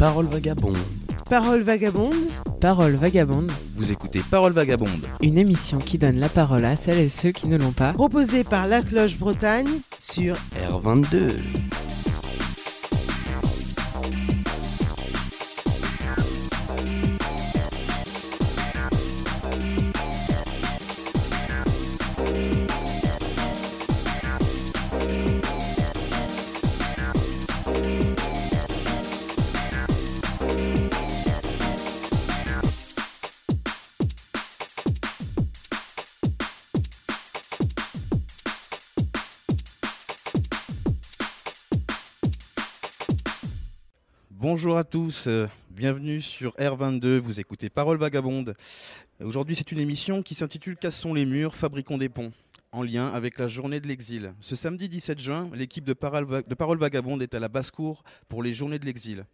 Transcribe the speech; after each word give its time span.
Parole 0.00 0.28
vagabonde. 0.28 0.78
Parole 1.28 1.60
vagabonde. 1.60 2.14
Parole 2.58 2.94
vagabonde, 2.94 3.52
Vous 3.76 3.92
écoutez 3.92 4.22
Parole 4.30 4.52
vagabonde. 4.52 4.88
une 5.20 5.36
émission 5.36 5.76
qui 5.78 5.98
donne 5.98 6.18
la 6.18 6.30
parole 6.30 6.64
à 6.64 6.74
celles 6.74 7.00
et 7.00 7.08
ceux 7.10 7.32
qui 7.32 7.48
ne 7.48 7.58
l'ont 7.58 7.72
pas. 7.72 7.92
Proposée 7.92 8.42
par 8.42 8.66
La 8.66 8.80
Cloche 8.80 9.18
Bretagne 9.18 9.68
sur 9.98 10.36
R22. 10.56 11.36
Bonjour 44.70 44.78
à 44.78 44.84
tous, 44.84 45.26
euh, 45.26 45.48
bienvenue 45.72 46.20
sur 46.20 46.52
R22, 46.52 47.16
vous 47.18 47.40
écoutez 47.40 47.68
Parole 47.68 47.98
Vagabonde. 47.98 48.54
Aujourd'hui 49.20 49.56
c'est 49.56 49.72
une 49.72 49.80
émission 49.80 50.22
qui 50.22 50.36
s'intitule 50.36 50.76
Cassons 50.76 51.12
les 51.12 51.26
murs, 51.26 51.56
fabriquons 51.56 51.98
des 51.98 52.08
ponts, 52.08 52.30
en 52.70 52.84
lien 52.84 53.08
avec 53.08 53.40
la 53.40 53.48
journée 53.48 53.80
de 53.80 53.88
l'exil. 53.88 54.32
Ce 54.40 54.54
samedi 54.54 54.88
17 54.88 55.18
juin, 55.18 55.50
l'équipe 55.54 55.82
de 55.82 55.92
Parole, 55.92 56.24
Va- 56.24 56.42
de 56.42 56.54
Parole 56.54 56.78
Vagabonde 56.78 57.20
est 57.20 57.34
à 57.34 57.40
la 57.40 57.48
basse-cour 57.48 58.04
pour 58.28 58.44
les 58.44 58.54
journées 58.54 58.78
de 58.78 58.86
l'exil. 58.86 59.24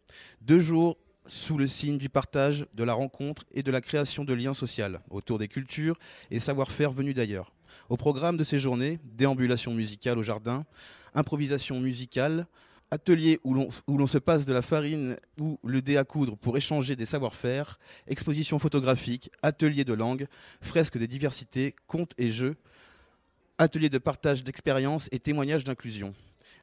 Deux 0.40 0.58
jours 0.60 0.96
sous 1.26 1.58
le 1.58 1.66
signe 1.66 1.98
du 1.98 2.08
partage, 2.08 2.64
de 2.72 2.82
la 2.82 2.94
rencontre 2.94 3.44
et 3.52 3.62
de 3.62 3.70
la 3.70 3.82
création 3.82 4.24
de 4.24 4.32
liens 4.32 4.54
sociaux 4.54 4.86
autour 5.10 5.38
des 5.38 5.48
cultures 5.48 5.96
et 6.30 6.38
savoir-faire 6.38 6.92
venus 6.92 7.14
d'ailleurs. 7.14 7.52
Au 7.90 7.98
programme 7.98 8.38
de 8.38 8.42
ces 8.42 8.58
journées, 8.58 8.98
déambulation 9.04 9.74
musicale 9.74 10.16
au 10.18 10.22
jardin, 10.22 10.64
improvisation 11.14 11.78
musicale, 11.78 12.46
atelier 12.90 13.40
où 13.44 13.54
l'on 13.54 14.06
se 14.06 14.18
passe 14.18 14.44
de 14.44 14.52
la 14.52 14.62
farine 14.62 15.16
ou 15.40 15.58
le 15.64 15.82
dé 15.82 15.96
à 15.96 16.04
coudre 16.04 16.36
pour 16.36 16.56
échanger 16.56 16.96
des 16.96 17.06
savoir-faire, 17.06 17.78
exposition 18.06 18.58
photographique, 18.58 19.30
atelier 19.42 19.84
de 19.84 19.92
langue, 19.92 20.28
fresques 20.60 20.98
des 20.98 21.08
diversités, 21.08 21.74
contes 21.86 22.14
et 22.18 22.30
jeux, 22.30 22.56
atelier 23.58 23.88
de 23.88 23.98
partage 23.98 24.44
d'expériences 24.44 25.08
et 25.12 25.18
témoignages 25.18 25.64
d'inclusion. 25.64 26.14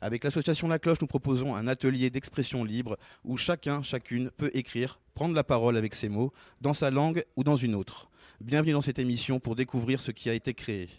Avec 0.01 0.23
l'association 0.23 0.67
La 0.67 0.79
Cloche, 0.79 0.99
nous 1.01 1.07
proposons 1.07 1.55
un 1.55 1.67
atelier 1.67 2.09
d'expression 2.09 2.63
libre 2.63 2.97
où 3.23 3.38
chacun, 3.38 3.83
chacune 3.83 4.31
peut 4.31 4.51
écrire, 4.53 4.99
prendre 5.13 5.33
la 5.33 5.44
parole 5.44 5.77
avec 5.77 5.94
ses 5.94 6.09
mots, 6.09 6.33
dans 6.59 6.73
sa 6.73 6.91
langue 6.91 7.23
ou 7.35 7.44
dans 7.44 7.55
une 7.55 7.75
autre. 7.75 8.09
Bienvenue 8.41 8.73
dans 8.73 8.81
cette 8.81 8.99
émission 8.99 9.39
pour 9.39 9.55
découvrir 9.55 10.01
ce 10.01 10.11
qui 10.11 10.29
a 10.29 10.33
été 10.33 10.53
créé. 10.53 10.89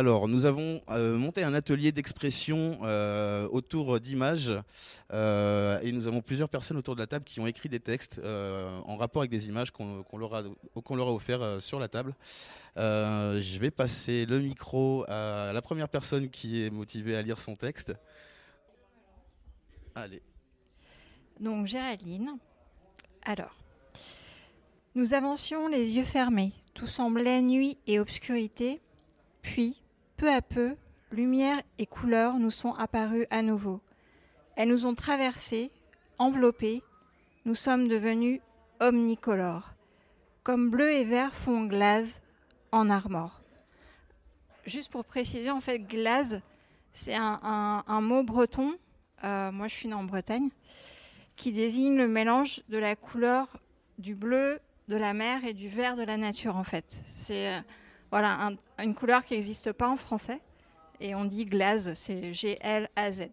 Alors, 0.00 0.28
nous 0.28 0.46
avons 0.46 0.80
euh, 0.88 1.14
monté 1.14 1.44
un 1.44 1.52
atelier 1.52 1.92
d'expression 1.92 2.78
euh, 2.84 3.46
autour 3.50 4.00
d'images 4.00 4.50
euh, 5.12 5.78
et 5.82 5.92
nous 5.92 6.08
avons 6.08 6.22
plusieurs 6.22 6.48
personnes 6.48 6.78
autour 6.78 6.94
de 6.94 7.00
la 7.00 7.06
table 7.06 7.26
qui 7.26 7.38
ont 7.38 7.46
écrit 7.46 7.68
des 7.68 7.80
textes 7.80 8.18
en 8.18 8.96
rapport 8.96 9.20
avec 9.20 9.30
des 9.30 9.46
images 9.46 9.70
qu'on 9.72 10.02
leur, 10.16 10.34
a- 10.34 10.42
offert 11.12 11.60
sur 11.60 11.78
la 11.78 11.88
table. 11.88 12.14
Je 12.76 13.58
vais 13.58 13.70
passer 13.70 14.24
le 14.24 14.40
micro 14.40 15.04
à 15.06 15.52
la 15.52 15.60
première 15.60 15.90
personne 15.90 16.30
qui 16.30 16.64
est 16.64 16.70
motivée 16.70 17.14
à 17.14 17.20
lire 17.20 17.38
son 17.38 17.54
texte. 17.54 17.92
Allez. 19.94 20.22
Donc 21.40 21.66
Géraldine. 21.66 22.38
Alors, 23.26 23.54
nous 24.94 25.12
avancions 25.12 25.68
les 25.68 25.98
yeux 25.98 26.04
fermés. 26.04 26.52
Tout 26.72 26.86
semblait 26.86 27.42
nuit 27.42 27.76
et 27.86 28.00
obscurité. 28.00 28.80
Puis, 29.42 29.76
peu 30.20 30.30
à 30.30 30.42
peu, 30.42 30.76
lumière 31.12 31.62
et 31.78 31.86
couleurs 31.86 32.34
nous 32.34 32.50
sont 32.50 32.74
apparues 32.74 33.26
à 33.30 33.40
nouveau. 33.40 33.80
Elles 34.54 34.68
nous 34.68 34.84
ont 34.84 34.94
traversés, 34.94 35.70
enveloppés. 36.18 36.82
Nous 37.46 37.54
sommes 37.54 37.88
devenus 37.88 38.40
omnicolores. 38.80 39.72
Comme 40.42 40.68
bleu 40.68 40.90
et 40.90 41.06
vert 41.06 41.34
font 41.34 41.64
glace 41.64 42.20
en 42.70 42.90
armor. 42.90 43.40
Juste 44.66 44.92
pour 44.92 45.06
préciser, 45.06 45.50
en 45.50 45.62
fait, 45.62 45.78
glace, 45.78 46.36
c'est 46.92 47.16
un 47.16 48.00
mot 48.02 48.22
breton. 48.22 48.74
Euh, 49.24 49.50
moi, 49.50 49.68
je 49.68 49.74
suis 49.74 49.88
née 49.88 49.94
en 49.94 50.04
Bretagne 50.04 50.50
qui 51.34 51.50
désigne 51.50 51.96
le 51.96 52.08
mélange 52.08 52.60
de 52.68 52.76
la 52.76 52.94
couleur 52.94 53.46
du 53.96 54.14
bleu 54.14 54.60
de 54.88 54.96
la 54.96 55.14
mer 55.14 55.46
et 55.46 55.54
du 55.54 55.70
vert 55.70 55.96
de 55.96 56.02
la 56.02 56.18
nature 56.18 56.56
en 56.56 56.64
fait. 56.64 57.00
C'est 57.06 57.48
euh, 57.48 57.60
voilà 58.10 58.46
un- 58.46 58.84
une 58.84 58.94
couleur 58.94 59.24
qui 59.24 59.34
n'existe 59.34 59.72
pas 59.72 59.88
en 59.88 59.96
français 59.96 60.40
et 61.00 61.14
on 61.14 61.24
dit 61.24 61.44
glaze, 61.44 61.94
c'est 61.94 62.32
G 62.32 62.58
L 62.60 62.88
A 62.96 63.12
Z. 63.12 63.28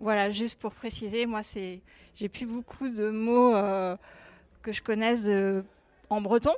Voilà, 0.00 0.30
juste 0.30 0.58
pour 0.58 0.72
préciser, 0.74 1.26
moi 1.26 1.42
j'ai 2.14 2.28
plus 2.28 2.46
beaucoup 2.46 2.88
de 2.88 3.10
mots 3.10 3.54
euh, 3.54 3.96
que 4.62 4.72
je 4.72 4.82
connaisse 4.82 5.28
en 6.10 6.20
breton, 6.20 6.54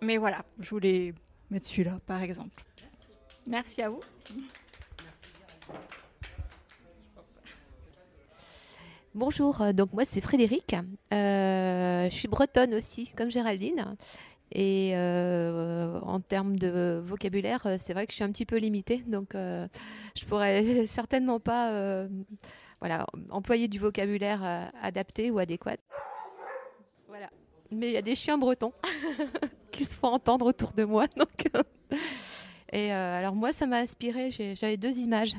mais 0.00 0.16
voilà, 0.16 0.44
je 0.60 0.70
voulais 0.70 1.14
mettre 1.50 1.66
celui-là 1.66 1.98
par 2.06 2.22
exemple. 2.22 2.64
Merci 3.46 3.82
à 3.82 3.90
vous. 3.90 4.00
Bonjour, 9.12 9.60
euh, 9.60 9.72
donc 9.72 9.92
moi 9.92 10.04
c'est 10.04 10.20
Frédéric. 10.20 10.74
Euh, 11.12 12.08
je 12.08 12.14
suis 12.14 12.28
bretonne 12.28 12.74
aussi, 12.74 13.12
comme 13.16 13.28
Géraldine. 13.30 13.96
Et 14.52 14.92
euh, 14.94 16.00
en 16.02 16.20
termes 16.20 16.56
de 16.56 17.00
vocabulaire, 17.04 17.64
euh, 17.66 17.76
c'est 17.78 17.92
vrai 17.92 18.06
que 18.06 18.12
je 18.12 18.16
suis 18.16 18.24
un 18.24 18.32
petit 18.32 18.46
peu 18.46 18.56
limitée, 18.56 18.98
donc 19.06 19.34
euh, 19.34 19.68
je 20.16 20.24
pourrais 20.24 20.64
certainement 20.88 21.38
pas 21.38 21.70
euh, 21.70 22.08
voilà, 22.80 23.06
employer 23.30 23.68
du 23.68 23.78
vocabulaire 23.78 24.72
adapté 24.82 25.30
ou 25.30 25.38
adéquat. 25.38 25.76
Voilà. 27.06 27.30
Mais 27.70 27.88
il 27.88 27.92
y 27.92 27.96
a 27.96 28.02
des 28.02 28.16
chiens 28.16 28.38
bretons 28.38 28.72
qui 29.70 29.84
se 29.84 29.94
font 29.94 30.08
entendre 30.08 30.46
autour 30.46 30.72
de 30.72 30.82
moi. 30.82 31.06
Donc 31.16 31.46
et 32.72 32.90
alors 32.92 33.34
moi, 33.34 33.52
ça 33.52 33.66
m'a 33.66 33.78
inspiré. 33.78 34.30
J'avais 34.30 34.76
deux 34.76 34.96
images 34.98 35.36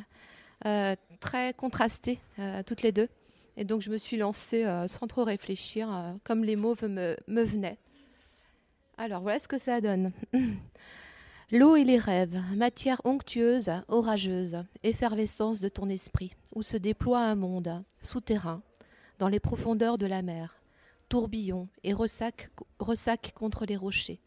très 1.20 1.54
contrastées, 1.54 2.20
toutes 2.68 2.84
les 2.84 2.92
deux. 2.92 3.10
Et 3.58 3.64
donc 3.64 3.82
je 3.82 3.90
me 3.90 3.98
suis 3.98 4.18
lancée 4.18 4.64
sans 4.88 5.08
trop 5.08 5.24
réfléchir, 5.24 5.90
comme 6.24 6.44
les 6.44 6.56
mots 6.56 6.76
me, 6.84 7.18
me 7.28 7.42
venaient. 7.42 7.80
Alors 9.02 9.24
voilà 9.24 9.40
ce 9.40 9.48
que 9.48 9.58
ça 9.58 9.82
donne. 9.82 10.12
L'eau 11.52 11.76
et 11.76 11.84
les 11.84 11.98
rêves, 11.98 12.40
matière 12.56 13.02
onctueuse, 13.04 13.72
orageuse, 13.88 14.64
effervescence 14.84 15.60
de 15.60 15.70
ton 15.70 15.90
esprit, 15.90 16.36
où 16.54 16.62
se 16.62 16.78
déploie 16.78 17.24
un 17.24 17.34
monde 17.34 17.84
souterrain, 18.00 18.62
dans 19.18 19.28
les 19.28 19.40
profondeurs 19.40 19.98
de 19.98 20.06
la 20.06 20.22
mer, 20.22 20.62
tourbillon 21.10 21.68
et 21.84 21.94
ressac, 21.94 22.52
contre 23.34 23.66
les 23.66 23.76
rochers, 23.76 24.20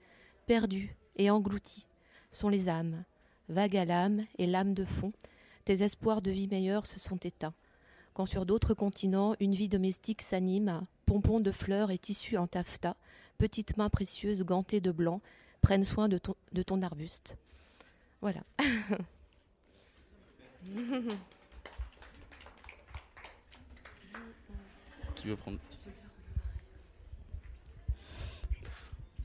perdus 0.48 0.96
et 1.14 1.30
engloutis, 1.30 1.86
sont 2.32 2.48
les 2.48 2.68
âmes, 2.68 3.04
vagues 3.48 3.76
à 3.76 3.84
l'âme 3.84 4.24
et 4.38 4.48
l'âme 4.48 4.74
de 4.74 4.84
fond, 4.84 5.12
tes 5.64 5.84
espoirs 5.84 6.20
de 6.20 6.32
vie 6.32 6.48
meilleure 6.48 6.86
se 6.86 6.98
sont 6.98 7.18
éteints. 7.18 7.54
Quand 8.12 8.26
sur 8.26 8.44
d'autres 8.44 8.74
continents 8.74 9.36
une 9.38 9.54
vie 9.54 9.68
domestique 9.68 10.20
s'anime, 10.20 10.84
pompons 11.06 11.38
de 11.38 11.52
fleurs 11.52 11.92
et 11.92 11.98
tissus 11.98 12.38
en 12.38 12.48
taffetas, 12.48 12.96
petites 13.38 13.76
mains 13.76 13.90
précieuses 13.90 14.44
gantées 14.44 14.80
de 14.80 14.90
blanc 14.90 15.20
prennent 15.62 15.84
soin 15.84 16.08
de 16.08 16.18
ton, 16.18 16.34
de 16.52 16.62
ton 16.62 16.82
arbuste. 16.82 17.36
Voilà. 18.20 18.40
Qui 25.14 25.28
veut 25.28 25.36
prendre? 25.36 25.58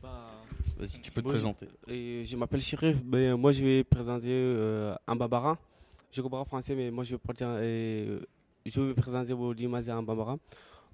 Bah, 0.02 0.32
Vas-y, 0.78 1.02
tu 1.02 1.12
peux 1.12 1.22
te 1.22 1.28
Moi, 1.28 1.36
je- 1.36 1.42
présenter. 1.42 1.68
et 1.88 2.24
je 2.24 2.38
m'appelle 2.38 2.62
Chirif. 2.62 3.04
Ben, 3.04 3.36
moi, 3.36 3.52
je 3.52 3.64
vais 3.64 3.84
présenter 3.84 4.30
euh, 4.32 4.96
un 5.08 5.16
bambara. 5.16 5.58
Je 6.12 6.22
comprends 6.22 6.46
français, 6.46 6.74
mais 6.76 6.90
moi, 6.90 7.04
je 7.04 7.12
vais, 7.12 7.18
partir, 7.18 7.48
euh, 7.50 8.20
je 8.66 8.82
vais 8.82 8.94
présenter 8.94 9.34
au 9.34 9.52
Limazi 9.54 9.92
en 9.92 10.02
bambara. 10.04 10.38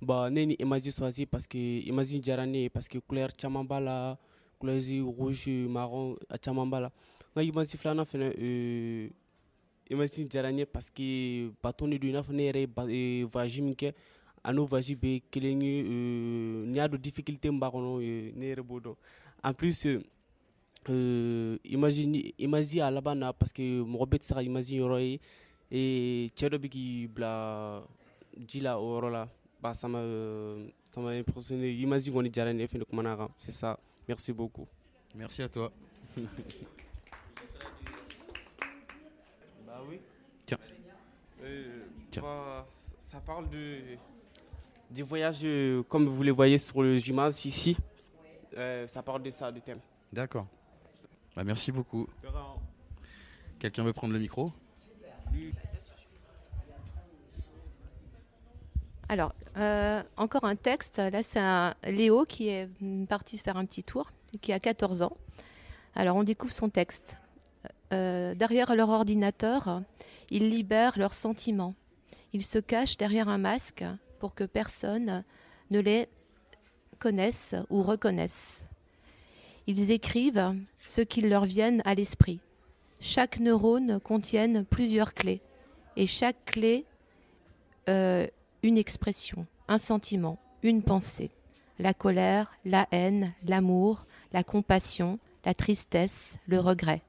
Bah, 0.01 0.29
neni 0.29 0.55
imagine 0.59 0.91
choisi 0.91 1.25
parce 1.25 1.47
que 1.47 1.57
imagine 1.57 2.21
jarane 2.23 2.69
parce 2.69 2.87
que 2.87 2.97
couleur 2.99 3.29
chamambala, 3.41 4.17
couleur 4.59 4.81
rouge, 5.17 5.47
marron, 5.69 6.17
chamambala. 6.43 6.91
Nga 7.33 7.43
imagine 7.43 7.79
flana 7.79 8.05
fene 8.05 8.33
euh, 8.37 9.09
imagine 9.89 10.27
jarane 10.29 10.65
parce 10.65 10.89
que 10.89 11.49
batoni 11.63 11.97
du 11.97 12.11
naf 12.11 12.29
nere 12.29 12.67
ba 12.67 12.83
euh, 12.83 13.25
vaji 13.25 13.61
minke 13.61 13.93
ano 14.43 14.65
vaji 14.65 14.95
be 14.95 15.21
kelengi 15.31 15.83
euh, 15.85 16.65
nya 16.67 16.87
de 16.89 16.97
difficulté 16.97 17.49
mbakono 17.49 17.99
euh, 18.01 18.31
nere 18.35 18.61
bodo. 18.61 18.97
En 19.43 19.53
plus 19.53 19.85
euh, 19.85 20.01
euh, 20.89 21.57
imagine 21.63 22.31
imagine 22.37 22.81
à 22.81 22.91
la 22.91 23.15
na 23.15 23.31
parce 23.31 23.53
que 23.53 23.61
mɔgɔ 23.81 24.05
bɛɛ 24.09 24.19
tɛ 24.19 24.25
se 24.25 24.33
ka 24.33 24.43
imagine 24.43 24.79
yɔrɔ 24.81 24.99
ye 24.99 25.19
ee 25.71 26.29
cɛ 26.35 26.49
la 27.17 27.81
la 29.09 29.29
bah, 29.65 29.73
ça 29.73 29.87
m'a 29.87 29.97
euh, 29.97 30.67
ça 30.91 31.01
m'a 31.01 31.09
impressionné. 31.09 31.71
Il 31.71 31.87
m'a 31.87 31.97
dit 31.97 32.11
qu'on 32.11 32.23
est 32.23 32.29
déjà 32.29 32.45
là, 32.45 33.27
c'est 33.39 33.51
ça. 33.51 33.79
Merci 34.07 34.31
beaucoup. 34.31 34.67
Merci 35.15 35.41
à 35.41 35.49
toi. 35.49 35.71
bah 39.65 39.81
oui. 39.89 39.99
Tiens. 40.45 40.59
Euh, 41.41 41.83
Tiens. 42.11 42.21
bah, 42.21 42.67
ça 42.99 43.19
parle 43.19 43.49
de, 43.49 43.79
du 44.91 45.01
voyage, 45.01 45.39
euh, 45.43 45.81
comme 45.89 46.05
vous 46.05 46.21
le 46.21 46.31
voyez 46.31 46.59
sur 46.59 46.83
le 46.83 46.99
gymnase 46.99 47.43
ici. 47.43 47.75
Euh, 48.55 48.87
ça 48.87 49.01
parle 49.01 49.23
de 49.23 49.31
ça, 49.31 49.51
du 49.51 49.61
thème. 49.61 49.79
D'accord. 50.13 50.45
Bah, 51.35 51.43
merci 51.43 51.71
beaucoup. 51.71 52.07
Quelqu'un 53.57 53.83
veut 53.83 53.93
prendre 53.93 54.13
le 54.13 54.19
micro? 54.19 54.51
Alors, 59.07 59.33
euh, 59.57 60.01
encore 60.17 60.45
un 60.45 60.55
texte. 60.55 60.97
Là, 60.97 61.21
c'est 61.21 61.39
un 61.39 61.75
Léo 61.85 62.25
qui 62.25 62.49
est 62.49 62.67
parti 63.07 63.37
faire 63.37 63.57
un 63.57 63.65
petit 63.65 63.83
tour, 63.83 64.11
qui 64.41 64.51
a 64.51 64.59
14 64.59 65.03
ans. 65.03 65.15
Alors, 65.95 66.15
on 66.15 66.23
découvre 66.23 66.53
son 66.53 66.69
texte. 66.69 67.17
Euh, 67.93 68.33
derrière 68.33 68.75
leur 68.75 68.89
ordinateur, 68.89 69.81
ils 70.31 70.49
libèrent 70.49 70.97
leurs 70.97 71.13
sentiments. 71.13 71.75
Ils 72.33 72.43
se 72.43 72.57
cachent 72.57 72.97
derrière 72.97 73.29
un 73.29 73.37
masque 73.37 73.85
pour 74.19 74.33
que 74.33 74.43
personne 74.43 75.23
ne 75.69 75.79
les 75.79 76.07
connaisse 76.97 77.55
ou 77.69 77.83
reconnaisse. 77.83 78.65
Ils 79.67 79.91
écrivent 79.91 80.55
ce 80.87 81.01
qui 81.01 81.21
leur 81.21 81.45
viennent 81.45 81.81
à 81.85 81.95
l'esprit. 81.95 82.39
Chaque 82.99 83.39
neurone 83.39 83.99
contient 83.99 84.63
plusieurs 84.63 85.13
clés 85.13 85.41
et 85.95 86.07
chaque 86.07 86.43
clé 86.45 86.85
euh, 87.87 88.27
une 88.65 88.79
expression, 88.79 89.45
un 89.67 89.77
sentiment, 89.77 90.39
une 90.63 90.81
pensée. 90.81 91.29
La 91.77 91.93
colère, 91.93 92.51
la 92.65 92.87
haine, 92.91 93.31
l'amour, 93.45 94.07
la 94.33 94.43
compassion, 94.43 95.19
la 95.45 95.53
tristesse, 95.53 96.39
le 96.47 96.59
regret. 96.59 97.03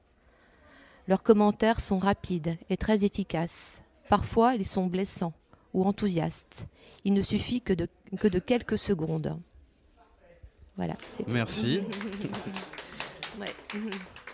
Leurs 1.07 1.23
commentaires 1.23 1.79
sont 1.81 1.97
rapides 1.97 2.57
et 2.69 2.77
très 2.77 3.05
efficaces. 3.05 3.81
Parfois, 4.07 4.53
ils 4.53 4.67
sont 4.67 4.85
blessants 4.85 5.33
ou 5.73 5.83
enthousiastes. 5.83 6.67
Il 7.05 7.15
ne 7.15 7.23
suffit 7.23 7.61
que 7.61 7.73
de, 7.73 7.87
que 8.19 8.27
de 8.27 8.39
quelques 8.39 8.77
secondes. 8.77 9.39
Voilà. 10.75 10.95
Merci. 11.27 11.81
Ouais. 13.39 13.53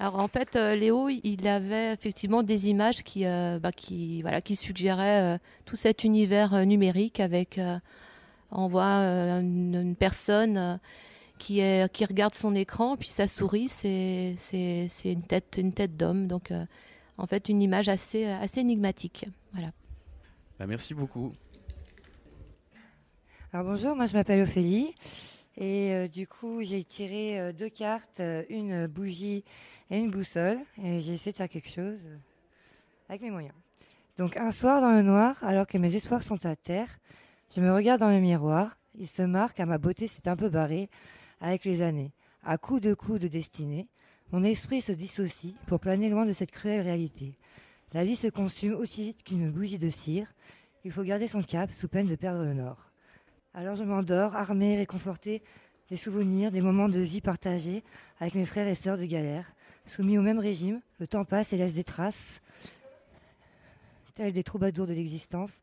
Alors 0.00 0.20
en 0.20 0.28
fait, 0.28 0.54
euh, 0.54 0.76
Léo, 0.76 1.08
il 1.08 1.48
avait 1.48 1.92
effectivement 1.92 2.44
des 2.44 2.68
images 2.68 3.02
qui, 3.02 3.26
euh, 3.26 3.58
bah, 3.58 3.72
qui, 3.72 4.22
voilà, 4.22 4.40
qui 4.40 4.54
suggéraient 4.54 5.34
euh, 5.34 5.38
tout 5.64 5.74
cet 5.74 6.04
univers 6.04 6.54
euh, 6.54 6.64
numérique 6.64 7.18
avec, 7.18 7.58
euh, 7.58 7.78
on 8.52 8.68
voit 8.68 8.84
euh, 8.84 9.40
une, 9.40 9.74
une 9.74 9.96
personne 9.96 10.56
euh, 10.56 10.76
qui, 11.38 11.58
est, 11.58 11.92
qui 11.92 12.04
regarde 12.04 12.34
son 12.34 12.54
écran, 12.54 12.96
puis 12.96 13.10
sa 13.10 13.26
souris, 13.26 13.66
c'est, 13.66 14.34
c'est, 14.36 14.86
c'est 14.88 15.12
une 15.12 15.22
tête, 15.24 15.56
une 15.58 15.72
tête 15.72 15.96
d'homme. 15.96 16.28
Donc 16.28 16.52
euh, 16.52 16.64
en 17.16 17.26
fait, 17.26 17.48
une 17.48 17.60
image 17.60 17.88
assez, 17.88 18.24
assez 18.24 18.60
énigmatique. 18.60 19.26
Voilà. 19.52 19.70
Bah, 20.60 20.66
merci 20.68 20.94
beaucoup. 20.94 21.32
Alors 23.52 23.66
bonjour, 23.66 23.96
moi 23.96 24.06
je 24.06 24.12
m'appelle 24.12 24.42
Ophélie 24.42 24.94
et 25.58 25.92
euh, 25.92 26.08
du 26.08 26.26
coup 26.26 26.62
j'ai 26.62 26.84
tiré 26.84 27.40
euh, 27.40 27.52
deux 27.52 27.68
cartes, 27.68 28.20
euh, 28.20 28.44
une 28.48 28.86
bougie 28.86 29.44
et 29.90 29.98
une 29.98 30.10
boussole 30.10 30.58
et 30.82 31.00
j'ai 31.00 31.14
essayé 31.14 31.32
de 31.32 31.36
faire 31.36 31.48
quelque 31.48 31.68
chose 31.68 32.00
avec 33.08 33.22
mes 33.22 33.30
moyens. 33.30 33.54
Donc 34.16 34.36
un 34.36 34.52
soir 34.52 34.80
dans 34.80 34.92
le 34.92 35.02
noir, 35.02 35.36
alors 35.42 35.66
que 35.66 35.76
mes 35.76 35.94
espoirs 35.94 36.22
sont 36.22 36.46
à 36.46 36.54
terre, 36.54 36.98
je 37.54 37.60
me 37.60 37.72
regarde 37.72 38.00
dans 38.00 38.10
le 38.10 38.20
miroir, 38.20 38.78
il 38.94 39.08
se 39.08 39.22
marque 39.22 39.56
car 39.56 39.66
ma 39.66 39.78
beauté 39.78 40.06
s'est 40.06 40.28
un 40.28 40.36
peu 40.36 40.48
barrée 40.48 40.88
avec 41.40 41.64
les 41.64 41.82
années. 41.82 42.12
À 42.44 42.56
coups 42.56 42.80
de 42.80 42.94
coups 42.94 43.20
de 43.20 43.28
destinée, 43.28 43.84
mon 44.30 44.44
esprit 44.44 44.80
se 44.80 44.92
dissocie 44.92 45.54
pour 45.66 45.80
planer 45.80 46.08
loin 46.08 46.24
de 46.24 46.32
cette 46.32 46.52
cruelle 46.52 46.82
réalité. 46.82 47.36
La 47.92 48.04
vie 48.04 48.16
se 48.16 48.28
consume 48.28 48.74
aussi 48.74 49.04
vite 49.04 49.24
qu'une 49.24 49.50
bougie 49.50 49.78
de 49.78 49.90
cire. 49.90 50.32
Il 50.84 50.92
faut 50.92 51.02
garder 51.02 51.26
son 51.26 51.42
cap 51.42 51.70
sous 51.72 51.88
peine 51.88 52.06
de 52.06 52.14
perdre 52.14 52.44
le 52.44 52.54
nord. 52.54 52.92
Alors 53.54 53.76
je 53.76 53.82
m'endors, 53.82 54.36
armée, 54.36 54.76
réconfortée 54.76 55.42
des 55.90 55.96
souvenirs, 55.96 56.52
des 56.52 56.60
moments 56.60 56.88
de 56.88 57.00
vie 57.00 57.20
partagés 57.20 57.82
avec 58.20 58.34
mes 58.34 58.46
frères 58.46 58.68
et 58.68 58.74
sœurs 58.74 58.98
de 58.98 59.04
galère. 59.04 59.46
Soumis 59.86 60.18
au 60.18 60.22
même 60.22 60.38
régime, 60.38 60.80
le 60.98 61.06
temps 61.06 61.24
passe 61.24 61.52
et 61.52 61.56
laisse 61.56 61.74
des 61.74 61.84
traces, 61.84 62.42
telles 64.14 64.32
des 64.32 64.44
troubadours 64.44 64.86
de 64.86 64.92
l'existence, 64.92 65.62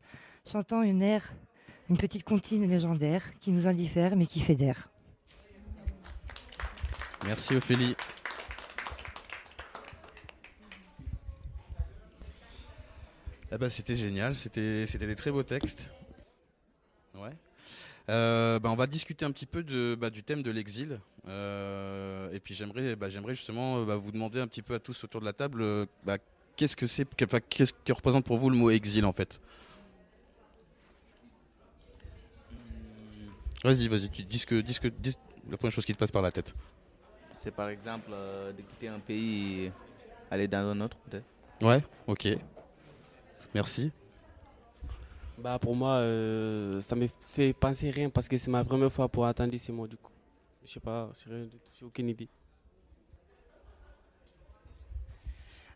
chantant 0.50 0.82
une 0.82 1.00
air, 1.00 1.34
une 1.88 1.96
petite 1.96 2.24
comptine 2.24 2.68
légendaire 2.68 3.38
qui 3.38 3.52
nous 3.52 3.68
indiffère 3.68 4.16
mais 4.16 4.26
qui 4.26 4.40
fédère. 4.40 4.90
Merci 7.24 7.54
Ophélie. 7.54 7.94
Eh 13.52 13.58
ben, 13.58 13.68
c'était 13.70 13.96
génial, 13.96 14.34
c'était 14.34 14.86
des 14.86 15.14
très 15.14 15.30
beaux 15.30 15.44
textes. 15.44 15.90
Euh, 18.08 18.58
bah, 18.60 18.70
on 18.70 18.76
va 18.76 18.86
discuter 18.86 19.24
un 19.24 19.32
petit 19.32 19.46
peu 19.46 19.64
de, 19.64 19.96
bah, 19.98 20.10
du 20.10 20.22
thème 20.22 20.42
de 20.42 20.50
l'exil. 20.50 21.00
Euh, 21.26 22.30
et 22.32 22.38
puis 22.38 22.54
j'aimerais 22.54 22.94
bah, 22.94 23.08
justement 23.08 23.78
euh, 23.78 23.96
vous 23.96 24.12
demander 24.12 24.40
un 24.40 24.46
petit 24.46 24.62
peu 24.62 24.74
à 24.74 24.78
tous 24.78 25.02
autour 25.04 25.20
de 25.20 25.26
la 25.26 25.32
table 25.32 25.88
qu'est-ce 26.56 26.76
que 26.76 26.86
c'est, 26.86 27.06
qu'est-ce 27.14 27.72
que 27.72 27.92
représente 27.92 28.24
pour 28.24 28.38
vous 28.38 28.50
le 28.50 28.56
mot 28.56 28.70
exil 28.70 29.04
en 29.04 29.12
fait? 29.12 29.40
Vas-y, 33.64 33.88
vas-y, 33.88 34.08
dis, 34.08 34.44
que, 34.46 34.60
dis, 34.60 34.78
que, 34.78 34.88
dis 34.88 35.16
la 35.50 35.56
première 35.56 35.72
chose 35.72 35.84
qui 35.84 35.92
te 35.92 35.98
passe 35.98 36.10
par 36.12 36.22
la 36.22 36.30
tête. 36.30 36.54
C'est 37.32 37.50
par 37.50 37.68
exemple 37.68 38.10
euh, 38.12 38.52
de 38.52 38.62
quitter 38.62 38.88
un 38.88 39.00
pays 39.00 39.64
et 39.64 39.72
aller 40.30 40.48
dans 40.48 40.58
un 40.58 40.80
autre 40.80 40.96
peut-être? 41.08 41.26
Ouais, 41.60 41.82
ok. 42.06 42.28
Merci. 43.54 43.90
Bah 45.38 45.58
pour 45.58 45.76
moi, 45.76 45.96
euh, 45.96 46.80
ça 46.80 46.96
me 46.96 47.06
fait 47.28 47.52
penser 47.52 47.90
rien 47.90 48.08
parce 48.08 48.28
que 48.28 48.38
c'est 48.38 48.50
ma 48.50 48.64
première 48.64 48.90
fois 48.90 49.08
pour 49.08 49.26
attendre 49.26 49.54
ces 49.56 49.72
mots 49.72 49.86
du 49.86 49.96
coup. 49.96 50.12
Je 50.64 50.72
sais 50.72 50.80
pas, 50.80 51.10
j'ai 51.74 51.84
aucune 51.84 52.08
idée. 52.08 52.28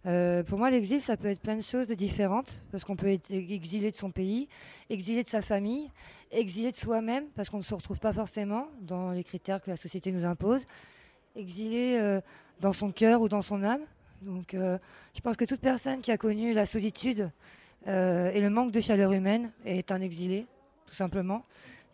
Euh, 0.06 0.42
pour 0.42 0.58
moi, 0.58 0.70
l'exil, 0.70 1.00
ça 1.00 1.16
peut 1.16 1.28
être 1.28 1.40
plein 1.40 1.56
de 1.56 1.62
choses 1.62 1.86
de 1.86 1.94
différentes, 1.94 2.54
parce 2.72 2.84
qu'on 2.84 2.96
peut 2.96 3.08
être 3.08 3.30
exilé 3.30 3.90
de 3.90 3.96
son 3.96 4.10
pays, 4.10 4.48
exilé 4.88 5.22
de 5.22 5.28
sa 5.28 5.42
famille, 5.42 5.90
exilé 6.30 6.72
de 6.72 6.76
soi-même, 6.76 7.26
parce 7.36 7.50
qu'on 7.50 7.58
ne 7.58 7.62
se 7.62 7.74
retrouve 7.74 8.00
pas 8.00 8.12
forcément 8.12 8.66
dans 8.80 9.10
les 9.10 9.22
critères 9.22 9.62
que 9.62 9.70
la 9.70 9.76
société 9.76 10.10
nous 10.10 10.24
impose, 10.24 10.62
exilé 11.36 11.98
euh, 12.00 12.20
dans 12.60 12.72
son 12.72 12.92
cœur 12.92 13.20
ou 13.20 13.28
dans 13.28 13.42
son 13.42 13.62
âme. 13.62 13.82
Donc, 14.22 14.54
euh, 14.54 14.78
je 15.14 15.20
pense 15.20 15.36
que 15.36 15.44
toute 15.44 15.60
personne 15.60 16.00
qui 16.00 16.10
a 16.10 16.16
connu 16.16 16.54
la 16.54 16.64
solitude 16.64 17.30
euh, 17.88 18.30
et 18.32 18.40
le 18.40 18.50
manque 18.50 18.72
de 18.72 18.80
chaleur 18.80 19.12
humaine 19.12 19.52
est 19.64 19.90
un 19.90 20.00
exilé, 20.00 20.46
tout 20.86 20.94
simplement. 20.94 21.44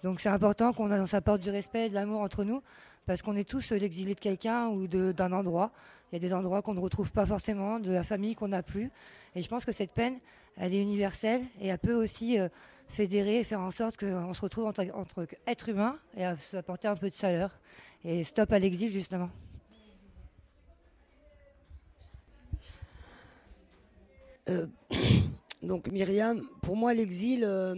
Donc, 0.03 0.21
c'est 0.21 0.29
important 0.29 0.73
qu'on 0.73 1.07
s'apporte 1.07 1.41
du 1.41 1.51
respect 1.51 1.87
et 1.87 1.89
de 1.89 1.95
l'amour 1.95 2.21
entre 2.21 2.45
nous, 2.45 2.63
parce 3.07 3.23
qu'on 3.23 3.37
est 3.37 3.49
tous 3.49 3.71
l'exilé 3.71 4.15
de 4.15 4.21
quelqu'un 4.21 4.69
ou 4.69 4.87
d'un 4.89 5.33
endroit. 5.33 5.71
Il 6.11 6.17
y 6.17 6.19
a 6.19 6.21
des 6.21 6.35
endroits 6.35 6.63
qu'on 6.63 6.75
ne 6.75 6.81
retrouve 6.81 7.13
pas 7.13 7.27
forcément, 7.27 7.81
de 7.81 7.93
la 7.93 8.05
famille 8.05 8.35
qu'on 8.35 8.49
n'a 8.49 8.63
plus. 8.63 8.91
Et 9.35 9.43
je 9.43 9.49
pense 9.49 9.65
que 9.65 9.73
cette 9.73 9.93
peine, 9.93 10.19
elle 10.57 10.75
est 10.75 10.81
universelle 10.81 11.43
et 11.61 11.69
elle 11.69 11.79
peut 11.79 11.95
aussi 11.95 12.39
euh, 12.39 12.49
fédérer 12.89 13.41
et 13.41 13.45
faire 13.45 13.61
en 13.61 13.71
sorte 13.71 13.97
qu'on 13.97 14.35
se 14.35 14.41
retrouve 14.41 14.67
entre, 14.67 15.27
êtres 15.47 15.69
humains 15.69 15.99
et 16.17 16.25
à 16.25 16.37
un 16.55 16.97
peu 16.97 17.11
de 17.11 17.15
chaleur. 17.15 17.59
Et 18.05 18.23
stop 18.25 18.53
à 18.53 18.59
l'exil, 18.59 18.93
justement. 18.93 19.31
Euh, 24.49 24.67
donc 25.67 25.89
Myriam, 25.89 26.47
pour 26.63 26.77
moi 26.77 26.95
l'exil, 26.95 27.43
euh, 27.45 27.75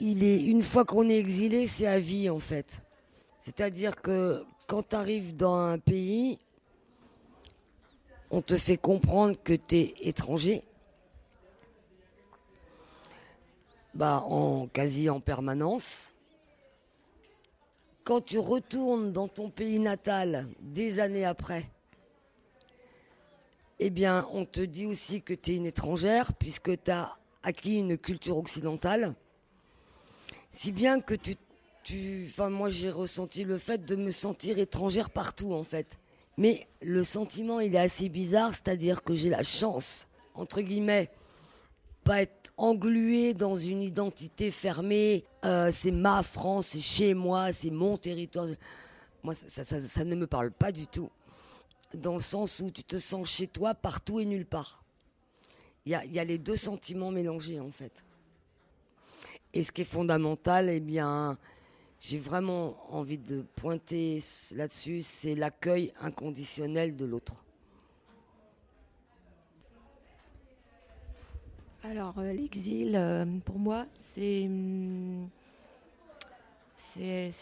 il 0.00 0.24
est 0.24 0.40
une 0.40 0.62
fois 0.62 0.84
qu'on 0.84 1.08
est 1.08 1.18
exilé, 1.18 1.68
c'est 1.68 1.86
à 1.86 2.00
vie 2.00 2.28
en 2.28 2.40
fait. 2.40 2.82
C'est-à-dire 3.38 3.94
que 3.96 4.44
quand 4.66 4.88
tu 4.88 4.96
arrives 4.96 5.36
dans 5.36 5.54
un 5.54 5.78
pays, 5.78 6.40
on 8.30 8.42
te 8.42 8.56
fait 8.56 8.76
comprendre 8.76 9.36
que 9.42 9.52
tu 9.52 9.76
es 9.76 9.94
étranger, 10.00 10.64
bah 13.94 14.24
en 14.26 14.66
quasi 14.66 15.08
en 15.10 15.20
permanence. 15.20 16.12
Quand 18.02 18.20
tu 18.20 18.40
retournes 18.40 19.12
dans 19.12 19.28
ton 19.28 19.48
pays 19.48 19.78
natal 19.78 20.48
des 20.60 20.98
années 20.98 21.24
après, 21.24 21.70
eh 23.78 23.90
bien, 23.90 24.26
on 24.32 24.44
te 24.44 24.60
dit 24.60 24.86
aussi 24.86 25.22
que 25.22 25.34
tu 25.34 25.52
es 25.52 25.56
une 25.56 25.66
étrangère 25.66 26.32
puisque 26.34 26.82
tu 26.82 26.90
as 26.90 27.16
acquis 27.42 27.78
une 27.80 27.98
culture 27.98 28.36
occidentale. 28.36 29.14
Si 30.50 30.72
bien 30.72 31.00
que 31.00 31.14
tu. 31.14 31.36
enfin, 32.28 32.50
moi, 32.50 32.68
j'ai 32.68 32.90
ressenti 32.90 33.44
le 33.44 33.58
fait 33.58 33.84
de 33.84 33.96
me 33.96 34.10
sentir 34.10 34.58
étrangère 34.58 35.10
partout, 35.10 35.52
en 35.52 35.64
fait. 35.64 35.98
Mais 36.38 36.66
le 36.80 37.04
sentiment, 37.04 37.60
il 37.60 37.74
est 37.74 37.78
assez 37.78 38.08
bizarre, 38.08 38.50
c'est-à-dire 38.50 39.02
que 39.02 39.14
j'ai 39.14 39.28
la 39.28 39.42
chance, 39.42 40.08
entre 40.34 40.60
guillemets, 40.60 41.10
pas 42.04 42.22
être 42.22 42.52
englué 42.56 43.34
dans 43.34 43.56
une 43.56 43.82
identité 43.82 44.50
fermée. 44.50 45.24
Euh, 45.44 45.70
c'est 45.72 45.90
ma 45.90 46.22
France, 46.22 46.68
c'est 46.68 46.80
chez 46.80 47.14
moi, 47.14 47.52
c'est 47.52 47.70
mon 47.70 47.98
territoire. 47.98 48.46
Moi, 49.22 49.34
ça 49.34 50.04
ne 50.04 50.14
me 50.14 50.26
parle 50.26 50.50
pas 50.50 50.72
du 50.72 50.86
tout. 50.86 51.10
Dans 51.98 52.14
le 52.14 52.20
sens 52.20 52.60
où 52.60 52.70
tu 52.70 52.84
te 52.84 52.98
sens 52.98 53.28
chez 53.28 53.46
toi 53.46 53.74
partout 53.74 54.20
et 54.20 54.24
nulle 54.24 54.46
part. 54.46 54.82
Il 55.84 55.92
y 55.92 56.18
a, 56.18 56.24
les 56.24 56.38
deux 56.38 56.56
sentiments 56.56 57.10
mélangés 57.10 57.58
en 57.60 57.70
fait. 57.70 58.04
Et 59.52 59.62
ce 59.62 59.72
qui 59.72 59.82
est 59.82 59.84
fondamental, 59.84 60.70
eh 60.70 60.80
bien, 60.80 61.36
j'ai 62.00 62.18
vraiment 62.18 62.76
envie 62.94 63.18
de 63.18 63.42
pointer 63.56 64.22
là-dessus, 64.52 65.02
c'est 65.02 65.34
l'accueil 65.34 65.92
inconditionnel 66.00 66.96
de 66.96 67.04
l'autre. 67.04 67.44
Alors, 71.84 72.16
euh, 72.18 72.32
l'exil, 72.32 72.94
euh, 72.94 73.24
pour 73.44 73.58
moi, 73.58 73.86
c'est 73.94 74.44
hum, 74.46 75.28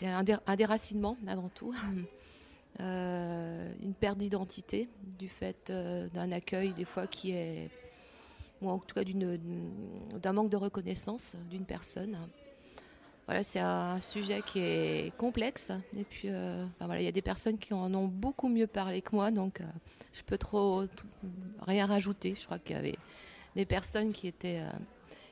un, 0.02 0.24
dé- 0.24 0.36
un 0.46 0.56
déracinement 0.56 1.16
avant 1.26 1.50
tout, 1.50 1.74
une 2.78 3.94
perte 3.98 4.18
d'identité 4.18 4.88
du 5.18 5.28
fait 5.28 5.70
euh, 5.70 6.08
d'un 6.08 6.32
accueil 6.32 6.72
des 6.72 6.84
fois 6.84 7.06
qui 7.06 7.32
est, 7.32 7.68
ou 8.62 8.70
en 8.70 8.78
tout 8.78 8.94
cas 8.94 9.02
d'un 9.04 10.32
manque 10.32 10.50
de 10.50 10.56
reconnaissance 10.56 11.36
d'une 11.50 11.64
personne. 11.64 12.16
Voilà, 13.26 13.42
c'est 13.44 13.60
un 13.60 14.00
sujet 14.00 14.42
qui 14.44 14.58
est 14.58 15.16
complexe. 15.16 15.70
Et 15.96 16.02
puis, 16.02 16.28
euh, 16.28 16.64
voilà, 16.80 17.00
il 17.00 17.04
y 17.04 17.08
a 17.08 17.12
des 17.12 17.22
personnes 17.22 17.58
qui 17.58 17.72
en 17.74 17.94
ont 17.94 18.08
beaucoup 18.08 18.48
mieux 18.48 18.66
parlé 18.66 19.02
que 19.02 19.14
moi, 19.14 19.30
donc 19.30 19.60
euh, 19.60 19.64
je 20.12 20.22
peux 20.22 20.36
trop, 20.38 20.84
rien 21.60 21.86
rajouter. 21.86 22.34
Je 22.36 22.44
crois 22.44 22.58
qu'il 22.58 22.74
y 22.74 22.78
avait 22.78 22.98
des 23.54 23.66
personnes 23.66 24.12
qui 24.12 24.26
étaient, 24.26 24.60
euh, 24.60 24.78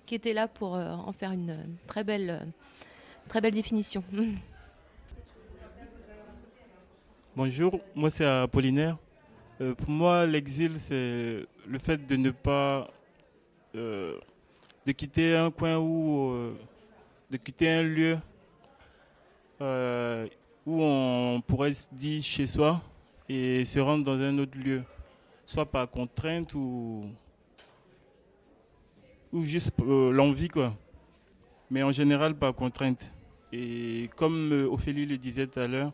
qui 0.07 0.15
étaient 0.15 0.33
là 0.33 0.49
pour 0.49 0.75
euh, 0.75 0.93
en 0.93 1.13
faire 1.13 1.33
une 1.33 1.51
euh, 1.51 1.65
très 1.87 2.05
belle, 2.05 2.31
euh, 2.31 2.45
très 3.29 3.41
belle 3.41 3.55
définition. 3.55 4.03
Bonjour, 7.39 7.79
moi 7.95 8.11
c'est 8.11 8.25
Apollinaire. 8.25 8.97
Euh, 9.61 9.73
pour 9.73 9.89
moi, 9.91 10.27
l'exil, 10.27 10.73
c'est 10.81 11.47
le 11.69 11.79
fait 11.79 12.05
de 12.05 12.17
ne 12.17 12.31
pas. 12.33 12.91
euh, 13.77 14.19
de 14.85 14.91
quitter 14.91 15.37
un 15.37 15.53
coin 15.53 15.77
ou. 15.79 16.33
euh, 16.33 16.57
de 17.31 17.37
quitter 17.37 17.71
un 17.71 17.83
lieu 17.85 18.19
euh, 19.61 20.27
où 20.67 20.83
on 20.83 21.41
pourrait 21.47 21.75
se 21.75 21.87
dire 21.93 22.21
chez 22.25 22.49
soi 22.49 22.81
et 23.29 23.65
se 23.65 23.79
rendre 23.79 24.03
dans 24.03 24.21
un 24.21 24.37
autre 24.39 24.59
lieu, 24.59 24.83
soit 25.47 25.65
par 25.65 25.89
contrainte 25.89 26.53
ou. 26.55 27.05
ou 29.33 29.43
juste 29.45 29.71
euh, 29.81 30.11
l'envie, 30.11 30.49
quoi. 30.49 30.75
Mais 31.71 31.85
en 31.85 31.93
général, 31.93 32.35
par 32.35 32.53
contrainte. 32.53 33.13
Et 33.53 34.11
comme 34.17 34.51
euh, 34.53 34.67
Ophélie 34.69 35.07
le 35.07 35.17
disait 35.17 35.47
tout 35.47 35.61
à 35.61 35.69
l'heure, 35.69 35.93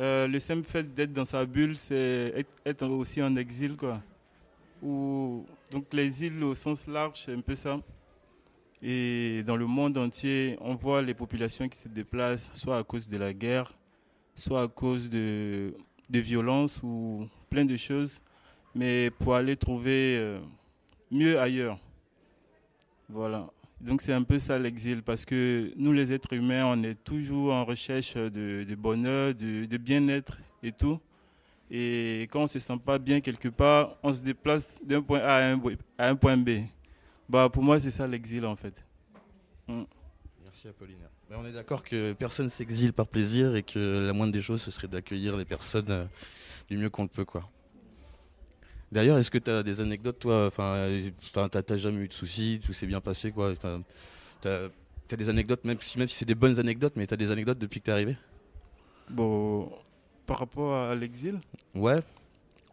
euh, 0.00 0.28
le 0.28 0.38
simple 0.38 0.62
fait 0.62 0.94
d'être 0.94 1.12
dans 1.12 1.24
sa 1.24 1.44
bulle, 1.44 1.76
c'est 1.76 2.46
être, 2.64 2.86
aussi 2.86 3.22
en 3.22 3.34
exil, 3.36 3.76
quoi. 3.76 4.00
Donc 4.82 5.86
l'exil 5.92 6.42
au 6.44 6.54
sens 6.54 6.86
large, 6.86 7.22
c'est 7.24 7.34
un 7.34 7.40
peu 7.40 7.54
ça. 7.54 7.80
Et 8.80 9.42
dans 9.44 9.56
le 9.56 9.66
monde 9.66 9.98
entier, 9.98 10.56
on 10.60 10.74
voit 10.74 11.02
les 11.02 11.14
populations 11.14 11.68
qui 11.68 11.76
se 11.76 11.88
déplacent, 11.88 12.50
soit 12.54 12.78
à 12.78 12.84
cause 12.84 13.08
de 13.08 13.16
la 13.16 13.32
guerre, 13.32 13.72
soit 14.36 14.62
à 14.62 14.68
cause 14.68 15.08
de, 15.08 15.74
de 16.08 16.18
violences 16.20 16.80
ou 16.84 17.28
plein 17.50 17.64
de 17.64 17.76
choses, 17.76 18.20
mais 18.74 19.10
pour 19.18 19.34
aller 19.34 19.56
trouver 19.56 20.16
euh, 20.18 20.38
mieux 21.10 21.40
ailleurs. 21.40 21.78
Voilà. 23.08 23.48
Donc 23.80 24.02
c'est 24.02 24.12
un 24.12 24.24
peu 24.24 24.38
ça 24.38 24.58
l'exil, 24.58 25.02
parce 25.02 25.24
que 25.24 25.72
nous 25.76 25.92
les 25.92 26.12
êtres 26.12 26.32
humains, 26.32 26.66
on 26.66 26.82
est 26.82 26.96
toujours 26.96 27.52
en 27.52 27.64
recherche 27.64 28.14
de, 28.14 28.74
bonheur, 28.74 29.34
de, 29.34 29.76
bien-être 29.76 30.38
et 30.62 30.72
tout. 30.72 31.00
Et 31.70 32.22
quand 32.30 32.42
on 32.42 32.46
se 32.46 32.58
sent 32.58 32.78
pas 32.84 32.98
bien 32.98 33.20
quelque 33.20 33.48
part, 33.48 33.96
on 34.02 34.12
se 34.12 34.22
déplace 34.22 34.80
d'un 34.82 35.02
point 35.02 35.20
A 35.20 35.34
à 35.34 35.52
un, 35.52 35.60
à 35.98 36.08
un 36.08 36.16
point 36.16 36.36
B. 36.36 36.62
Bah, 37.28 37.48
pour 37.52 37.62
moi, 37.62 37.78
c'est 37.78 37.90
ça 37.90 38.08
l'exil 38.08 38.44
en 38.46 38.56
fait. 38.56 38.84
Mm. 39.68 39.82
Merci 40.44 40.68
Apollinaire. 40.68 41.10
Mais 41.30 41.36
on 41.36 41.46
est 41.46 41.52
d'accord 41.52 41.84
que 41.84 42.14
personne 42.14 42.50
s'exile 42.50 42.92
par 42.92 43.06
plaisir 43.06 43.54
et 43.54 43.62
que 43.62 44.00
la 44.06 44.12
moindre 44.14 44.32
des 44.32 44.40
choses, 44.40 44.62
ce 44.62 44.70
serait 44.70 44.88
d'accueillir 44.88 45.36
les 45.36 45.44
personnes 45.44 45.90
euh, 45.90 46.04
du 46.68 46.78
mieux 46.78 46.88
qu'on 46.88 47.02
le 47.02 47.08
peut. 47.08 47.26
quoi. 47.26 47.48
D'ailleurs, 48.90 49.18
est-ce 49.18 49.30
que 49.30 49.38
tu 49.38 49.50
as 49.50 49.62
des 49.62 49.80
anecdotes, 49.80 50.18
toi 50.18 50.46
Enfin, 50.46 50.88
t'as 51.32 51.48
t'as 51.48 51.76
jamais 51.76 52.04
eu 52.04 52.08
de 52.08 52.12
soucis, 52.12 52.58
tout 52.64 52.72
s'est 52.72 52.86
bien 52.86 53.00
passé, 53.00 53.30
quoi 53.30 53.52
T'as 53.54 54.68
as, 55.10 55.16
des 55.16 55.28
anecdotes, 55.28 55.64
même 55.64 55.78
si, 55.80 55.98
même 55.98 56.08
si 56.08 56.16
c'est 56.16 56.24
des 56.24 56.34
bonnes 56.34 56.58
anecdotes, 56.58 56.94
mais 56.96 57.06
tu 57.06 57.14
as 57.14 57.16
des 57.16 57.30
anecdotes 57.30 57.58
depuis 57.58 57.80
que 57.80 57.86
t'es 57.86 57.92
arrivé? 57.92 58.16
Bon, 59.10 59.70
par 60.26 60.38
rapport 60.38 60.74
à 60.74 60.94
l'exil? 60.94 61.40
Ouais. 61.74 62.00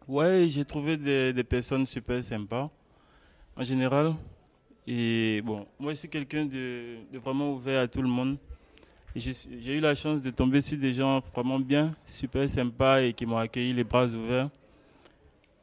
Ouais, 0.08 0.46
j'ai 0.48 0.64
trouvé 0.64 0.96
des, 0.96 1.32
des 1.32 1.44
personnes 1.44 1.84
super 1.84 2.22
sympas, 2.22 2.70
en 3.56 3.62
général. 3.62 4.14
Et 4.86 5.42
bon, 5.44 5.66
moi, 5.78 5.92
je 5.92 5.98
suis 5.98 6.08
quelqu'un 6.08 6.46
de, 6.46 6.98
de 7.12 7.18
vraiment 7.18 7.52
ouvert 7.52 7.82
à 7.82 7.88
tout 7.88 8.02
le 8.02 8.08
monde. 8.08 8.38
J'ai 9.16 9.74
eu 9.74 9.80
la 9.80 9.94
chance 9.94 10.20
de 10.20 10.30
tomber 10.30 10.60
sur 10.60 10.78
des 10.78 10.92
gens 10.92 11.20
vraiment 11.34 11.58
bien, 11.58 11.94
super 12.04 12.48
sympas 12.48 13.00
et 13.00 13.12
qui 13.14 13.24
m'ont 13.24 13.38
accueilli 13.38 13.72
les 13.72 13.82
bras 13.84 14.06
ouverts. 14.06 14.50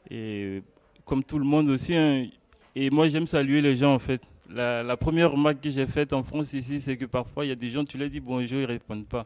Et 0.09 0.61
comme 1.05 1.23
tout 1.23 1.39
le 1.39 1.45
monde 1.45 1.69
aussi. 1.69 1.95
hein. 1.95 2.27
Et 2.75 2.89
moi, 2.89 3.07
j'aime 3.07 3.27
saluer 3.27 3.61
les 3.61 3.75
gens, 3.75 3.93
en 3.93 3.99
fait. 3.99 4.21
La, 4.49 4.97
première 4.97 5.31
remarque 5.31 5.61
que 5.61 5.69
j'ai 5.69 5.87
faite 5.87 6.13
en 6.13 6.23
France 6.23 6.53
ici, 6.53 6.79
c'est 6.81 6.97
que 6.97 7.05
parfois, 7.05 7.45
il 7.45 7.49
y 7.49 7.51
a 7.51 7.55
des 7.55 7.69
gens, 7.69 7.83
tu 7.83 7.97
leur 7.97 8.09
dis 8.09 8.19
bonjour, 8.19 8.59
ils 8.59 8.63
ne 8.63 8.67
répondent 8.67 9.07
pas. 9.07 9.25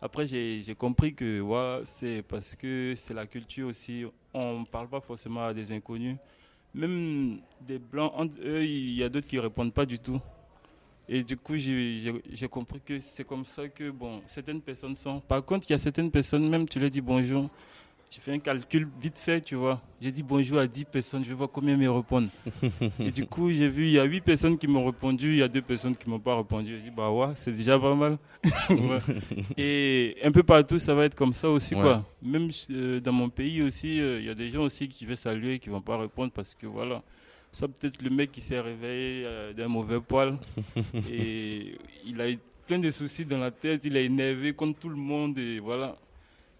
Après, 0.00 0.26
j'ai 0.26 0.74
compris 0.76 1.14
que 1.14 1.40
voilà, 1.40 1.80
c'est 1.84 2.22
parce 2.22 2.54
que 2.54 2.94
c'est 2.96 3.14
la 3.14 3.26
culture 3.26 3.68
aussi. 3.68 4.04
On 4.32 4.60
ne 4.60 4.64
parle 4.64 4.88
pas 4.88 5.00
forcément 5.00 5.46
à 5.46 5.54
des 5.54 5.72
inconnus. 5.72 6.16
Même 6.74 7.40
des 7.66 7.78
blancs, 7.78 8.12
eux, 8.44 8.62
il 8.62 8.94
y 8.94 9.02
a 9.02 9.08
d'autres 9.08 9.26
qui 9.26 9.36
ne 9.36 9.40
répondent 9.40 9.72
pas 9.72 9.86
du 9.86 9.98
tout. 9.98 10.20
Et 11.08 11.22
du 11.22 11.36
coup, 11.36 11.56
j'ai 11.56 12.48
compris 12.50 12.80
que 12.84 13.00
c'est 13.00 13.24
comme 13.26 13.44
ça 13.46 13.66
que 13.68 13.90
bon, 13.90 14.20
certaines 14.26 14.60
personnes 14.60 14.94
sont. 14.94 15.20
Par 15.20 15.42
contre, 15.44 15.66
il 15.68 15.72
y 15.72 15.74
a 15.74 15.78
certaines 15.78 16.10
personnes, 16.10 16.48
même 16.48 16.68
tu 16.68 16.78
leur 16.78 16.90
dis 16.90 17.00
bonjour. 17.00 17.48
J'ai 18.10 18.20
fait 18.22 18.32
un 18.32 18.38
calcul 18.38 18.88
vite 19.02 19.18
fait, 19.18 19.42
tu 19.42 19.54
vois. 19.54 19.82
J'ai 20.00 20.10
dit 20.10 20.22
bonjour 20.22 20.58
à 20.58 20.66
10 20.66 20.86
personnes, 20.86 21.22
je 21.24 21.28
vais 21.28 21.34
voir 21.34 21.50
combien 21.50 21.76
me 21.76 21.90
répondent. 21.90 22.30
Et 23.00 23.10
du 23.10 23.26
coup, 23.26 23.50
j'ai 23.50 23.68
vu, 23.68 23.84
il 23.86 23.92
y 23.92 23.98
a 23.98 24.04
8 24.04 24.22
personnes 24.22 24.56
qui 24.56 24.66
m'ont 24.66 24.86
répondu, 24.86 25.32
il 25.32 25.36
y 25.36 25.42
a 25.42 25.48
2 25.48 25.60
personnes 25.60 25.94
qui 25.94 26.06
ne 26.08 26.14
m'ont 26.14 26.18
pas 26.20 26.34
répondu. 26.36 26.70
J'ai 26.76 26.88
dit, 26.88 26.96
bah 26.96 27.10
ouais, 27.10 27.34
c'est 27.36 27.52
déjà 27.54 27.78
pas 27.78 27.94
mal. 27.94 28.16
Ouais. 28.70 28.98
Et 29.58 30.16
un 30.24 30.32
peu 30.32 30.42
partout, 30.42 30.78
ça 30.78 30.94
va 30.94 31.04
être 31.04 31.14
comme 31.14 31.34
ça 31.34 31.50
aussi, 31.50 31.74
Ouais. 31.74 31.82
quoi. 31.82 32.04
Même 32.22 32.48
euh, 32.70 32.98
dans 32.98 33.12
mon 33.12 33.28
pays 33.28 33.60
aussi, 33.60 34.00
euh, 34.00 34.20
il 34.20 34.26
y 34.26 34.30
a 34.30 34.34
des 34.34 34.50
gens 34.50 34.62
aussi 34.62 34.88
que 34.88 34.94
je 34.98 35.04
vais 35.06 35.16
saluer 35.16 35.54
et 35.54 35.58
qui 35.58 35.68
ne 35.68 35.74
vont 35.74 35.82
pas 35.82 35.98
répondre 35.98 36.32
parce 36.32 36.54
que 36.54 36.66
voilà. 36.66 37.02
Ça 37.52 37.66
peut-être 37.68 38.00
le 38.02 38.10
mec 38.10 38.30
qui 38.32 38.40
s'est 38.40 38.60
réveillé 38.60 39.24
euh, 39.26 39.52
d'un 39.52 39.68
mauvais 39.68 40.00
poil 40.00 40.38
et 41.10 41.76
il 42.06 42.20
a 42.20 42.26
plein 42.66 42.78
de 42.78 42.90
soucis 42.90 43.24
dans 43.24 43.38
la 43.38 43.50
tête, 43.50 43.82
il 43.84 43.96
est 43.96 44.04
énervé 44.04 44.52
contre 44.52 44.78
tout 44.78 44.88
le 44.90 44.96
monde 44.96 45.38
et 45.38 45.58
voilà. 45.58 45.96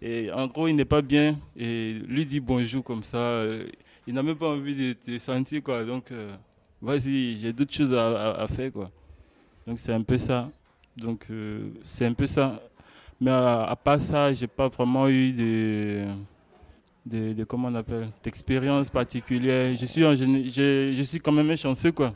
Et 0.01 0.31
en 0.31 0.47
gros, 0.47 0.67
il 0.67 0.75
n'est 0.75 0.85
pas 0.85 1.01
bien 1.01 1.37
et 1.57 1.93
lui 2.07 2.25
dit 2.25 2.39
bonjour 2.39 2.83
comme 2.83 3.03
ça. 3.03 3.43
il 4.07 4.13
n'a 4.13 4.23
même 4.23 4.37
pas 4.37 4.49
envie 4.49 4.75
de 4.75 4.93
te 4.93 5.19
sentir 5.19 5.61
quoi. 5.61 5.83
Donc, 5.83 6.11
euh, 6.11 6.33
vas-y, 6.81 7.37
j'ai 7.37 7.51
d'autres 7.51 7.73
choses 7.73 7.93
à, 7.93 8.47
faire 8.47 8.71
quoi. 8.71 8.89
Donc 9.67 9.79
c'est 9.79 9.93
un 9.93 10.01
peu 10.01 10.17
ça. 10.17 10.49
Donc 10.95 11.25
euh, 11.29 11.69
c'est 11.83 12.05
un 12.05 12.13
peu 12.13 12.27
ça. 12.27 12.61
Mais 13.19 13.31
à, 13.31 13.77
part 13.83 13.99
ça, 13.99 14.33
j'ai 14.33 14.47
pas 14.47 14.69
vraiment 14.69 15.09
eu 15.09 15.33
de, 15.33 16.05
de, 17.33 17.43
comment 17.43 17.67
on 17.67 17.75
appelle, 17.75 18.09
d'expérience 18.23 18.89
particulière. 18.89 19.75
Je 19.75 19.85
suis 19.85 20.05
en 20.05 20.15
je, 20.15 20.93
je 20.95 21.03
suis 21.03 21.19
quand 21.19 21.33
même 21.33 21.55
chanceux 21.57 21.91
quoi. 21.91 22.13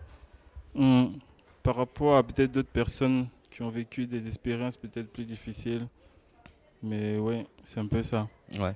Hum, 0.76 1.14
par 1.62 1.76
rapport 1.76 2.16
à 2.16 2.24
peut-être 2.24 2.52
d'autres 2.52 2.70
personnes 2.70 3.28
qui 3.52 3.62
ont 3.62 3.70
vécu 3.70 4.08
des 4.08 4.26
expériences 4.28 4.78
peut-être 4.78 5.12
plus 5.12 5.26
difficiles. 5.26 5.86
Mais 6.84 7.18
ouais, 7.18 7.48
c'est 7.64 7.80
un 7.80 7.88
peu 7.88 8.04
ça. 8.04 8.28
Ouais. 8.60 8.76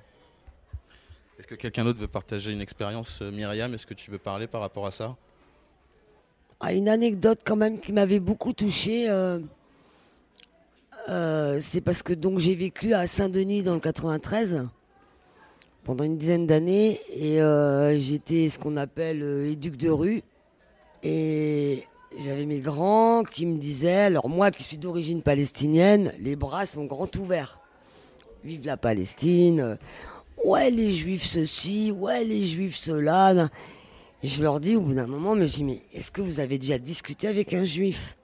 Est-ce 1.38 1.46
que 1.46 1.54
quelqu'un 1.54 1.84
d'autre 1.84 2.00
veut 2.00 2.08
partager 2.08 2.50
une 2.52 2.60
expérience, 2.60 3.20
euh, 3.22 3.30
Myriam? 3.30 3.72
Est-ce 3.74 3.86
que 3.86 3.94
tu 3.94 4.10
veux 4.10 4.18
parler 4.18 4.46
par 4.46 4.60
rapport 4.60 4.86
à 4.86 4.90
ça? 4.90 5.14
Ah, 6.60 6.72
une 6.72 6.88
anecdote 6.88 7.40
quand 7.44 7.54
même 7.56 7.78
qui 7.78 7.92
m'avait 7.92 8.18
beaucoup 8.18 8.52
touchée. 8.52 9.08
euh, 9.08 9.38
euh, 11.08 11.58
c'est 11.60 11.80
parce 11.80 12.02
que 12.02 12.12
donc 12.12 12.38
j'ai 12.38 12.54
vécu 12.54 12.92
à 12.92 13.06
Saint-Denis 13.06 13.62
dans 13.62 13.74
le 13.74 13.80
93 13.80 14.68
pendant 15.84 16.04
une 16.04 16.18
dizaine 16.18 16.46
d'années 16.46 17.00
et 17.10 17.40
euh, 17.40 17.96
j'étais 17.98 18.48
ce 18.50 18.58
qu'on 18.58 18.76
appelle 18.76 19.22
euh, 19.22 19.50
éduc 19.50 19.76
de 19.76 19.88
rue 19.88 20.22
et 21.02 21.84
j'avais 22.18 22.44
mes 22.44 22.60
grands 22.60 23.22
qui 23.22 23.46
me 23.46 23.56
disaient 23.56 24.02
alors 24.02 24.28
moi 24.28 24.50
qui 24.50 24.64
suis 24.64 24.76
d'origine 24.76 25.22
palestinienne 25.22 26.12
les 26.18 26.36
bras 26.36 26.66
sont 26.66 26.84
grands 26.84 27.08
ouverts 27.18 27.57
vive 28.44 28.66
la 28.66 28.76
Palestine 28.76 29.78
ouais 30.44 30.70
les 30.70 30.92
juifs 30.92 31.24
ceci 31.24 31.90
ouais 31.90 32.24
les 32.24 32.46
juifs 32.46 32.76
cela 32.76 33.48
je 34.22 34.42
leur 34.42 34.58
dis 34.58 34.74
au 34.74 34.80
bout 34.80 34.94
d'un 34.94 35.06
moment, 35.06 35.36
mais 35.36 35.46
je 35.46 35.56
dis, 35.56 35.64
mais 35.64 35.82
est-ce 35.92 36.10
que 36.10 36.20
vous 36.20 36.40
avez 36.40 36.58
déjà 36.58 36.78
discuté 36.78 37.28
avec 37.28 37.54
un 37.54 37.64
juif? 37.64 38.16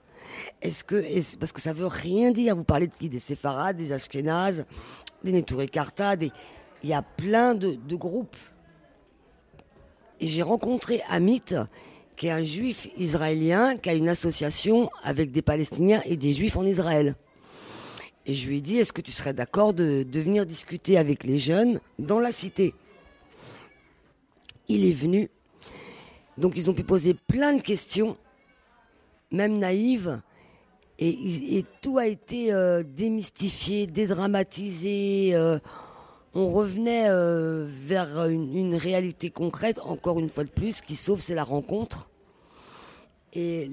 Est-ce 0.61 0.83
que, 0.83 1.01
parce 1.37 1.53
que 1.53 1.61
ça 1.61 1.71
veut 1.71 1.87
rien 1.87 2.31
dire. 2.31 2.55
Vous 2.55 2.65
parlez 2.65 2.87
de 2.87 2.93
qui 2.93 3.07
Des 3.07 3.19
séfarades, 3.19 3.77
des 3.77 3.93
ashkénazes, 3.93 4.65
des 5.23 5.31
Neturei 5.31 5.67
Karta, 5.67 6.17
des... 6.17 6.31
il 6.83 6.89
y 6.89 6.93
a 6.93 7.01
plein 7.01 7.55
de, 7.55 7.75
de 7.75 7.95
groupes. 7.95 8.35
Et 10.19 10.27
j'ai 10.27 10.41
rencontré 10.41 11.01
Amit, 11.07 11.55
qui 12.17 12.27
est 12.27 12.31
un 12.31 12.43
juif 12.43 12.89
israélien, 12.97 13.77
qui 13.77 13.89
a 13.89 13.93
une 13.93 14.09
association 14.09 14.89
avec 15.03 15.31
des 15.31 15.41
Palestiniens 15.41 16.01
et 16.05 16.17
des 16.17 16.33
juifs 16.33 16.57
en 16.57 16.65
Israël. 16.65 17.15
Et 18.27 18.33
je 18.33 18.47
lui 18.47 18.57
ai 18.57 18.61
dit, 18.61 18.77
est-ce 18.77 18.93
que 18.93 19.01
tu 19.01 19.11
serais 19.11 19.33
d'accord 19.33 19.73
de, 19.73 20.05
venir 20.11 20.45
discuter 20.45 20.97
avec 20.97 21.23
les 21.23 21.37
jeunes 21.37 21.79
dans 21.99 22.19
la 22.19 22.31
cité? 22.31 22.73
Il 24.67 24.85
est 24.85 24.93
venu. 24.93 25.29
Donc 26.37 26.53
ils 26.55 26.69
ont 26.69 26.73
pu 26.73 26.83
poser 26.83 27.13
plein 27.13 27.53
de 27.53 27.61
questions, 27.61 28.17
même 29.31 29.59
naïves, 29.59 30.21
et, 30.97 31.65
tout 31.81 31.97
a 31.97 32.07
été 32.07 32.53
euh, 32.53 32.81
démystifié, 32.83 33.85
dédramatisé. 33.85 35.31
euh, 35.33 35.59
on 36.33 36.49
revenait 36.51 37.09
euh, 37.09 37.67
vers 37.69 38.27
une, 38.27 38.55
une 38.57 38.75
réalité 38.75 39.29
concrète, 39.29 39.79
encore 39.83 40.19
une 40.19 40.29
fois 40.29 40.45
de 40.45 40.49
plus, 40.49 40.81
qui 40.81 40.95
sauve, 40.95 41.21
c'est 41.21 41.35
la 41.35 41.43
rencontre. 41.43 42.09
Et 43.33 43.69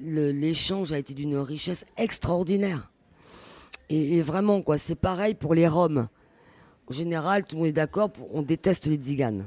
l'échange 0.00 0.92
a 0.92 0.98
été 0.98 1.14
d'une 1.14 1.36
richesse 1.36 1.84
extraordinaire. 1.96 2.89
Et, 3.90 4.22
vraiment, 4.22 4.62
quoi, 4.62 4.78
c'est 4.78 4.94
pareil 4.94 5.34
pour 5.34 5.52
les 5.52 5.66
Roms. 5.66 6.08
En 6.88 6.92
général, 6.92 7.44
tout 7.44 7.56
le 7.56 7.60
monde 7.60 7.68
est 7.68 7.72
d'accord, 7.72 8.10
on 8.32 8.42
déteste 8.42 8.86
les 8.86 8.96
tziganes. 8.96 9.46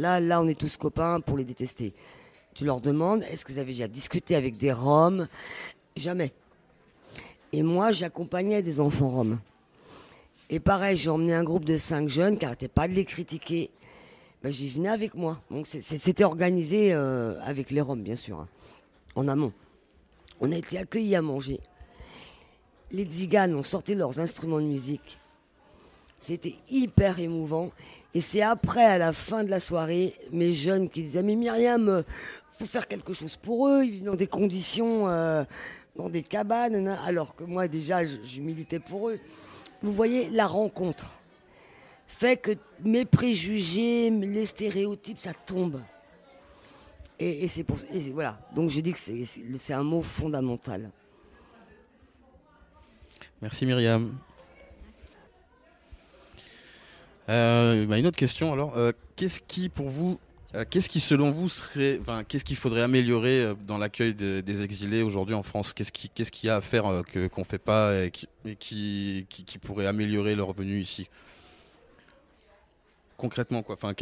Là, 0.00 0.18
là, 0.20 0.42
on 0.42 0.48
est 0.48 0.58
tous 0.58 0.76
copains 0.76 1.20
pour 1.20 1.38
les 1.38 1.44
détester. 1.44 1.94
Tu 2.52 2.64
leur 2.64 2.80
demandes, 2.80 3.22
est-ce 3.30 3.44
que 3.44 3.52
vous 3.52 3.58
avez 3.58 3.72
déjà 3.72 3.86
discuté 3.86 4.34
avec 4.34 4.56
des 4.56 4.72
Roms? 4.72 5.28
Jamais. 5.94 6.32
Et 7.52 7.62
moi, 7.62 7.92
j'accompagnais 7.92 8.60
des 8.62 8.80
enfants 8.80 9.08
Roms. 9.08 9.38
Et 10.50 10.58
pareil, 10.58 10.96
j'ai 10.96 11.10
emmené 11.10 11.34
un 11.34 11.44
groupe 11.44 11.64
de 11.64 11.76
cinq 11.76 12.08
jeunes 12.08 12.38
qui 12.38 12.44
n'arrêtaient 12.44 12.68
pas 12.68 12.88
de 12.88 12.92
les 12.92 13.04
critiquer. 13.04 13.70
Ben, 14.42 14.50
j'y 14.50 14.68
venais 14.68 14.88
avec 14.88 15.14
moi. 15.14 15.40
Donc 15.50 15.66
c'était 15.66 16.24
organisé 16.24 16.92
euh, 16.92 17.38
avec 17.42 17.70
les 17.70 17.80
Roms, 17.80 18.02
bien 18.02 18.16
sûr, 18.16 18.40
hein, 18.40 18.48
en 19.14 19.28
amont. 19.28 19.52
On 20.40 20.50
a 20.50 20.56
été 20.56 20.76
accueillis 20.76 21.16
à 21.16 21.22
manger. 21.22 21.60
Les 22.96 23.04
Tziganes 23.04 23.54
ont 23.54 23.62
sorti 23.62 23.94
leurs 23.94 24.20
instruments 24.20 24.58
de 24.58 24.64
musique. 24.64 25.18
C'était 26.18 26.54
hyper 26.70 27.20
émouvant. 27.20 27.70
Et 28.14 28.22
c'est 28.22 28.40
après, 28.40 28.86
à 28.86 28.96
la 28.96 29.12
fin 29.12 29.44
de 29.44 29.50
la 29.50 29.60
soirée, 29.60 30.14
mes 30.32 30.50
jeunes 30.50 30.88
qui 30.88 31.02
disaient 31.02 31.22
Mais 31.22 31.34
Myriam, 31.34 31.90
euh, 31.90 32.02
faut 32.52 32.64
faire 32.64 32.88
quelque 32.88 33.12
chose 33.12 33.36
pour 33.36 33.68
eux. 33.68 33.84
Ils 33.84 33.90
vivent 33.90 34.04
dans 34.04 34.14
des 34.14 34.26
conditions, 34.26 35.10
euh, 35.10 35.44
dans 35.94 36.08
des 36.08 36.22
cabanes. 36.22 36.96
Alors 37.06 37.36
que 37.36 37.44
moi, 37.44 37.68
déjà, 37.68 38.02
je, 38.06 38.40
militais 38.40 38.80
pour 38.80 39.10
eux. 39.10 39.20
Vous 39.82 39.92
voyez, 39.92 40.30
la 40.30 40.46
rencontre 40.46 41.18
fait 42.06 42.38
que 42.38 42.52
mes 42.82 43.04
préjugés, 43.04 44.08
les 44.08 44.46
stéréotypes, 44.46 45.18
ça 45.18 45.34
tombe. 45.34 45.82
Et, 47.18 47.46
c'est 47.46 47.64
pour 47.64 47.76
et 47.92 47.98
voilà. 48.10 48.38
Donc 48.54 48.70
je 48.70 48.80
dis 48.80 48.94
que 48.94 48.98
c'est 48.98 49.74
un 49.74 49.82
mot 49.82 50.00
fondamental. 50.00 50.90
Merci 53.46 53.64
Myriam. 53.64 54.12
Euh, 57.28 57.86
bah, 57.86 57.96
une 57.96 58.08
autre 58.08 58.16
question 58.16 58.52
alors, 58.52 58.76
Euh, 58.76 58.90
qu'est-ce 59.14 59.38
qui 59.40 59.68
pour 59.68 59.88
vous, 59.88 60.18
euh, 60.56 60.64
qu'est-ce 60.68 60.88
qui 60.88 60.98
selon 60.98 61.30
vous 61.30 61.48
serait, 61.48 62.00
qu'est-ce 62.26 62.44
qu'il 62.44 62.56
faudrait 62.56 62.82
améliorer 62.82 63.54
dans 63.64 63.78
l'accueil 63.78 64.14
de- 64.14 64.40
des 64.40 64.62
exilés 64.62 65.02
aujourd'hui 65.02 65.36
en 65.36 65.44
France? 65.44 65.72
Qu'est-ce 65.72 65.92
qui, 65.92 66.08
qu'est-ce 66.08 66.32
qu'il 66.32 66.48
y 66.48 66.50
a 66.50 66.56
à 66.56 66.60
faire 66.60 67.04
que 67.12 67.28
qu'on 67.28 67.44
fait 67.44 67.60
pas 67.60 67.94
et 68.04 68.10
qui, 68.10 69.24
pourrait 69.62 69.86
améliorer 69.86 70.34
leur 70.34 70.52
venue 70.52 70.80
ici? 70.80 71.08
Concrètement 73.16 73.62
quoi, 73.62 73.76
enfin, 73.80 73.94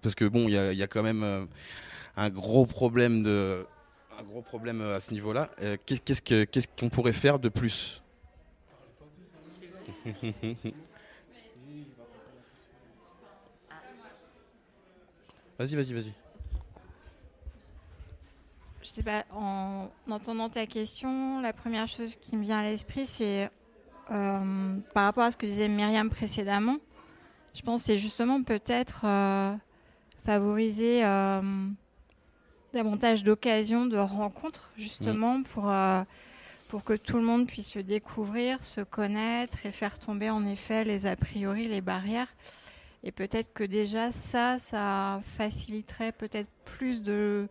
parce 0.00 0.14
que 0.14 0.26
bon, 0.26 0.46
il 0.48 0.52
y 0.52 0.82
a, 0.82 0.86
quand 0.86 1.02
même 1.02 1.48
un 2.16 2.30
gros 2.30 2.66
problème 2.66 3.26
à 3.26 5.00
ce 5.00 5.12
niveau-là. 5.12 5.50
Qu'est- 5.86 6.04
qu'est-ce 6.04 6.22
que, 6.22 6.44
qu'est-ce 6.44 6.68
qu'on 6.78 6.88
pourrait 6.88 7.10
faire 7.10 7.40
de 7.40 7.48
plus? 7.48 8.00
Vas-y, 15.60 15.76
vas-y, 15.76 15.92
vas-y. 15.92 16.12
Je 18.80 18.88
sais 18.88 19.02
pas, 19.02 19.26
en 19.30 19.90
entendant 20.08 20.48
ta 20.48 20.64
question, 20.64 21.42
la 21.42 21.52
première 21.52 21.86
chose 21.86 22.16
qui 22.16 22.34
me 22.38 22.42
vient 22.42 22.60
à 22.60 22.62
l'esprit, 22.62 23.06
c'est 23.06 23.50
euh, 24.10 24.78
par 24.94 25.04
rapport 25.04 25.24
à 25.24 25.30
ce 25.30 25.36
que 25.36 25.44
disait 25.44 25.68
Myriam 25.68 26.08
précédemment, 26.08 26.78
je 27.52 27.60
pense 27.60 27.82
que 27.82 27.88
c'est 27.88 27.98
justement 27.98 28.42
peut-être 28.42 29.02
euh, 29.04 29.54
favoriser 30.24 31.04
euh, 31.04 31.42
davantage 32.72 33.22
d'occasions 33.22 33.84
de 33.84 33.98
rencontres, 33.98 34.70
justement, 34.78 35.42
pour, 35.42 35.70
pour 36.70 36.84
que 36.84 36.92
tout 36.92 37.16
le 37.16 37.24
monde 37.24 37.48
puisse 37.48 37.72
se 37.72 37.80
découvrir, 37.80 38.62
se 38.62 38.80
connaître 38.80 39.66
et 39.66 39.72
faire 39.72 39.98
tomber 39.98 40.30
en 40.30 40.46
effet 40.46 40.84
les 40.84 41.04
a 41.04 41.16
priori, 41.16 41.64
les 41.64 41.80
barrières. 41.80 42.32
Et 43.02 43.10
peut-être 43.10 43.52
que 43.52 43.64
déjà 43.64 44.12
ça, 44.12 44.60
ça 44.60 45.20
faciliterait 45.24 46.12
peut-être 46.12 46.48
plus 46.64 47.02
de, 47.02 47.48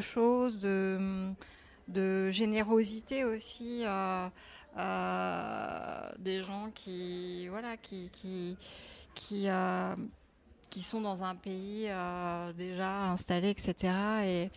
choses, 0.00 0.58
de, 0.58 2.30
générosité 2.30 3.24
aussi. 3.24 3.84
euh, 3.86 4.28
euh, 4.76 6.10
des 6.18 6.42
gens 6.42 6.70
qui, 6.74 7.46
voilà, 7.48 7.76
qui, 7.76 8.10
qui, 8.10 8.56
qui, 9.14 9.44
euh, 9.48 9.94
qui 10.68 10.82
sont 10.82 11.00
dans 11.00 11.22
un 11.22 11.36
pays 11.36 11.88
déjà 12.56 13.04
installé, 13.04 13.50
etc. 13.50 13.92
Et, 14.24 14.50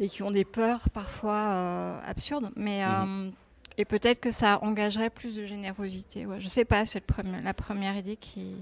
et 0.00 0.08
qui 0.08 0.22
ont 0.24 0.30
des 0.32 0.44
peurs 0.44 0.88
parfois 0.90 1.36
euh, 1.36 2.00
absurdes. 2.06 2.50
Mais, 2.56 2.82
euh, 2.84 3.30
et 3.78 3.84
peut-être 3.84 4.18
que 4.18 4.30
ça 4.32 4.58
engagerait 4.62 5.10
plus 5.10 5.36
de 5.36 5.44
générosité. 5.44 6.26
Ouais. 6.26 6.40
Je 6.40 6.48
sais 6.48 6.64
pas, 6.64 6.84
c'est 6.86 7.02
la 7.44 7.54
première 7.54 7.96
idée 7.96 8.16
qui, 8.16 8.54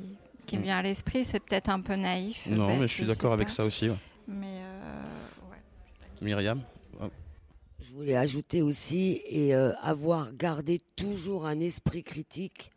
qui 0.47 0.57
me 0.57 0.61
Mm. 0.61 0.65
vient 0.65 0.77
à 0.79 0.83
l'esprit. 0.83 1.25
C'est 1.25 1.41
peut-être 1.41 1.71
un 1.71 1.81
peu 1.81 1.95
naïf. 1.95 2.47
Non, 2.49 2.77
mais 2.77 2.89
je 2.89 2.93
suis 2.95 3.05
d'accord 3.07 3.33
avec 3.33 3.49
pas. 3.49 3.55
ça 3.55 3.65
aussi. 3.65 3.89
ouais. 3.89 3.97
Mais 4.27 4.47
euh, 4.61 5.03
ouais. 5.51 5.59
Myriam 6.21 6.61
Je 7.81 7.95
voulais 7.95 8.17
ajouter 8.17 8.61
aussi 8.61 9.23
et 9.27 9.55
euh, 9.55 9.73
avoir 9.81 10.33
gardé 10.33 10.81
toujours 10.97 11.47
un 11.47 11.61
esprit 11.61 12.03
critique 12.03 12.71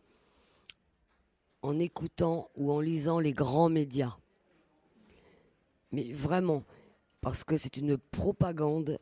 en 1.64 1.78
écoutant 1.80 2.50
ou 2.56 2.72
en 2.72 2.80
lisant 2.80 3.20
les 3.20 3.34
grands 3.34 3.70
médias. 3.70 4.16
Mais 5.92 6.14
vraiment, 6.14 6.64
parce 7.22 7.44
que 7.44 7.58
c'est 7.58 7.78
une 7.78 7.98
propagande 7.98 9.00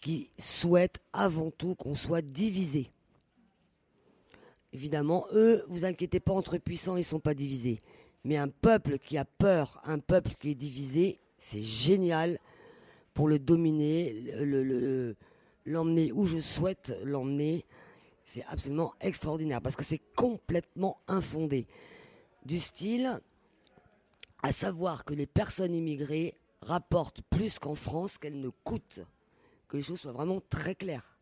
qui 0.00 0.30
souhaite 0.38 1.00
avant 1.12 1.50
tout 1.50 1.74
qu'on 1.74 1.94
soit 1.94 2.22
divisé. 2.22 2.90
Évidemment, 4.72 5.26
eux, 5.32 5.64
vous 5.68 5.84
inquiétez 5.84 6.20
pas, 6.20 6.32
entre 6.32 6.58
puissants, 6.58 6.96
ils 6.96 7.04
sont 7.04 7.20
pas 7.20 7.34
divisés. 7.34 7.80
Mais 8.24 8.36
un 8.36 8.48
peuple 8.48 8.98
qui 8.98 9.16
a 9.16 9.24
peur, 9.24 9.80
un 9.84 9.98
peuple 9.98 10.32
qui 10.38 10.50
est 10.50 10.54
divisé, 10.54 11.20
c'est 11.38 11.62
génial 11.62 12.38
pour 13.14 13.28
le 13.28 13.38
dominer, 13.38 14.12
le- 14.44 14.62
le- 14.64 15.16
l'emmener 15.66 16.10
où 16.12 16.26
je 16.26 16.40
souhaite 16.40 16.92
l'emmener. 17.04 17.64
C'est 18.24 18.44
absolument 18.46 18.94
extraordinaire 19.00 19.60
parce 19.62 19.76
que 19.76 19.84
c'est 19.84 20.00
complètement 20.16 20.98
infondé. 21.06 21.66
Du 22.44 22.58
style, 22.58 23.20
à 24.42 24.52
savoir 24.52 25.04
que 25.04 25.14
les 25.14 25.26
personnes 25.26 25.74
immigrées 25.74 26.34
rapportent 26.64 27.22
plus 27.30 27.58
qu'en 27.58 27.74
France 27.74 28.18
qu'elles 28.18 28.40
ne 28.40 28.48
coûtent. 28.50 29.00
Que 29.68 29.76
les 29.76 29.82
choses 29.82 30.00
soient 30.00 30.12
vraiment 30.12 30.40
très 30.50 30.74
claires. 30.74 31.16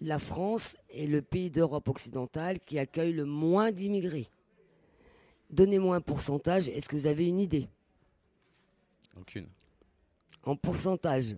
La 0.00 0.18
France 0.18 0.76
est 0.90 1.06
le 1.06 1.22
pays 1.22 1.50
d'Europe 1.50 1.88
occidentale 1.88 2.58
qui 2.60 2.78
accueille 2.78 3.12
le 3.12 3.24
moins 3.24 3.70
d'immigrés. 3.72 4.28
Donnez-moi 5.50 5.96
un 5.96 6.00
pourcentage, 6.00 6.68
est-ce 6.68 6.88
que 6.88 6.96
vous 6.96 7.06
avez 7.06 7.26
une 7.26 7.40
idée? 7.40 7.68
Aucune. 9.16 9.46
en 10.42 10.56
pourcentage 10.56 11.36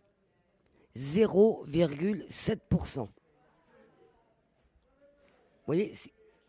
0,7%. 0.96 3.00
Vous 3.00 3.08
voyez, 5.66 5.92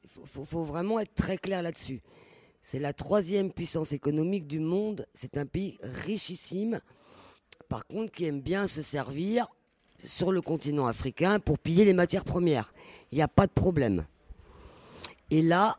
il 0.03 0.09
faut, 0.09 0.25
faut- 0.25 0.45
faut 0.45 0.63
vraiment 0.63 0.99
être 0.99 1.13
très 1.13 1.37
clair 1.37 1.61
là-dessus. 1.61 2.01
C'est 2.69 2.79
la 2.79 2.91
troisième 2.91 3.53
puissance 3.53 3.93
économique 3.93 4.45
du 4.45 4.59
monde. 4.59 5.05
C'est 5.13 5.37
un 5.37 5.45
pays 5.45 5.77
richissime, 5.81 6.81
par 7.69 7.87
contre, 7.87 8.11
qui 8.11 8.25
aime 8.25 8.41
bien 8.41 8.67
se 8.67 8.81
servir 8.81 9.47
sur 10.03 10.33
le 10.33 10.41
continent 10.41 10.85
africain 10.85 11.39
pour 11.39 11.59
piller 11.59 11.85
les 11.85 11.93
matières 11.93 12.25
premières. 12.25 12.73
Il 13.13 13.15
n'y 13.15 13.21
a 13.21 13.29
pas 13.29 13.47
de 13.47 13.53
problème. 13.53 14.05
Et 15.31 15.41
là, 15.41 15.77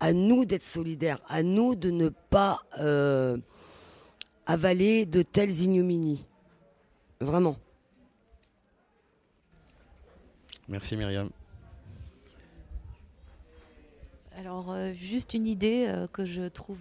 à 0.00 0.14
nous 0.14 0.46
d'être 0.46 0.62
solidaires, 0.62 1.20
à 1.28 1.42
nous 1.42 1.74
de 1.74 1.90
ne 1.90 2.08
pas... 2.08 2.62
euh, 2.78 3.36
avaler 4.46 5.04
de 5.04 5.20
telles 5.20 5.60
ignominies. 5.60 6.24
Vraiment. 7.20 7.58
Merci 10.66 10.96
Myriam. 10.96 11.28
Alors, 14.38 14.70
euh, 14.72 14.92
juste 14.94 15.34
une 15.34 15.46
idée 15.46 15.86
euh, 15.88 16.06
que 16.06 16.24
je 16.24 16.42
trouve 16.48 16.78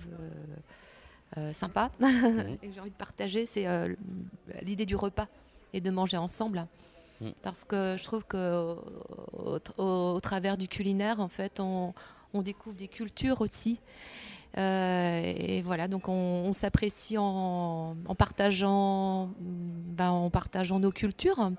euh, 1.37 1.53
sympa 1.53 1.91
et 2.01 2.67
que 2.67 2.73
j'ai 2.73 2.79
envie 2.79 2.89
de 2.91 2.95
partager, 2.95 3.45
c'est 3.45 3.65
l'idée 4.61 4.85
du 4.85 4.95
repas 4.95 5.27
et 5.73 5.81
de 5.81 5.89
manger 5.89 6.17
ensemble. 6.17 6.65
Mhm. 7.21 7.33
Parce 7.43 7.63
que 7.63 7.95
je 7.97 8.03
trouve 8.03 8.23
que 8.25 8.75
au, 9.33 9.59
au- 9.77 10.13
au 10.15 10.19
travers 10.19 10.57
du 10.57 10.67
culinaire, 10.67 11.19
en 11.19 11.27
fait, 11.29 11.59
on, 11.59 11.93
on 12.33 12.41
découvre 12.41 12.75
des 12.75 12.87
cultures 12.87 13.41
aussi. 13.41 13.79
Euh, 14.57 15.21
et 15.37 15.61
voilà, 15.61 15.87
donc 15.87 16.09
on, 16.09 16.13
on 16.13 16.51
s'apprécie 16.53 17.17
en, 17.17 17.95
en 18.05 18.15
partageant, 18.15 19.27
mm, 19.27 19.33
ben, 19.95 20.09
en 20.09 20.29
partageant 20.29 20.79
nos 20.79 20.91
cultures. 20.91 21.51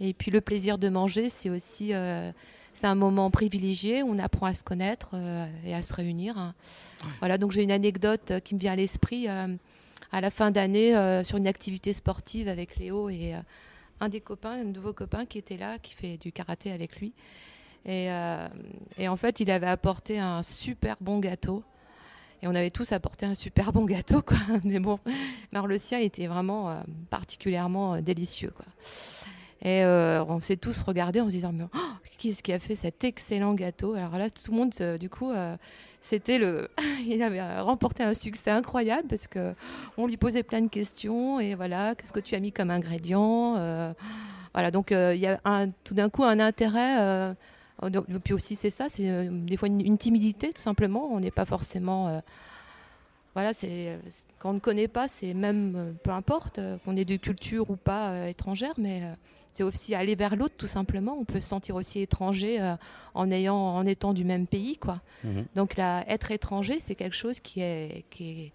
Et 0.00 0.12
puis 0.12 0.30
le 0.30 0.40
plaisir 0.40 0.78
de 0.78 0.88
manger, 0.88 1.30
c'est 1.30 1.50
aussi 1.50 1.94
euh, 1.94 2.32
c'est 2.76 2.86
un 2.86 2.94
moment 2.94 3.30
privilégié 3.30 4.02
où 4.02 4.10
on 4.10 4.18
apprend 4.18 4.44
à 4.44 4.52
se 4.52 4.62
connaître 4.62 5.12
euh, 5.14 5.46
et 5.64 5.74
à 5.74 5.80
se 5.80 5.94
réunir. 5.94 6.52
Voilà, 7.20 7.38
donc 7.38 7.52
j'ai 7.52 7.62
une 7.62 7.70
anecdote 7.70 8.32
euh, 8.32 8.38
qui 8.38 8.54
me 8.54 8.60
vient 8.60 8.72
à 8.72 8.76
l'esprit 8.76 9.28
euh, 9.28 9.56
à 10.12 10.20
la 10.20 10.30
fin 10.30 10.50
d'année 10.50 10.92
sur 11.24 11.38
une 11.38 11.46
activité 11.46 11.92
sportive 11.94 12.48
avec 12.48 12.76
Léo 12.76 13.08
et 13.08 13.34
un 14.00 14.08
des 14.08 14.20
copains, 14.20 14.60
un 14.60 14.64
nouveau 14.64 14.92
copain 14.92 15.26
qui 15.26 15.38
était 15.38 15.56
là, 15.56 15.78
qui 15.78 15.94
fait 15.94 16.16
du 16.16 16.32
karaté 16.32 16.70
avec 16.70 17.00
lui. 17.00 17.12
Et, 17.84 18.08
et 18.98 19.08
en 19.08 19.16
fait, 19.16 19.40
il 19.40 19.50
avait 19.50 19.66
apporté 19.66 20.18
un 20.20 20.42
super 20.44 20.96
bon 21.00 21.18
gâteau. 21.18 21.64
Et 22.42 22.46
on 22.46 22.54
avait 22.54 22.70
tous 22.70 22.92
apporté 22.92 23.26
un 23.26 23.34
super 23.34 23.72
bon 23.72 23.84
gâteau, 23.84 24.22
quoi. 24.22 24.36
Mais 24.64 24.78
bon, 24.78 25.00
alors 25.52 25.66
le 25.66 25.78
sien 25.78 25.98
était 25.98 26.26
vraiment 26.26 26.70
euh, 26.70 26.80
particulièrement 27.10 28.00
délicieux, 28.00 28.52
quoi. 28.54 28.66
Et 29.66 29.82
euh, 29.82 30.24
on 30.26 30.40
s'est 30.40 30.56
tous 30.56 30.80
regardés 30.82 31.20
en 31.20 31.26
se 31.26 31.32
disant, 31.32 31.50
mais 31.52 31.64
oh, 31.74 31.78
qui 32.18 32.28
est-ce 32.28 32.44
qui 32.44 32.52
a 32.52 32.60
fait 32.60 32.76
cet 32.76 33.02
excellent 33.02 33.52
gâteau? 33.52 33.94
Alors 33.94 34.16
là, 34.16 34.30
tout 34.30 34.52
le 34.52 34.56
monde, 34.56 34.72
euh, 34.80 34.96
du 34.96 35.10
coup, 35.10 35.32
euh, 35.32 35.56
c'était 36.00 36.38
le. 36.38 36.68
il 37.04 37.20
avait 37.20 37.58
remporté 37.58 38.04
un 38.04 38.14
succès 38.14 38.52
incroyable 38.52 39.08
parce 39.08 39.26
que 39.26 39.54
on 39.96 40.06
lui 40.06 40.16
posait 40.16 40.44
plein 40.44 40.60
de 40.62 40.68
questions 40.68 41.40
et 41.40 41.56
voilà, 41.56 41.96
qu'est-ce 41.96 42.12
que 42.12 42.20
tu 42.20 42.36
as 42.36 42.38
mis 42.38 42.52
comme 42.52 42.70
ingrédient 42.70 43.54
Voilà, 44.54 44.70
donc 44.70 44.92
il 44.92 45.18
y 45.18 45.26
a 45.26 45.66
tout 45.82 45.94
d'un 45.94 46.10
coup 46.10 46.22
un 46.22 46.38
intérêt. 46.38 47.34
puis 48.22 48.34
aussi, 48.34 48.54
c'est 48.54 48.70
ça, 48.70 48.86
c'est 48.88 49.28
des 49.28 49.56
fois 49.56 49.66
une 49.66 49.98
timidité, 49.98 50.52
tout 50.52 50.62
simplement. 50.62 51.08
On 51.10 51.18
n'est 51.18 51.32
pas 51.32 51.44
forcément. 51.44 52.22
Voilà, 53.36 53.52
c'est 53.52 53.88
euh, 53.88 53.98
quand 54.38 54.50
on 54.50 54.54
ne 54.54 54.58
connaît 54.60 54.88
pas, 54.88 55.08
c'est 55.08 55.34
même 55.34 55.74
euh, 55.76 55.92
peu 56.02 56.10
importe 56.10 56.58
euh, 56.58 56.78
qu'on 56.84 56.96
ait 56.96 57.04
de 57.04 57.16
culture 57.16 57.68
ou 57.68 57.76
pas 57.76 58.28
étrangère, 58.30 58.72
mais 58.78 59.02
c'est 59.52 59.62
aussi 59.62 59.94
aller 59.94 60.14
vers 60.14 60.36
l'autre, 60.36 60.54
tout 60.56 60.66
simplement. 60.66 61.16
On 61.20 61.24
peut 61.24 61.40
se 61.42 61.48
sentir 61.48 61.74
aussi 61.76 62.00
étranger 62.00 62.58
en 63.14 63.30
ayant, 63.30 63.56
en 63.56 63.84
étant 63.86 64.12
du 64.14 64.24
même 64.24 64.46
pays, 64.46 64.76
quoi. 64.78 65.00
Mhm. 65.24 65.44
Donc 65.54 65.76
là, 65.76 66.04
être 66.08 66.30
étranger, 66.30 66.80
c'est 66.80 66.94
quelque 66.94 67.16
chose 67.16 67.40
qui 67.40 67.60
est, 67.60 68.04
qui 68.10 68.30
est, 68.30 68.52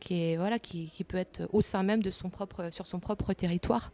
qui 0.00 0.22
est 0.22 0.36
voilà, 0.36 0.58
qui, 0.58 0.86
qui 0.94 1.04
peut 1.04 1.16
être 1.18 1.48
au 1.52 1.60
sein 1.60 1.82
même 1.82 2.02
de 2.02 2.10
son 2.10 2.28
propre, 2.30 2.68
sur 2.70 2.86
son 2.86 2.98
propre 3.00 3.32
territoire. 3.34 3.92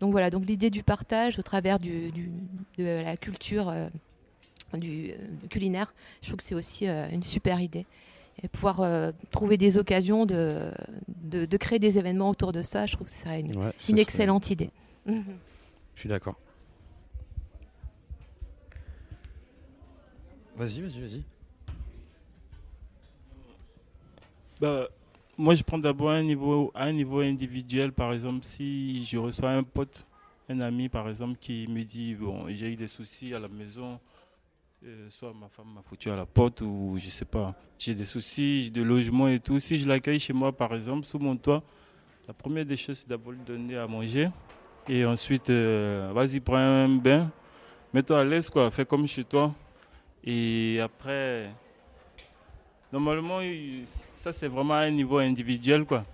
Donc 0.00 0.12
voilà, 0.12 0.30
donc 0.30 0.46
l'idée 0.46 0.70
du 0.70 0.82
partage 0.84 1.38
au 1.38 1.42
travers 1.42 1.78
du, 1.80 2.12
du- 2.12 2.30
de 2.78 2.84
la 3.02 3.16
culture 3.16 3.68
euh, 3.68 3.88
du, 4.74 5.12
culinaire, 5.50 5.92
je 6.22 6.28
trouve 6.28 6.36
que 6.36 6.44
c'est 6.44 6.54
aussi 6.54 6.86
euh, 6.86 7.08
une 7.10 7.22
super 7.24 7.60
idée. 7.60 7.86
Et 8.42 8.48
pouvoir 8.48 8.80
euh, 8.82 9.10
trouver 9.30 9.56
des 9.56 9.78
occasions 9.78 10.24
de, 10.26 10.70
de, 11.08 11.44
de 11.44 11.56
créer 11.56 11.78
des 11.80 11.98
événements 11.98 12.30
autour 12.30 12.52
de 12.52 12.62
ça, 12.62 12.86
je 12.86 12.94
trouve 12.94 13.06
que 13.08 13.12
c'est 13.12 13.40
une, 13.40 13.56
Ouais, 13.56 13.72
ce 13.78 13.90
une 13.90 13.96
serait- 13.96 14.02
excellente 14.02 14.50
idée. 14.50 14.70
Je 15.06 16.00
suis 16.02 16.08
d'accord. 16.08 16.36
Vas-y, 20.54 20.80
vas-y, 20.80 21.00
vas-y. 21.00 21.22
Bah, 24.60 24.88
moi, 25.36 25.54
je 25.54 25.62
prends 25.62 25.78
d'abord 25.78 26.10
un 26.10 26.22
niveau, 26.22 26.70
à 26.74 26.84
un 26.84 26.92
niveau 26.92 27.20
individuel. 27.20 27.92
Par 27.92 28.12
exemple, 28.12 28.44
si 28.44 29.04
je 29.04 29.18
reçois 29.18 29.50
un 29.50 29.62
pote, 29.62 30.06
un 30.48 30.60
ami, 30.60 30.88
par 30.88 31.08
exemple, 31.08 31.36
qui 31.40 31.66
me 31.68 31.82
dit 31.84 32.14
Bon, 32.14 32.46
j'ai 32.48 32.72
eu 32.72 32.76
des 32.76 32.88
soucis 32.88 33.34
à 33.34 33.38
la 33.38 33.48
maison, 33.48 34.00
euh, 34.84 35.08
soit 35.10 35.32
ma 35.34 35.48
femme 35.48 35.72
m'a 35.74 35.82
foutu 35.82 36.10
à 36.10 36.16
la 36.16 36.26
porte, 36.26 36.60
ou 36.62 36.96
je 36.98 37.08
sais 37.08 37.24
pas, 37.24 37.54
j'ai 37.78 37.94
des 37.94 38.04
soucis 38.04 38.70
de 38.70 38.82
logement 38.82 39.28
et 39.28 39.40
tout. 39.40 39.58
Si 39.60 39.78
je 39.78 39.88
l'accueille 39.88 40.20
chez 40.20 40.32
moi, 40.32 40.52
par 40.52 40.74
exemple, 40.74 41.06
sous 41.06 41.18
mon 41.18 41.36
toit, 41.36 41.62
la 42.26 42.34
première 42.34 42.64
des 42.64 42.76
choses, 42.76 42.98
c'est 42.98 43.08
d'abord 43.08 43.32
lui 43.32 43.40
donner 43.46 43.76
à 43.76 43.86
manger. 43.86 44.28
Et 44.88 45.04
ensuite, 45.04 45.50
euh, 45.50 46.10
vas-y, 46.14 46.40
prends 46.40 46.56
un 46.56 46.88
bain, 46.88 47.30
mets-toi 47.92 48.20
à 48.20 48.24
l'aise, 48.24 48.48
quoi, 48.50 48.70
fais 48.70 48.84
comme 48.86 49.06
chez 49.06 49.24
toi. 49.24 49.54
Et 50.24 50.80
après, 50.80 51.50
Normalement, 52.90 53.40
ça 54.14 54.32
c'est 54.32 54.48
vraiment 54.48 54.74
à 54.74 54.78
un 54.78 54.90
niveau 54.90 55.18
individuel 55.18 55.84
quoi. 55.84 56.04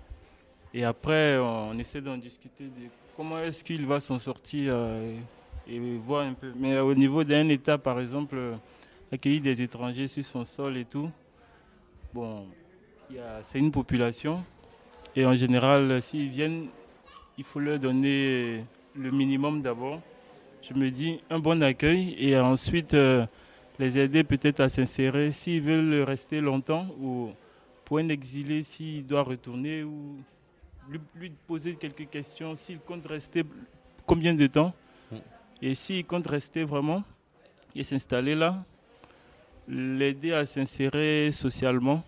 Et 0.73 0.83
après, 0.83 1.37
on 1.37 1.77
essaie 1.79 2.01
d'en 2.01 2.17
discuter 2.17 2.65
de 2.65 2.89
comment 3.15 3.39
est-ce 3.39 3.63
qu'il 3.63 3.85
va 3.85 4.01
s'en 4.01 4.19
sortir 4.19 4.73
euh, 4.75 5.15
et 5.67 5.79
voir 5.97 6.25
un 6.25 6.33
peu. 6.33 6.51
Mais 6.55 6.79
au 6.79 6.93
niveau 6.93 7.23
d'un 7.23 7.47
État, 7.49 7.77
par 7.77 7.99
exemple, 7.99 8.37
accueillir 9.11 9.41
des 9.41 9.61
étrangers 9.61 10.07
sur 10.07 10.23
son 10.23 10.45
sol 10.45 10.77
et 10.77 10.85
tout, 10.85 11.09
bon, 12.13 12.45
c'est 13.43 13.59
une 13.59 13.71
population. 13.71 14.43
Et 15.15 15.25
en 15.25 15.35
général, 15.35 16.01
s'ils 16.01 16.29
viennent, 16.29 16.67
il 17.37 17.43
faut 17.43 17.59
leur 17.59 17.79
donner 17.79 18.63
le 18.95 19.11
minimum 19.11 19.61
d'abord. 19.61 20.01
Je 20.61 20.73
me 20.73 20.89
dis 20.89 21.21
un 21.29 21.39
bon 21.39 21.61
accueil 21.61 22.15
et 22.17 22.37
ensuite 22.37 22.93
euh, 22.93 23.25
les 23.77 23.99
aider 23.99 24.23
peut-être 24.23 24.61
à 24.61 24.69
s'insérer 24.69 25.31
s'ils 25.31 25.61
veulent 25.61 26.01
rester 26.01 26.41
longtemps 26.41 26.87
ou 26.99 27.29
pour 27.83 27.99
un 27.99 28.09
exilé 28.09 28.63
s'il 28.63 29.05
doit 29.05 29.21
retourner 29.21 29.83
ou 29.83 30.17
lui, 30.89 30.99
lui 31.15 31.31
poser 31.45 31.75
quelques 31.75 32.09
questions 32.09 32.55
s'il 32.55 32.79
compte 32.79 33.05
rester 33.05 33.43
combien 34.07 34.33
de 34.33 34.47
temps 34.47 34.73
et 35.61 35.75
s'il 35.75 36.05
compte 36.05 36.27
rester 36.27 36.63
vraiment 36.63 37.03
et 37.75 37.83
s'installer 37.83 38.35
là 38.35 38.63
l'aider 39.67 40.31
à 40.33 40.45
s'insérer 40.45 41.31
socialement 41.31 42.03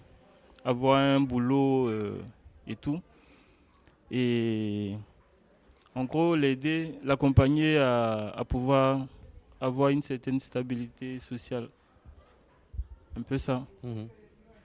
avoir 0.64 0.98
un 0.98 1.20
boulot 1.22 1.88
euh, 1.88 2.22
et 2.68 2.76
tout 2.76 3.02
et 4.12 4.96
en 5.96 6.06
gros 6.06 6.36
l'aider 6.36 6.96
l'accompagner 7.04 7.78
à, 7.78 8.30
à 8.30 8.44
pouvoir 8.46 9.06
avoir 9.60 9.90
une 9.90 10.02
certaine 10.02 10.40
stabilité 10.40 11.20
sociale. 11.20 11.68
Un 13.18 13.22
peu 13.22 13.38
ça. 13.38 13.66
Mhm. 13.84 14.08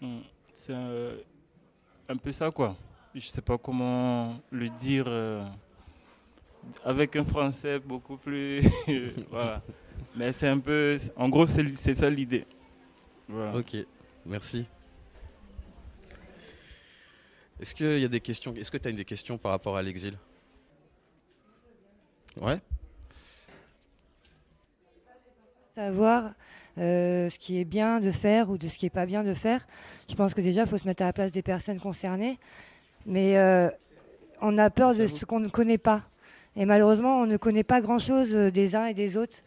Mm. 0.00 0.20
C'est 0.52 0.74
un, 0.74 1.12
un 2.08 2.16
peu 2.16 2.32
ça, 2.32 2.50
quoi. 2.50 2.76
Je 3.14 3.26
sais 3.26 3.40
pas 3.40 3.56
comment 3.56 4.38
le 4.50 4.68
dire 4.68 5.04
euh, 5.08 5.44
avec 6.84 7.16
un 7.16 7.24
français 7.24 7.78
beaucoup 7.78 8.16
plus. 8.16 8.62
voilà. 9.30 9.62
Mais 10.16 10.32
c'est 10.32 10.48
un 10.48 10.58
peu. 10.58 10.96
En 11.16 11.28
gros, 11.28 11.46
c'est 11.46 11.76
c'est 11.76 11.94
ça 11.94 12.10
l'idée. 12.10 12.44
Voilà. 13.28 13.56
Ok, 13.56 13.76
merci. 14.26 14.66
Est-ce 17.60 17.74
qu'il 17.74 17.98
y 17.98 18.04
a 18.04 18.08
des 18.08 18.20
questions 18.20 18.54
Est-ce 18.54 18.70
que 18.70 18.78
tu 18.78 18.88
as 18.88 18.92
des 18.92 19.04
questions 19.04 19.38
par 19.38 19.52
rapport 19.52 19.76
à 19.76 19.82
l'exil? 19.82 20.14
Ouais 22.40 22.58
savoir 25.74 26.34
euh, 26.78 27.30
ce 27.30 27.38
qui 27.38 27.58
est 27.58 27.64
bien 27.64 28.00
de 28.00 28.10
faire 28.10 28.50
ou 28.50 28.58
de 28.58 28.68
ce 28.68 28.76
qui 28.76 28.86
n'est 28.86 28.90
pas 28.90 29.06
bien 29.06 29.24
de 29.24 29.34
faire. 29.34 29.64
Je 30.08 30.14
pense 30.14 30.34
que 30.34 30.40
déjà, 30.40 30.62
il 30.62 30.68
faut 30.68 30.78
se 30.78 30.86
mettre 30.86 31.02
à 31.02 31.06
la 31.06 31.12
place 31.12 31.32
des 31.32 31.42
personnes 31.42 31.80
concernées. 31.80 32.38
Mais 33.06 33.36
euh, 33.36 33.70
on 34.40 34.58
a 34.58 34.70
peur 34.70 34.94
de 34.94 35.06
ce 35.06 35.24
qu'on 35.24 35.40
ne 35.40 35.48
connaît 35.48 35.78
pas. 35.78 36.02
Et 36.54 36.66
malheureusement, 36.66 37.20
on 37.20 37.26
ne 37.26 37.38
connaît 37.38 37.64
pas 37.64 37.80
grand-chose 37.80 38.34
euh, 38.34 38.50
des 38.50 38.76
uns 38.76 38.84
et 38.84 38.94
des 38.94 39.16
autres. 39.16 39.38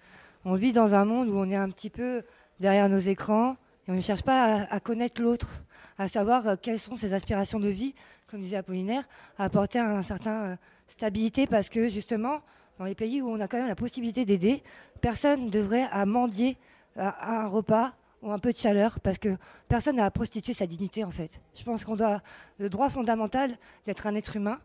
On 0.44 0.56
vit 0.56 0.74
dans 0.74 0.96
un 0.96 1.06
monde 1.06 1.30
où 1.30 1.38
on 1.38 1.50
est 1.50 1.56
un 1.56 1.70
petit 1.70 1.92
peu 1.92 2.24
derrière 2.60 2.90
nos 2.90 3.00
écrans 3.00 3.58
et 3.88 3.92
on 3.92 3.96
ne 3.96 4.02
cherche 4.02 4.24
pas 4.24 4.62
à, 4.64 4.80
connaître 4.80 5.22
l'autre, 5.22 5.64
à 6.00 6.08
savoir 6.08 6.48
euh, 6.48 6.56
quelles 6.60 6.80
sont 6.80 6.96
ses 6.96 7.14
aspirations 7.14 7.60
de 7.60 7.68
vie, 7.68 7.94
comme 8.28 8.42
disait 8.42 8.58
Apollinaire, 8.58 9.08
à 9.38 9.46
apporter 9.46 9.78
un 9.78 10.02
certain 10.02 10.44
euh, 10.44 10.56
stabilité 10.88 11.46
parce 11.46 11.70
que 11.70 11.90
justement, 11.90 12.42
dans 12.80 12.86
les 12.86 12.96
pays 12.96 13.22
où 13.22 13.30
on 13.30 13.40
a 13.40 13.48
quand 13.48 13.58
même 13.58 13.68
la 13.68 13.76
possibilité 13.76 14.26
d'aider, 14.26 14.64
personne 15.00 15.46
ne 15.46 15.50
devrait 15.52 15.88
à 15.92 16.06
mendier 16.08 16.58
à 16.98 17.42
un 17.42 17.48
repas 17.48 17.94
ou 18.24 18.32
un 18.32 18.40
peu 18.40 18.52
de 18.52 18.58
chaleur 18.58 19.00
parce 19.02 19.20
que 19.20 19.38
personne 19.68 19.98
n'a 19.98 20.06
à 20.06 20.12
prostituer 20.12 20.54
sa 20.54 20.66
dignité 20.66 21.04
en 21.04 21.12
fait. 21.12 21.30
Je 21.54 21.64
pense 21.64 21.86
qu'on 21.86 21.96
doit 21.96 22.22
le 22.58 22.70
droit 22.70 22.90
fondamental 22.90 23.56
d'être 23.86 24.08
un 24.08 24.16
être 24.16 24.36
humain 24.36 24.60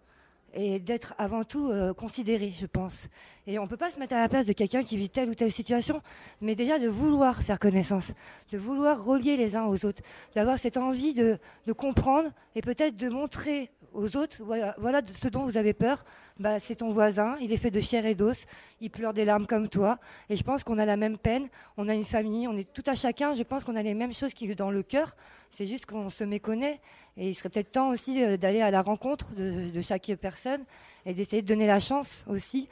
et 0.55 0.81
d'être 0.81 1.15
avant 1.19 1.45
tout 1.45 1.69
euh, 1.69 1.93
considéré, 1.95 2.53
je 2.59 2.67
pense. 2.67 3.09
Et 3.47 3.59
on 3.59 3.65
ne 3.65 3.69
peut 3.69 3.77
pas 3.77 3.91
se 3.91 3.99
mettre 3.99 4.15
à 4.15 4.21
la 4.21 4.29
place 4.29 4.47
de 4.47 4.53
quelqu'un 4.53 4.83
qui 4.83 4.97
vit 4.97 5.09
telle 5.09 5.29
ou 5.29 5.35
telle 5.35 5.53
situation, 5.53 6.03
mais 6.41 6.55
déjà 6.55 6.79
de 6.79 6.89
vouloir 6.89 7.43
faire 7.43 7.59
connaissance, 7.59 8.13
de 8.53 8.59
vouloir 8.59 9.05
relier 9.05 9.37
les 9.37 9.57
uns 9.57 9.67
aux 9.67 9.85
autres, 9.85 10.03
d'avoir 10.35 10.59
cette 10.59 10.77
envie 10.77 11.15
de, 11.15 11.39
comprendre 11.77 12.31
et 12.55 12.63
peut-être 12.63 12.97
de 12.97 13.09
montrer 13.09 13.71
aux 13.93 14.17
autres, 14.17 14.37
voilà, 14.79 15.03
ce 15.21 15.29
dont 15.29 15.43
vous 15.43 15.57
avez 15.57 15.73
peur, 15.73 16.05
bah, 16.39 16.61
c'est 16.61 16.77
ton 16.77 16.93
voisin, 16.93 17.37
il 17.41 17.53
est 17.53 17.57
fait 17.57 17.71
de 17.71 17.81
chair 17.81 18.07
et 18.07 18.15
d'os, 18.15 18.47
il 18.81 18.91
pleure 18.91 19.13
des 19.13 19.25
larmes 19.25 19.47
comme 19.47 19.69
toi, 19.69 19.99
et 20.29 20.37
je 20.37 20.43
pense 20.45 20.63
qu'on 20.63 20.79
a 20.79 20.85
la 20.85 20.97
même 20.97 21.19
peine, 21.19 21.49
on 21.77 21.89
a 21.89 21.95
une 21.95 22.05
famille, 22.05 22.47
on 22.47 22.57
est 22.57 22.73
tout 22.73 22.85
à 22.87 22.95
chacun, 22.95 23.35
je 23.35 23.43
pense 23.43 23.65
qu'on 23.65 23.75
a 23.77 23.83
les 23.83 23.95
mêmes 23.95 24.15
choses 24.15 24.33
qui 24.33 24.55
dans 24.55 24.71
le 24.71 24.83
cœur, 24.83 25.17
c'est 25.51 25.67
juste 25.67 25.87
qu'on 25.87 26.11
se 26.11 26.25
méconnaît, 26.25 26.81
et 27.17 27.29
il 27.29 27.35
serait 27.35 27.49
peut-être 27.49 27.73
temps 27.73 27.91
aussi 27.91 28.23
euh, 28.23 28.37
d'aller 28.37 28.61
à 28.61 28.71
la 28.71 28.83
rencontre 28.83 29.35
de, 29.35 29.81
chaque 29.83 30.11
personne, 30.21 30.65
et 31.07 31.15
d'essayer 31.15 31.43
de 31.43 31.47
donner 31.47 31.67
la 31.67 31.81
chance 31.81 32.25
aussi 32.29 32.69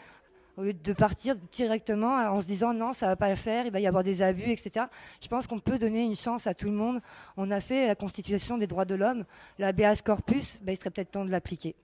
au 0.57 0.63
lieu 0.63 0.75
de 0.75 0.93
partir 0.93 1.37
directement 1.53 2.17
en 2.17 2.41
se 2.41 2.47
disant 2.47 2.75
non, 2.75 2.93
ça 2.93 3.07
va 3.07 3.17
pas 3.17 3.31
le 3.31 3.37
faire, 3.37 3.65
il 3.67 3.71
va 3.71 3.79
y 3.79 3.87
avoir 3.87 4.03
des 4.03 4.23
abus, 4.23 4.51
etc. 4.51 4.87
Je 5.21 5.29
pense 5.29 5.47
qu'on 5.47 5.61
peut 5.61 5.79
donner 5.79 6.03
une 6.03 6.17
chance 6.17 6.49
à 6.49 6.55
tout 6.55 6.67
le 6.67 6.73
monde. 6.73 7.01
On 7.37 7.53
a 7.53 7.61
fait 7.61 7.87
la 7.87 7.95
Constitution 7.95 8.59
des 8.59 8.67
droits 8.67 8.85
de 8.85 8.97
l'homme, 8.97 9.25
la 9.61 9.71
BAS 9.73 10.03
corpus, 10.05 10.59
ben, 10.63 10.73
il 10.73 10.77
serait 10.77 10.91
peut-être 10.91 11.13
temps 11.13 11.25
de 11.25 11.31
l'appliquer. 11.31 11.77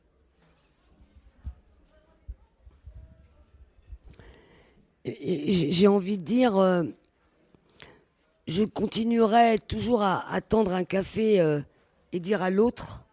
J'ai 5.04 5.86
envie 5.86 6.18
de 6.18 6.24
dire, 6.24 6.56
euh, 6.56 6.82
je 8.46 8.64
continuerai 8.64 9.58
toujours 9.58 10.02
à 10.02 10.30
attendre 10.32 10.72
un 10.72 10.84
café 10.84 11.40
euh, 11.40 11.60
et 12.12 12.20
dire 12.20 12.42
à 12.42 12.50
l'autre, 12.50 13.04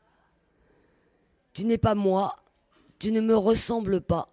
tu 1.54 1.66
n'es 1.66 1.78
pas 1.78 1.96
moi, 1.96 2.36
tu 3.00 3.12
ne 3.12 3.22
me 3.22 3.36
ressembles 3.36 4.02
pas 4.02 4.28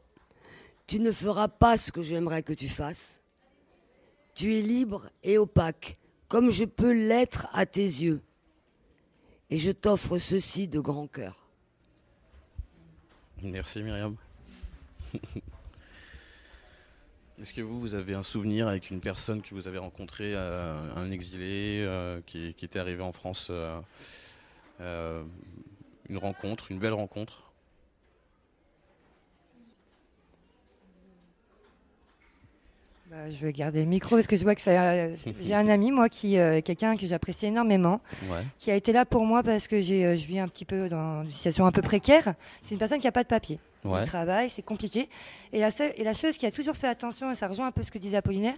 tu 0.88 0.98
ne 1.00 1.12
feras 1.12 1.48
pas 1.48 1.76
ce 1.76 1.92
que 1.92 2.02
j'aimerais 2.02 2.42
que 2.42 2.54
tu 2.54 2.66
fasses. 2.66 3.20
Tu 4.34 4.56
es 4.56 4.62
libre 4.62 5.10
et 5.22 5.36
opaque, 5.36 5.98
comme 6.28 6.50
je 6.50 6.64
peux 6.64 6.92
l'être 6.92 7.46
à 7.52 7.66
tes 7.66 7.82
yeux. 7.84 8.22
Et 9.50 9.58
je 9.58 9.70
t'offre 9.70 10.18
ceci 10.18 10.66
de 10.66 10.80
grand 10.80 11.06
cœur. 11.06 11.46
Merci 13.42 13.82
Myriam. 13.82 14.16
Est-ce 17.40 17.54
que 17.54 17.60
vous, 17.60 17.78
vous 17.78 17.94
avez 17.94 18.14
un 18.14 18.24
souvenir 18.24 18.66
avec 18.66 18.90
une 18.90 19.00
personne 19.00 19.42
que 19.42 19.54
vous 19.54 19.68
avez 19.68 19.78
rencontrée, 19.78 20.32
euh, 20.34 20.76
un 20.96 21.10
exilé 21.12 21.84
euh, 21.86 22.20
qui, 22.26 22.52
qui, 22.54 22.64
était 22.64 22.80
arrivé 22.80 23.00
en 23.00 23.12
France 23.12 23.52
euh, 24.80 25.22
Une 26.08 26.18
rencontre, 26.18 26.72
une 26.72 26.80
belle 26.80 26.94
rencontre? 26.94 27.52
Bah, 33.08 33.30
je 33.30 33.36
vais 33.36 33.52
garder 33.52 33.80
le 33.80 33.86
micro 33.86 34.16
parce 34.16 34.26
que 34.26 34.36
je 34.36 34.42
vois 34.42 34.56
que 34.56 34.60
ça. 34.60 35.14
J'ai 35.40 35.54
un 35.54 35.68
ami, 35.68 35.92
moi, 35.92 36.08
qui 36.08 36.32
quelqu'un 36.64 36.96
que 36.96 37.06
j'apprécie 37.06 37.46
énormément, 37.46 38.00
ouais. 38.24 38.42
qui 38.58 38.72
a 38.72 38.74
été 38.74 38.92
là 38.92 39.06
pour 39.06 39.24
moi 39.24 39.44
parce 39.44 39.68
que 39.68 39.80
j'ai, 39.80 40.16
je 40.16 40.26
vis 40.26 40.40
un 40.40 40.48
petit 40.48 40.64
peu 40.64 40.88
dans 40.88 41.22
une 41.22 41.32
situation 41.32 41.66
un 41.66 41.72
peu 41.72 41.82
précaire. 41.82 42.34
C'est 42.62 42.72
une 42.72 42.78
personne 42.78 42.98
qui 42.98 43.06
n'a 43.06 43.12
pas 43.12 43.22
de 43.22 43.28
papier. 43.28 43.60
Ouais. 43.84 44.02
Il 44.02 44.06
travaille, 44.06 44.50
c'est 44.50 44.62
compliqué. 44.62 45.08
Et 45.52 45.60
la, 45.60 45.70
seule, 45.70 45.92
et 45.96 46.04
la 46.04 46.14
chose 46.14 46.36
qui 46.36 46.46
a 46.46 46.50
toujours 46.50 46.76
fait 46.76 46.88
attention, 46.88 47.30
et 47.30 47.36
ça 47.36 47.46
rejoint 47.48 47.66
un 47.66 47.72
peu 47.72 47.82
ce 47.82 47.90
que 47.90 47.98
disait 47.98 48.16
Apollinaire, 48.16 48.56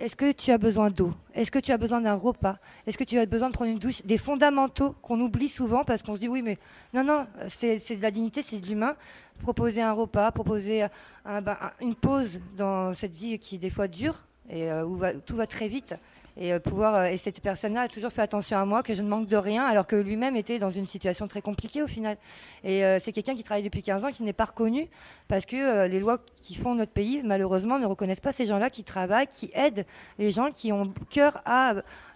est-ce 0.00 0.14
que 0.14 0.30
tu 0.30 0.52
as 0.52 0.58
besoin 0.58 0.90
d'eau? 0.90 1.12
Est-ce 1.34 1.50
que 1.50 1.58
tu 1.58 1.72
as 1.72 1.76
besoin 1.76 2.00
d'un 2.00 2.14
repas? 2.14 2.58
Est-ce 2.86 2.96
que 2.96 3.04
tu 3.04 3.18
as 3.18 3.26
besoin 3.26 3.48
de 3.48 3.54
prendre 3.54 3.70
une 3.70 3.78
douche? 3.78 4.02
Des 4.04 4.18
fondamentaux 4.18 4.94
qu'on 5.02 5.20
oublie 5.20 5.48
souvent 5.48 5.82
parce 5.82 6.02
qu'on 6.02 6.14
se 6.14 6.20
dit 6.20 6.28
oui, 6.28 6.40
mais 6.40 6.56
non, 6.94 7.02
non, 7.02 7.26
c'est 7.48 7.96
de 7.96 8.02
la 8.02 8.12
dignité, 8.12 8.42
c'est 8.42 8.58
de 8.58 8.66
l'humain. 8.66 8.94
Proposer 9.40 9.82
un 9.82 9.92
repas, 9.92 10.30
proposer 10.30 10.86
un, 11.24 11.42
ben, 11.42 11.56
une 11.80 11.96
pause 11.96 12.40
dans 12.56 12.94
cette 12.94 13.14
vie 13.14 13.38
qui 13.38 13.56
est 13.56 13.58
des 13.58 13.70
fois 13.70 13.88
dure 13.88 14.24
et 14.48 14.70
euh, 14.70 14.84
où 14.84 15.00
tout 15.24 15.36
va 15.36 15.46
très 15.46 15.68
vite. 15.68 15.94
Et, 16.40 16.52
euh, 16.52 16.60
pouvoir, 16.60 16.94
euh, 16.94 17.04
et 17.06 17.16
cette 17.16 17.40
personne-là 17.40 17.82
a 17.82 17.88
toujours 17.88 18.12
fait 18.12 18.22
attention 18.22 18.58
à 18.58 18.64
moi, 18.64 18.84
que 18.84 18.94
je 18.94 19.02
ne 19.02 19.08
manque 19.08 19.26
de 19.26 19.36
rien, 19.36 19.64
alors 19.64 19.88
que 19.88 19.96
lui-même 19.96 20.36
était 20.36 20.60
dans 20.60 20.70
une 20.70 20.86
situation 20.86 21.26
très 21.26 21.42
compliquée 21.42 21.82
au 21.82 21.88
final. 21.88 22.16
Et 22.62 22.84
euh, 22.84 22.98
c'est 23.00 23.10
quelqu'un 23.10 23.34
qui 23.34 23.42
travaille 23.42 23.64
depuis 23.64 23.82
15 23.82 24.04
ans, 24.04 24.10
qui 24.12 24.22
n'est 24.22 24.32
pas 24.32 24.44
reconnu, 24.44 24.88
parce 25.26 25.46
que 25.46 25.86
les 25.88 25.98
lois 25.98 26.20
qui 26.40 26.54
font 26.54 26.76
notre 26.76 26.92
pays, 26.92 27.22
malheureusement, 27.24 27.80
ne 27.80 27.86
reconnaissent 27.86 28.20
pas 28.20 28.30
ces 28.30 28.46
gens-là 28.46 28.70
qui 28.70 28.84
travaillent, 28.84 29.26
qui 29.26 29.50
aident 29.52 29.84
les 30.18 30.30
gens 30.30 30.52
qui 30.52 30.70
ont 30.70 30.94
cœur 31.10 31.42
à 31.44 31.74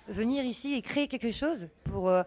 venir 0.08 0.44
ici 0.44 0.74
et 0.74 0.82
créer 0.82 1.08
quelque 1.08 1.32
chose 1.32 1.68
pour 1.84 2.08
euh, 2.08 2.22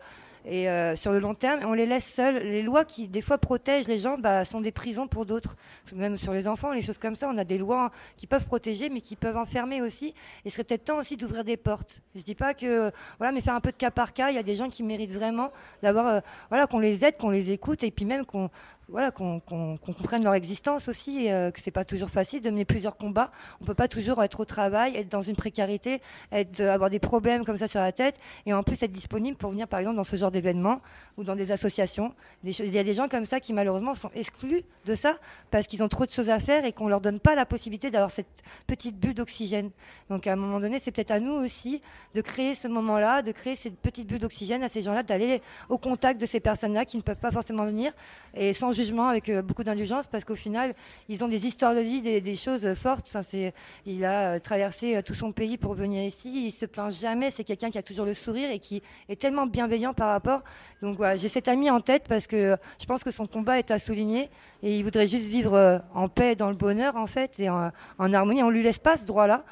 et 0.48 0.70
euh, 0.70 0.96
sur 0.96 1.12
le 1.12 1.20
long 1.20 1.34
terme, 1.34 1.62
on 1.66 1.74
les 1.74 1.88
laisse 1.88 2.06
seuls. 2.06 2.38
Les 2.38 2.62
lois 2.62 2.86
qui, 2.86 3.08
des 3.08 3.22
fois, 3.22 3.38
protègent 3.40 3.88
les 3.88 3.98
gens 3.98 4.18
bah, 4.18 4.46
sont 4.46 4.62
des 4.62 4.72
prisons 4.72 5.08
pour 5.08 5.26
d'autres. 5.26 5.56
Même 5.94 6.20
sur 6.20 6.34
les 6.34 6.48
enfants, 6.48 6.72
les 6.72 6.84
choses 6.84 7.00
comme 7.00 7.16
ça, 7.16 7.28
on 7.30 7.38
a 7.38 7.44
des 7.44 7.58
lois 7.58 7.92
qui 8.16 8.28
peuvent 8.28 8.46
protéger, 8.46 8.90
mais 8.90 9.02
qui 9.02 9.16
peuvent 9.16 9.38
enfermer 9.38 9.82
aussi. 9.82 10.14
Il 10.46 10.52
serait 10.52 10.64
peut-être 10.64 10.86
temps 10.86 10.98
aussi 10.98 11.18
d'ouvrir 11.18 11.44
des 11.44 11.58
portes. 11.58 12.02
Je 12.16 12.22
dis 12.22 12.36
pas 12.36 12.54
que, 12.54 12.92
voilà, 13.18 13.32
mais 13.34 13.42
faire 13.42 13.56
un 13.56 13.62
peu 13.62 13.72
de 13.72 13.78
cas 13.78 13.90
par 13.90 14.14
cas. 14.14 14.30
Il 14.30 14.36
y 14.36 14.40
a 14.40 14.44
des 14.44 14.56
gens 14.56 14.70
qui 14.70 14.84
méritent 14.84 15.14
vraiment 15.14 15.52
d'avoir, 15.82 16.08
euh, 16.08 16.20
voilà, 16.50 16.68
qu'on 16.68 16.80
les 16.80 17.04
aide, 17.04 17.18
qu'on 17.18 17.32
les 17.32 17.50
écoute, 17.52 17.84
et 17.84 17.90
puis 17.90 18.06
même 18.06 18.24
qu'on 18.24 18.52
voilà, 18.88 19.12
qu'on 19.12 19.40
qu 19.40 19.94
comprenne 19.94 20.24
leur 20.24 20.36
existence 20.36 20.88
aussi, 20.88 21.32
euh, 21.32 21.50
que 21.50 21.60
c'est 21.60 21.72
pas 21.72 21.86
toujours 21.86 22.10
facile 22.10 22.42
de 22.42 22.50
mener 22.52 22.66
plusieurs 22.66 22.98
combats. 22.98 23.32
On 23.62 23.66
peut 23.66 23.74
pas 23.74 23.88
toujours 23.88 24.22
être 24.24 24.40
au 24.40 24.46
travail, 24.46 24.96
être 24.96 25.10
dans 25.10 25.24
une 25.24 25.36
précarité, 25.36 26.02
être, 26.32 26.60
euh, 26.60 26.74
avoir 26.74 26.90
des 26.90 27.00
problèmes 27.00 27.46
comme 27.46 27.58
ça 27.58 27.68
sur 27.68 27.80
la 27.80 27.92
tête, 27.92 28.20
et 28.46 28.54
en 28.54 28.62
plus 28.62 28.82
être 28.84 28.92
disponible 28.92 29.38
pour 29.38 29.52
venir 29.52 29.68
par 29.68 29.80
exemple 29.80 29.96
dans 29.96 30.04
ce 30.04 30.16
genre 30.16 30.32
d'événements 30.32 30.82
ou 31.18 31.24
dans 31.24 31.36
des 31.36 31.52
associations. 31.52 32.14
Il 32.44 32.72
y 32.72 32.78
a 32.78 32.84
des 32.84 32.94
gens 32.94 33.08
comme 33.08 33.26
ça 33.26 33.40
qui 33.40 33.54
malheureusement 33.54 33.96
sont 33.96 34.12
exclus 34.14 34.62
de 34.86 34.96
ça 34.96 35.18
parce 35.50 35.66
qu'ils 35.66 35.82
ont 35.82 35.88
trop 35.88 36.06
de 36.06 36.12
choses 36.12 36.30
à 36.30 36.40
faire 36.40 36.66
et 36.66 36.72
qu'on 36.72 36.88
leur 36.88 37.02
donne 37.02 37.20
pas 37.20 37.34
la 37.34 37.46
possibilité 37.46 37.90
d'avoir 37.90 38.12
cette 38.12 38.44
petite 38.68 39.00
bulle 39.00 39.16
d'oxygène. 39.16 39.72
Donc 40.10 40.28
à 40.28 40.34
un 40.34 40.36
moment 40.36 40.60
donné, 40.60 40.78
c'est 40.78 40.92
peut-être 40.92 41.12
à 41.12 41.20
nous 41.20 41.34
aussi 41.34 41.82
de 42.14 42.22
créer 42.22 42.54
ce 42.54 42.68
moment-là, 42.68 43.24
de 43.24 43.32
créer 43.32 43.56
cette 43.56 43.78
petite 43.80 44.08
bulle 44.08 44.20
d'oxygène 44.20 44.64
à 44.64 44.70
ces 44.70 44.84
gens-là, 44.84 45.02
d'aller 45.02 45.42
au 45.70 45.80
contact 45.80 46.22
de 46.22 46.26
ces 46.28 46.40
personnes-là 46.40 46.86
qui 46.86 46.98
ne 46.98 47.02
peuvent 47.02 47.16
pas 47.16 47.32
forcément 47.32 47.66
venir 47.66 47.92
et 48.36 48.54
sans 48.54 48.75
jugement, 48.76 49.08
avec 49.08 49.30
euh, 49.30 49.42
beaucoup 49.42 49.64
d'indulgence, 49.64 50.06
parce 50.08 50.24
qu'au 50.24 50.36
final, 50.36 50.76
ils 51.10 51.24
ont 51.24 51.28
des 51.28 51.48
histoires 51.48 51.74
de 51.74 51.80
vie, 51.80 52.02
des, 52.02 52.36
choses 52.36 52.74
fortes. 52.76 53.08
Enfin, 53.08 53.24
c'est, 53.24 53.54
il 53.86 54.04
a 54.06 54.36
euh, 54.36 54.40
traversé 54.40 54.98
euh, 54.98 55.02
tout 55.02 55.16
son 55.16 55.32
pays 55.32 55.58
pour 55.58 55.74
venir 55.74 56.04
ici. 56.04 56.48
Il 56.48 56.52
se 56.52 56.66
plaint 56.66 56.92
jamais. 56.92 57.32
C'est 57.32 57.44
quelqu'un 57.44 57.72
qui 57.72 57.78
a 57.78 57.82
toujours 57.82 58.06
le 58.06 58.14
sourire 58.14 58.52
et 58.52 58.60
qui 58.60 58.84
est 59.10 59.20
tellement 59.20 59.48
bienveillant 59.48 59.94
par 59.94 60.10
rapport. 60.10 60.44
Donc 60.82 60.98
voilà, 60.98 61.16
j'ai 61.16 61.30
cet 61.30 61.48
ami 61.48 61.72
en 61.72 61.80
tête 61.80 62.04
parce 62.08 62.28
que 62.28 62.58
je 62.80 62.86
pense 62.86 63.04
que 63.04 63.12
son 63.12 63.26
combat 63.26 63.58
est 63.58 63.72
à 63.72 63.80
souligner 63.80 64.30
et 64.62 64.78
il 64.78 64.84
voudrait 64.84 65.08
juste 65.08 65.26
vivre 65.26 65.82
en 65.94 66.10
paix, 66.10 66.36
dans 66.36 66.50
le 66.50 66.56
bonheur 66.56 66.96
en 66.98 67.08
fait 67.08 67.40
et 67.40 67.50
en, 67.50 67.72
harmonie. 67.98 68.44
On 68.44 68.50
lui 68.50 68.62
laisse 68.62 68.80
pas 68.80 68.98
ce 68.98 69.06
droit-là. 69.06 69.44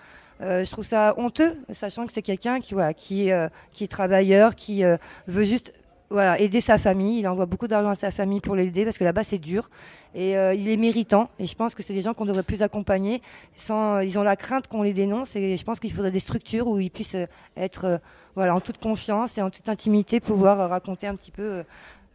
Je 0.41 0.69
trouve 0.69 0.85
ça 0.85 1.13
honteux, 1.17 1.57
sachant 1.71 2.05
que 2.05 2.11
c'est 2.11 2.21
quelqu'un 2.21 2.59
qui, 2.59 2.73
voilà, 2.73 2.93
qui, 2.93 3.29
qui 3.71 3.83
est 3.85 3.87
travailleur, 3.87 4.55
qui 4.55 4.83
veut 5.27 5.43
juste 5.45 5.73
voilà, 6.13 6.39
aider 6.39 6.61
sa 6.61 6.77
famille. 6.77 7.19
Il 7.19 7.27
envoie 7.27 7.45
beaucoup 7.45 7.67
d'argent 7.67 7.89
à 7.89 7.95
sa 7.95 8.11
famille 8.11 8.39
pour 8.39 8.55
l'aider 8.55 8.85
parce 8.85 8.97
que 8.97 9.03
là-bas 9.03 9.23
c'est 9.23 9.39
dur. 9.39 9.69
Et 10.13 10.37
euh, 10.37 10.53
il 10.53 10.69
est 10.69 10.77
méritant. 10.77 11.29
Et 11.39 11.47
je 11.47 11.55
pense 11.55 11.73
que 11.73 11.81
c'est 11.81 11.93
des 11.93 12.01
gens 12.01 12.13
qu'on 12.13 12.25
devrait 12.25 12.43
plus 12.43 12.61
accompagner. 12.61 13.21
Sans, 13.55 13.99
ils 13.99 14.17
ont 14.19 14.23
la 14.23 14.35
crainte 14.35 14.67
qu'on 14.67 14.83
les 14.83 14.93
dénonce. 14.93 15.35
Et 15.35 15.57
je 15.57 15.63
pense 15.63 15.79
qu'il 15.79 15.91
faudrait 15.91 16.11
des 16.11 16.19
structures 16.19 16.67
où 16.67 16.79
ils 16.79 16.91
puissent 16.91 17.17
être 17.57 17.85
euh, 17.85 17.97
voilà, 18.35 18.55
en 18.55 18.61
toute 18.61 18.77
confiance 18.77 19.37
et 19.37 19.41
en 19.41 19.49
toute 19.49 19.67
intimité 19.69 20.19
pouvoir 20.19 20.59
euh, 20.59 20.67
raconter 20.67 21.07
un 21.07 21.15
petit 21.15 21.31
peu 21.31 21.43
euh, 21.43 21.63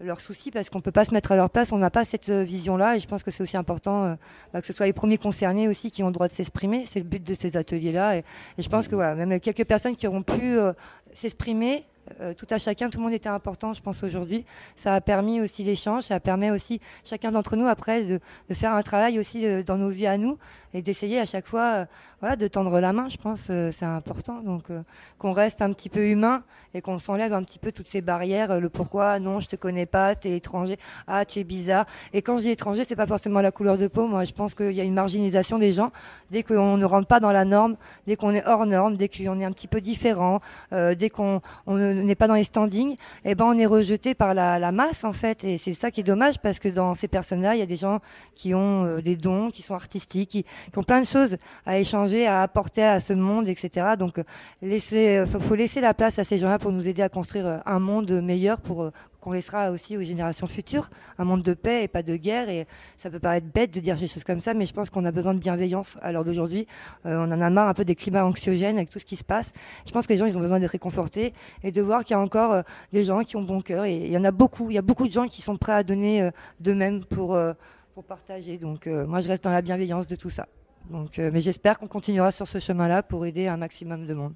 leurs 0.00 0.20
soucis 0.20 0.50
parce 0.50 0.70
qu'on 0.70 0.80
peut 0.80 0.92
pas 0.92 1.04
se 1.04 1.12
mettre 1.12 1.32
à 1.32 1.36
leur 1.36 1.50
place, 1.50 1.72
on 1.72 1.78
n'a 1.78 1.90
pas 1.90 2.04
cette 2.04 2.28
euh, 2.28 2.42
vision-là 2.42 2.96
et 2.96 3.00
je 3.00 3.08
pense 3.08 3.22
que 3.22 3.30
c'est 3.30 3.42
aussi 3.42 3.56
important 3.56 4.04
euh, 4.04 4.14
bah, 4.52 4.60
que 4.60 4.66
ce 4.66 4.72
soit 4.72 4.86
les 4.86 4.92
premiers 4.92 5.18
concernés 5.18 5.68
aussi 5.68 5.90
qui 5.90 6.02
ont 6.02 6.08
le 6.08 6.12
droit 6.12 6.28
de 6.28 6.32
s'exprimer. 6.32 6.84
C'est 6.86 7.00
le 7.00 7.04
but 7.04 7.22
de 7.22 7.34
ces 7.34 7.56
ateliers-là 7.56 8.16
et, 8.16 8.24
et, 8.58 8.62
je 8.62 8.68
pense 8.68 8.88
que 8.88 8.94
voilà, 8.94 9.14
même 9.14 9.40
quelques 9.40 9.64
personnes 9.64 9.96
qui 9.96 10.06
auront 10.06 10.22
pu 10.22 10.58
euh, 10.58 10.72
s'exprimer 11.12 11.84
euh, 12.20 12.34
tout 12.34 12.46
à 12.50 12.58
chacun, 12.58 12.90
tout 12.90 12.98
le 12.98 13.04
monde 13.04 13.12
était 13.12 13.28
important, 13.28 13.72
je 13.72 13.82
pense, 13.82 14.02
aujourd'hui. 14.02 14.44
Ça 14.76 14.94
a 14.94 15.00
permis 15.00 15.40
aussi 15.40 15.64
l'échange, 15.64 16.04
ça 16.04 16.20
permet 16.20 16.50
aussi 16.50 16.80
chacun 17.04 17.30
d'entre 17.32 17.56
nous, 17.56 17.66
après, 17.66 18.04
de, 18.04 18.20
faire 18.52 18.72
un 18.72 18.82
travail 18.82 19.18
aussi 19.18 19.42
de, 19.42 19.62
dans 19.62 19.76
nos 19.76 19.88
vies 19.88 20.06
à 20.06 20.18
nous 20.18 20.38
et 20.74 20.82
d'essayer 20.82 21.18
à 21.20 21.26
chaque 21.26 21.46
fois 21.46 21.62
euh, 21.62 21.86
voilà, 22.20 22.34
de 22.34 22.48
tendre 22.48 22.80
la 22.80 22.92
main, 22.92 23.08
je 23.08 23.16
pense, 23.16 23.46
euh, 23.50 23.70
c'est 23.70 23.84
important. 23.84 24.40
Donc, 24.42 24.70
euh, 24.70 24.82
qu'on 25.18 25.32
reste 25.32 25.62
un 25.62 25.72
petit 25.72 25.88
peu 25.88 26.08
humain 26.08 26.42
et 26.74 26.80
qu'on 26.80 26.98
s'enlève 26.98 27.32
un 27.32 27.44
petit 27.44 27.60
peu 27.60 27.70
toutes 27.70 27.86
ces 27.86 28.00
barrières, 28.00 28.50
euh, 28.50 28.60
le 28.60 28.68
pourquoi, 28.68 29.20
non, 29.20 29.38
je 29.38 29.46
te 29.46 29.54
connais 29.54 29.86
pas, 29.86 30.16
tu 30.16 30.26
es 30.26 30.36
étranger, 30.36 30.78
ah, 31.06 31.24
tu 31.24 31.38
es 31.38 31.44
bizarre. 31.44 31.86
Et 32.12 32.20
quand 32.20 32.38
je 32.38 32.42
dis 32.42 32.50
étranger, 32.50 32.84
c'est 32.84 32.96
pas 32.96 33.06
forcément 33.06 33.40
la 33.40 33.52
couleur 33.52 33.78
de 33.78 33.86
peau. 33.86 34.08
Moi, 34.08 34.24
je 34.24 34.32
pense 34.32 34.56
qu'il 34.56 34.72
y 34.72 34.80
a 34.80 34.84
une 34.84 34.94
marginalisation 34.94 35.58
des 35.58 35.72
gens 35.72 35.92
dès 36.32 36.42
qu'on 36.42 36.76
ne 36.76 36.84
rentre 36.84 37.06
pas 37.06 37.20
dans 37.20 37.30
la 37.30 37.44
norme, 37.44 37.76
dès 38.08 38.16
qu'on 38.16 38.34
est 38.34 38.44
hors 38.46 38.66
norme, 38.66 38.96
dès 38.96 39.08
qu'on 39.08 39.38
est 39.38 39.44
un 39.44 39.52
petit 39.52 39.68
peu 39.68 39.80
différent, 39.80 40.40
dès 40.72 41.10
qu'on 41.10 41.40
n'est 41.66 42.14
pas 42.14 42.26
dans 42.26 42.34
les 42.34 42.44
standings, 42.44 42.96
eh 43.24 43.34
ben 43.34 43.44
on 43.44 43.58
est 43.58 43.66
rejeté 43.66 44.14
par 44.14 44.34
la, 44.34 44.72
masse 44.72 45.04
en 45.04 45.12
fait. 45.12 45.44
Et 45.44 45.58
c'est 45.58 45.74
ça 45.74 45.90
qui 45.90 46.00
est 46.00 46.04
dommage 46.04 46.38
parce 46.38 46.58
que 46.58 46.68
dans 46.68 46.94
ces 46.94 47.08
personnes-là, 47.08 47.54
il 47.54 47.58
y 47.58 47.62
a 47.62 47.66
des 47.66 47.76
gens 47.76 48.00
qui 48.34 48.54
ont 48.54 48.98
des 48.98 49.16
dons, 49.16 49.50
qui 49.50 49.62
sont 49.62 49.74
artistiques, 49.74 50.30
qui, 50.30 50.44
ont 50.76 50.82
plein 50.82 51.00
de 51.00 51.06
choses 51.06 51.36
à 51.66 51.78
échanger, 51.78 52.07
à 52.26 52.42
apporter 52.42 52.82
à 52.82 53.00
ce 53.00 53.12
monde, 53.12 53.48
etc. 53.48 53.94
Donc, 53.98 54.20
laisser, 54.62 55.24
faut, 55.30 55.40
faut 55.40 55.54
laisser 55.54 55.80
la 55.80 55.94
place 55.94 56.18
à 56.18 56.24
ces 56.24 56.38
gens-là 56.38 56.58
pour 56.58 56.72
nous 56.72 56.88
aider 56.88 57.02
à 57.02 57.08
construire 57.08 57.60
un 57.64 57.78
monde 57.78 58.10
meilleur 58.22 58.60
pour 58.60 58.90
qu'on 59.20 59.32
laissera 59.32 59.70
aussi 59.70 59.96
aux 59.96 60.02
générations 60.02 60.46
futures, 60.46 60.88
un 61.18 61.24
monde 61.24 61.42
de 61.42 61.54
paix 61.54 61.84
et 61.84 61.88
pas 61.88 62.02
de 62.02 62.16
guerre. 62.16 62.48
Et 62.48 62.66
ça 62.96 63.10
peut 63.10 63.18
paraître 63.18 63.46
bête 63.52 63.72
de 63.72 63.80
dire 63.80 63.96
des 63.96 64.06
choses 64.06 64.24
comme 64.24 64.40
ça, 64.40 64.54
mais 64.54 64.66
je 64.66 64.72
pense 64.72 64.90
qu'on 64.90 65.04
a 65.04 65.12
besoin 65.12 65.34
de 65.34 65.38
bienveillance 65.38 65.98
à 66.02 66.12
l'heure 66.12 66.24
d'aujourd'hui. 66.24 66.66
Euh, 67.06 67.16
on 67.18 67.32
en 67.32 67.40
a 67.40 67.50
marre 67.50 67.68
un 67.68 67.74
peu 67.74 67.84
des 67.84 67.94
climats 67.94 68.24
anxiogènes 68.24 68.76
avec 68.76 68.90
tout 68.90 68.98
ce 68.98 69.04
qui 69.04 69.16
se 69.16 69.24
passe. 69.24 69.52
Je 69.86 69.92
pense 69.92 70.06
que 70.06 70.12
les 70.12 70.18
gens, 70.18 70.26
ils 70.26 70.36
ont 70.36 70.40
besoin 70.40 70.60
d'être 70.60 70.70
réconfortés 70.70 71.32
et 71.62 71.72
de 71.72 71.82
voir 71.82 72.04
qu'il 72.04 72.14
y 72.14 72.18
a 72.18 72.20
encore 72.20 72.52
euh, 72.52 72.62
des 72.92 73.04
gens 73.04 73.22
qui 73.22 73.36
ont 73.36 73.42
bon 73.42 73.60
cœur. 73.60 73.84
Et 73.84 73.96
il 73.96 74.12
y 74.12 74.18
en 74.18 74.24
a 74.24 74.30
beaucoup. 74.30 74.70
Il 74.70 74.74
y 74.74 74.78
a 74.78 74.82
beaucoup 74.82 75.06
de 75.06 75.12
gens 75.12 75.26
qui 75.26 75.42
sont 75.42 75.56
prêts 75.56 75.72
à 75.72 75.82
donner 75.82 76.22
euh, 76.22 76.30
d'eux-mêmes 76.60 77.04
pour, 77.04 77.34
euh, 77.34 77.52
pour 77.94 78.04
partager. 78.04 78.58
Donc 78.58 78.86
euh, 78.86 79.06
moi, 79.06 79.20
je 79.20 79.28
reste 79.28 79.44
dans 79.44 79.50
la 79.50 79.62
bienveillance 79.62 80.06
de 80.06 80.14
tout 80.14 80.30
ça. 80.30 80.46
Donc, 80.90 81.18
euh, 81.18 81.30
mais 81.32 81.40
j'espère 81.40 81.78
qu'on 81.78 81.86
continuera 81.86 82.30
sur 82.30 82.48
ce 82.48 82.58
chemin-là 82.58 83.02
pour 83.02 83.26
aider 83.26 83.46
un 83.46 83.56
maximum 83.56 84.06
de 84.06 84.14
monde. 84.14 84.34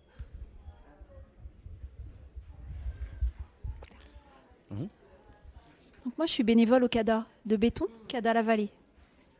Donc 6.04 6.18
moi, 6.18 6.26
je 6.26 6.32
suis 6.32 6.42
bénévole 6.42 6.82
au 6.82 6.88
CADA 6.88 7.26
de 7.46 7.56
béton, 7.56 7.86
CADA 8.08 8.34
La 8.34 8.42
Vallée. 8.42 8.70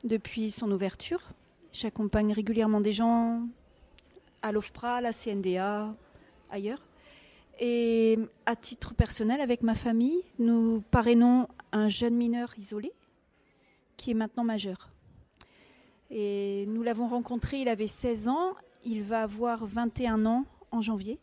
Depuis 0.05 0.51
son 0.51 0.71
ouverture, 0.71 1.21
j'accompagne 1.73 2.33
régulièrement 2.33 2.81
des 2.81 2.93
gens 2.93 3.43
à 4.43 4.53
l'OFPRA, 4.53 4.97
à 4.97 5.01
la 5.01 5.13
CNDA, 5.13 5.95
ailleurs. 6.51 6.83
Et 7.59 8.19
à 8.47 8.57
titre 8.57 8.95
personnel, 8.95 9.41
avec 9.41 9.63
ma 9.63 9.75
famille, 9.75 10.23
nous 10.39 10.83
parrainons 10.91 11.49
un 11.73 11.89
jeune 11.89 12.15
mineur 12.15 12.53
isolé 12.59 12.93
qui 13.97 14.13
est 14.13 14.15
maintenant 14.15 14.45
majeur. 14.45 14.91
Nous 16.13 16.83
l'avons 16.83 17.09
rencontré, 17.09 17.61
il 17.61 17.69
avait 17.69 17.87
16 17.87 18.29
ans, 18.29 18.55
il 18.85 19.03
va 19.03 19.23
avoir 19.23 19.65
21 19.65 20.27
ans 20.27 20.45
en 20.71 20.83
janvier. 20.83 21.19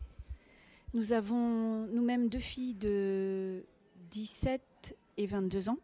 Nous 0.94 1.12
avons 1.12 1.86
nous-mêmes 1.86 2.28
deux 2.28 2.38
filles 2.38 2.74
de 2.74 3.64
17 4.10 4.96
et 5.16 5.26
22 5.26 5.68
ans. 5.68 5.78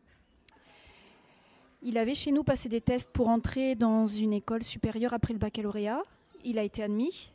Il 1.83 1.99
avait 1.99 2.15
chez 2.15 2.33
nous 2.33 2.43
passé 2.43 2.69
des 2.69 2.81
tests 2.81 3.11
pour 3.13 3.29
entrer 3.29 3.77
dans 3.77 4.07
une 4.07 4.33
école 4.33 4.65
supérieure 4.65 5.15
après 5.15 5.33
le 5.33 5.39
baccalauréat. 5.39 6.03
Il 6.43 6.59
a 6.59 6.65
été 6.65 6.83
admis, 6.83 7.31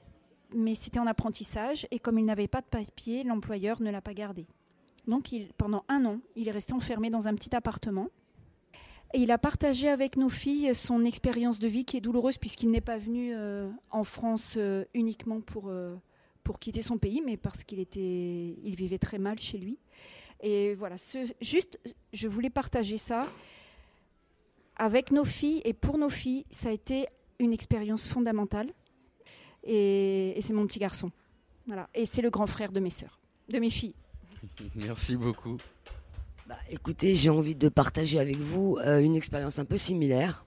mais 0.53 0.75
c'était 0.75 0.99
en 0.99 1.07
apprentissage 1.07 1.88
et 1.91 1.99
comme 1.99 2.19
il 2.19 2.25
n'avait 2.25 2.49
pas 2.49 2.60
de 2.60 2.65
papier, 2.65 3.23
l'employeur 3.23 3.81
ne 3.81 3.89
l'a 3.89 4.01
pas 4.01 4.13
gardé. 4.13 4.45
Donc 5.07 5.29
pendant 5.57 5.86
un 5.88 6.03
an, 6.03 6.19
il 6.36 6.49
est 6.49 6.51
resté 6.51 6.73
enfermé 6.73 7.10
dans 7.10 7.29
un 7.29 7.36
petit 7.36 7.55
appartement. 7.55 8.10
Et 9.13 9.19
il 9.19 9.32
a 9.32 9.38
partagé 9.38 9.89
avec 9.89 10.15
nos 10.15 10.30
filles 10.30 10.74
son 10.74 11.04
expérience 11.04 11.60
de 11.60 11.67
vie 11.67 11.84
qui 11.84 11.97
est 11.97 12.02
douloureuse 12.02 12.38
puisqu'il 12.38 12.71
n'est 12.71 12.82
pas 12.82 12.97
venu 12.97 13.34
euh, 13.34 13.69
en 13.89 14.04
France 14.04 14.56
euh, 14.58 14.86
uniquement 14.93 15.41
pour, 15.41 15.67
euh, 15.67 15.95
pour 16.43 16.60
quitter 16.60 16.82
son 16.82 16.97
pays, 16.97 17.21
mais 17.26 17.36
parce 17.36 17.63
qu'il 17.63 17.80
était, 17.80 18.56
il 18.63 18.76
vivait 18.76 19.00
très 19.00 19.17
mal 19.17 19.39
chez 19.39 19.58
lui. 19.58 19.78
Et 20.41 20.74
voilà, 20.76 20.95
juste, 21.41 21.78
je 22.13 22.28
voulais 22.28 22.50
partager 22.50 22.97
ça 22.97 23.28
avec 24.78 25.12
nos 25.12 25.26
filles 25.26 25.62
et 25.65 25.74
pour 25.74 25.97
nos 25.97 26.10
filles. 26.10 26.45
Ça 26.50 26.69
a 26.69 26.71
été 26.71 27.08
une 27.39 27.54
expérience 27.54 28.08
fondamentale. 28.08 28.71
Et, 29.63 30.34
et 30.36 30.41
c'est 30.41 30.54
mon 30.54 30.65
petit 30.65 30.80
garçon. 30.80 31.12
Voilà. 31.67 31.89
Et 31.93 32.06
c'est 32.06 32.24
le 32.24 32.32
grand 32.32 32.47
frère 32.47 32.71
de 32.71 32.80
mes 32.80 32.89
sœurs, 32.89 33.19
de 33.50 33.60
mes 33.60 33.69
filles. 33.69 33.93
Merci 34.76 35.15
beaucoup. 35.15 35.58
Bah, 36.51 36.57
écoutez, 36.69 37.15
j'ai 37.15 37.29
envie 37.29 37.55
de 37.55 37.69
partager 37.69 38.19
avec 38.19 38.37
vous 38.37 38.77
euh, 38.85 38.99
une 38.99 39.15
expérience 39.15 39.57
un 39.57 39.63
peu 39.63 39.77
similaire. 39.77 40.45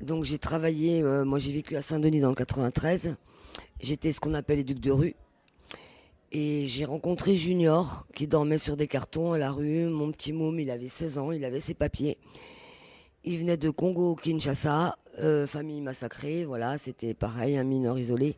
Donc 0.00 0.22
j'ai 0.22 0.38
travaillé, 0.38 1.02
euh, 1.02 1.24
moi 1.24 1.40
j'ai 1.40 1.50
vécu 1.50 1.74
à 1.74 1.82
Saint-Denis 1.82 2.20
dans 2.20 2.28
le 2.28 2.36
93. 2.36 3.16
J'étais 3.80 4.12
ce 4.12 4.20
qu'on 4.20 4.34
appelle 4.34 4.60
éduc 4.60 4.78
de 4.78 4.92
rue. 4.92 5.16
Et 6.30 6.66
j'ai 6.66 6.84
rencontré 6.84 7.34
Junior 7.34 8.06
qui 8.14 8.28
dormait 8.28 8.58
sur 8.58 8.76
des 8.76 8.86
cartons 8.86 9.32
à 9.32 9.38
la 9.38 9.50
rue. 9.50 9.86
Mon 9.86 10.12
petit 10.12 10.32
môme, 10.32 10.60
il 10.60 10.70
avait 10.70 10.86
16 10.86 11.18
ans, 11.18 11.32
il 11.32 11.44
avait 11.44 11.58
ses 11.58 11.74
papiers. 11.74 12.18
Il 13.24 13.38
venait 13.38 13.56
de 13.56 13.70
Congo-Kinshasa, 13.70 14.94
euh, 15.24 15.48
famille 15.48 15.80
massacrée, 15.80 16.44
voilà, 16.44 16.78
c'était 16.78 17.14
pareil, 17.14 17.56
un 17.56 17.64
mineur 17.64 17.98
isolé. 17.98 18.36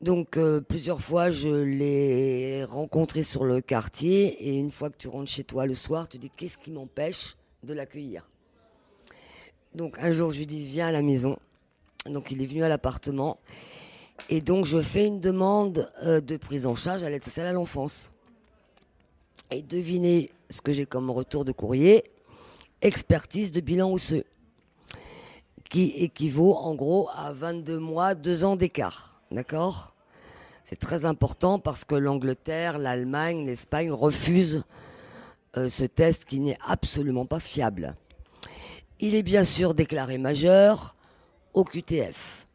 Donc 0.00 0.36
euh, 0.36 0.60
plusieurs 0.60 1.00
fois, 1.00 1.30
je 1.30 1.48
l'ai 1.48 2.64
rencontré 2.64 3.22
sur 3.22 3.44
le 3.44 3.62
quartier 3.62 4.48
et 4.48 4.56
une 4.56 4.70
fois 4.70 4.90
que 4.90 4.96
tu 4.98 5.08
rentres 5.08 5.30
chez 5.30 5.44
toi 5.44 5.66
le 5.66 5.74
soir, 5.74 6.08
tu 6.08 6.18
dis 6.18 6.30
qu'est-ce 6.36 6.58
qui 6.58 6.70
m'empêche 6.70 7.36
de 7.62 7.72
l'accueillir? 7.72 8.28
Donc 9.74 9.98
un 9.98 10.12
jour, 10.12 10.32
je 10.32 10.38
lui 10.38 10.46
dis 10.46 10.64
viens 10.64 10.88
à 10.88 10.92
la 10.92 11.02
maison. 11.02 11.38
Donc 12.06 12.30
il 12.30 12.42
est 12.42 12.46
venu 12.46 12.62
à 12.62 12.68
l'appartement 12.68 13.38
et 14.28 14.40
donc 14.40 14.66
je 14.66 14.80
fais 14.80 15.06
une 15.06 15.20
demande 15.20 15.90
euh, 16.04 16.20
de 16.20 16.36
prise 16.36 16.66
en 16.66 16.74
charge 16.74 17.02
à 17.02 17.08
l'aide 17.08 17.24
sociale 17.24 17.46
à 17.46 17.52
l'enfance. 17.52 18.12
Et 19.50 19.62
devinez 19.62 20.30
ce 20.50 20.60
que 20.60 20.72
j'ai 20.72 20.86
comme 20.86 21.10
retour 21.10 21.44
de 21.44 21.52
courrier 21.52 22.04
expertise 22.82 23.50
de 23.50 23.60
bilan 23.60 23.90
osseux 23.90 24.22
qui 25.70 25.90
équivaut 25.96 26.54
en 26.54 26.74
gros 26.74 27.08
à 27.14 27.32
22 27.32 27.78
mois, 27.78 28.14
2 28.14 28.44
ans 28.44 28.56
d'écart. 28.56 29.15
D'accord 29.30 29.92
C'est 30.64 30.78
très 30.78 31.04
important 31.04 31.58
parce 31.58 31.84
que 31.84 31.94
l'Angleterre, 31.94 32.78
l'Allemagne, 32.78 33.44
l'Espagne 33.44 33.90
refusent 33.90 34.64
euh, 35.56 35.68
ce 35.68 35.84
test 35.84 36.24
qui 36.24 36.40
n'est 36.40 36.58
absolument 36.64 37.26
pas 37.26 37.40
fiable. 37.40 37.96
Il 39.00 39.14
est 39.14 39.22
bien 39.22 39.44
sûr 39.44 39.74
déclaré 39.74 40.18
majeur 40.18 40.94
au 41.54 41.64
QTF. 41.64 42.46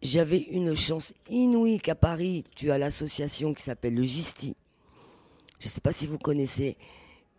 J'avais 0.00 0.38
une 0.38 0.76
chance 0.76 1.12
inouïe 1.28 1.78
qu'à 1.78 1.96
Paris, 1.96 2.44
tu 2.54 2.70
as 2.70 2.78
l'association 2.78 3.52
qui 3.52 3.62
s'appelle 3.62 3.94
le 3.94 4.04
GISTI. 4.04 4.54
Je 5.58 5.66
ne 5.66 5.70
sais 5.70 5.80
pas 5.80 5.92
si 5.92 6.06
vous 6.06 6.18
connaissez. 6.18 6.76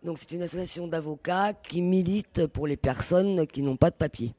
Donc 0.03 0.17
c'est 0.17 0.31
une 0.31 0.41
association 0.41 0.87
d'avocats 0.87 1.53
qui 1.53 1.81
milite 1.81 2.47
pour 2.47 2.67
les 2.67 2.77
personnes 2.77 3.47
qui 3.47 3.61
n'ont 3.61 3.77
pas 3.77 3.89
de 3.89 3.95
papier. 3.95 4.33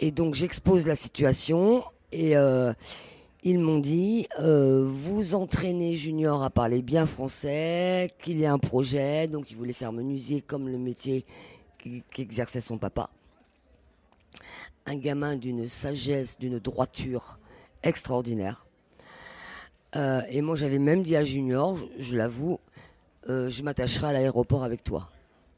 Et 0.00 0.10
donc 0.10 0.34
j'expose 0.34 0.86
la 0.86 0.96
situation 0.96 1.84
et 2.12 2.36
euh, 2.36 2.72
ils 3.42 3.58
m'ont 3.58 3.78
dit 3.78 4.28
euh, 4.38 4.84
vous 4.86 5.34
entraînez 5.34 5.96
Junior 5.96 6.42
à 6.44 6.50
parler 6.50 6.82
bien 6.82 7.06
français, 7.06 8.12
qu'il 8.20 8.38
y 8.38 8.46
a 8.46 8.52
un 8.52 8.58
projet, 8.58 9.26
donc 9.26 9.50
ils 9.50 9.56
voulaient 9.56 9.72
faire 9.72 9.92
menuisier 9.92 10.42
comme 10.42 10.68
le 10.68 10.78
métier 10.78 11.24
qu'exerçait 12.10 12.60
son 12.60 12.78
papa. 12.78 13.10
Un 14.86 14.96
gamin 14.96 15.36
d'une 15.36 15.66
sagesse, 15.66 16.38
d'une 16.38 16.58
droiture 16.58 17.36
extraordinaire. 17.82 18.66
Euh, 19.96 20.22
et 20.30 20.40
moi 20.40 20.54
j'avais 20.54 20.78
même 20.78 21.02
dit 21.02 21.16
à 21.16 21.24
Junior, 21.24 21.78
je, 21.98 22.16
l'avoue, 22.16 22.60
je 23.26 23.62
m'attacherai 23.62 24.08
à 24.08 24.12
l'aéroport 24.12 24.64
avec 24.64 24.84
toi. 24.84 25.10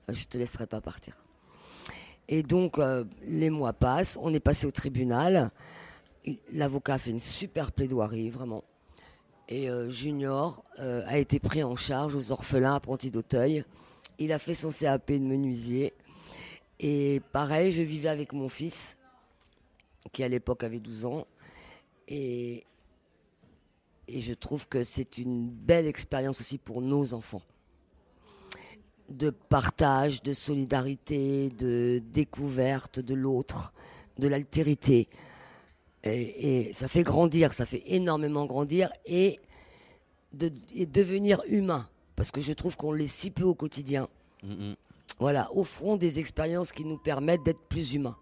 Je 0.08 0.24
te 0.24 0.38
laisserai 0.38 0.66
pas 0.66 0.80
partir. 0.80 1.16
Et 2.28 2.42
donc, 2.42 2.78
les 3.26 3.50
mois 3.50 3.72
passent, 3.72 4.18
on 4.20 4.32
est 4.32 4.40
passé 4.40 4.66
au 4.66 4.70
tribunal. 4.70 5.50
L'avocat 6.52 6.94
a 6.94 6.98
fait 6.98 7.10
une 7.10 7.20
super 7.20 7.72
plaidoirie, 7.72 8.30
vraiment. 8.30 8.64
Et 9.48 9.68
euh, 9.68 9.90
Junior 9.90 10.64
euh, 10.78 11.02
a 11.06 11.18
été 11.18 11.38
pris 11.38 11.62
en 11.62 11.76
charge 11.76 12.14
aux 12.14 12.32
orphelins 12.32 12.74
apprentis 12.74 13.10
d'Auteuil. 13.10 13.64
Il 14.18 14.32
a 14.32 14.38
fait 14.38 14.54
son 14.54 14.70
CAP 14.70 15.12
de 15.12 15.18
menuisier. 15.18 15.92
Et 16.80 17.20
pareil, 17.32 17.72
je 17.72 17.82
vivais 17.82 18.08
avec 18.08 18.32
mon 18.32 18.48
fils, 18.48 18.96
qui 20.12 20.24
à 20.24 20.28
l'époque 20.28 20.64
avait 20.64 20.80
12 20.80 21.04
ans. 21.04 21.26
Et 22.08 22.64
je 24.08 24.32
trouve 24.32 24.66
que 24.66 24.82
c'est 24.82 25.18
une 25.18 25.48
belle 25.48 25.86
expérience 25.86 26.40
aussi 26.40 26.58
pour 26.58 26.80
nos 26.80 27.14
enfants 27.14 27.42
de 29.08 29.30
partage, 29.30 30.22
de 30.22 30.32
solidarité, 30.32 31.50
de 31.50 32.02
découverte 32.12 33.00
de 33.00 33.14
l'autre, 33.14 33.72
de 34.18 34.28
l'altérité. 34.28 35.06
Et, 36.04 36.68
et 36.68 36.72
ça 36.72 36.86
fait 36.86 37.02
grandir, 37.02 37.52
ça 37.52 37.66
fait 37.66 37.82
énormément 37.86 38.44
grandir 38.44 38.90
et, 39.06 39.40
de, 40.32 40.52
et 40.74 40.86
devenir 40.86 41.42
humain. 41.48 41.88
Parce 42.14 42.30
que 42.30 42.40
je 42.40 42.52
trouve 42.52 42.76
qu'on 42.76 42.92
l'est 42.92 43.06
si 43.06 43.30
peu 43.30 43.42
au 43.42 43.54
quotidien. 43.54 44.08
Voilà, 45.18 45.48
offrons 45.54 45.96
des 45.96 46.18
expériences 46.18 46.70
qui 46.70 46.84
nous 46.84 46.98
permettent 46.98 47.42
d'être 47.42 47.62
plus 47.62 47.94
humains. 47.94 48.16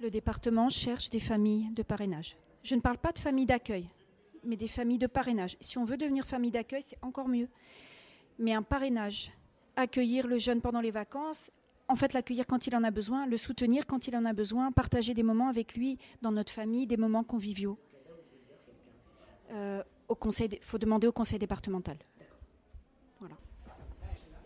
Le 0.00 0.10
département 0.10 0.68
cherche 0.68 1.10
des 1.10 1.20
familles 1.20 1.70
de 1.74 1.82
parrainage. 1.82 2.36
Je 2.62 2.74
ne 2.74 2.80
parle 2.80 2.98
pas 2.98 3.12
de 3.12 3.18
familles 3.18 3.46
d'accueil, 3.46 3.88
mais 4.44 4.56
des 4.56 4.68
familles 4.68 4.98
de 4.98 5.06
parrainage. 5.06 5.56
Si 5.60 5.78
on 5.78 5.84
veut 5.84 5.96
devenir 5.96 6.24
famille 6.24 6.50
d'accueil, 6.50 6.82
c'est 6.82 6.98
encore 7.02 7.28
mieux. 7.28 7.48
Mais 8.38 8.52
un 8.52 8.62
parrainage, 8.62 9.32
accueillir 9.76 10.26
le 10.26 10.38
jeune 10.38 10.60
pendant 10.60 10.80
les 10.80 10.90
vacances, 10.90 11.50
en 11.88 11.96
fait 11.96 12.12
l'accueillir 12.12 12.46
quand 12.46 12.66
il 12.66 12.76
en 12.76 12.84
a 12.84 12.90
besoin, 12.90 13.26
le 13.26 13.36
soutenir 13.36 13.86
quand 13.86 14.06
il 14.08 14.16
en 14.16 14.24
a 14.24 14.32
besoin, 14.32 14.72
partager 14.72 15.14
des 15.14 15.22
moments 15.22 15.48
avec 15.48 15.74
lui 15.74 15.98
dans 16.22 16.32
notre 16.32 16.52
famille, 16.52 16.86
des 16.86 16.96
moments 16.96 17.24
conviviaux. 17.24 17.78
Euh, 19.52 19.82
au 20.08 20.14
conseil, 20.14 20.48
il 20.52 20.58
faut 20.60 20.78
demander 20.78 21.06
au 21.06 21.12
conseil 21.12 21.38
départemental. 21.38 21.96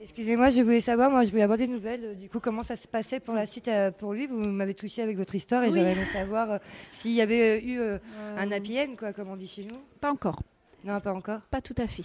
Excusez-moi, 0.01 0.51
je 0.51 0.63
voulais 0.63 0.81
savoir, 0.81 1.13
moi 1.13 1.25
je 1.25 1.31
voulais 1.31 1.45
avoir 1.45 1.57
des 1.57 1.69
nouvelles, 1.69 2.05
euh, 2.05 2.15
du 2.15 2.29
coup 2.29 2.41
comment 2.41 2.65
ça 2.65 2.75
se 2.75 2.89
passait 2.89 3.21
pour 3.21 3.35
la 3.35 3.47
suite 3.47 3.69
euh, 3.69 3.93
pour 3.93 4.15
lui? 4.15 4.27
Vous 4.27 4.37
m'avez 4.37 4.75
touché 4.75 5.01
avec 5.01 5.17
votre 5.17 5.33
histoire 5.37 5.63
et 5.63 5.69
Oui. 5.69 5.79
j'aurais 5.79 5.93
aimé 5.93 6.05
savoir 6.07 6.51
euh, 6.51 6.59
s'il 6.91 7.13
y 7.13 7.21
avait 7.21 7.63
eu 7.65 7.81
un 7.81 8.51
happy 8.51 8.81
end, 8.81 8.97
quoi, 8.99 9.13
comme 9.13 9.29
on 9.29 9.37
dit 9.37 9.47
chez 9.47 9.63
nous. 9.63 9.81
Pas 10.01 10.11
encore. 10.11 10.43
Non, 10.83 11.01
pas 11.01 11.13
encore. 11.15 11.43
Pas 11.43 11.61
tout 11.61 11.77
à 11.79 11.87
fait. 11.87 12.03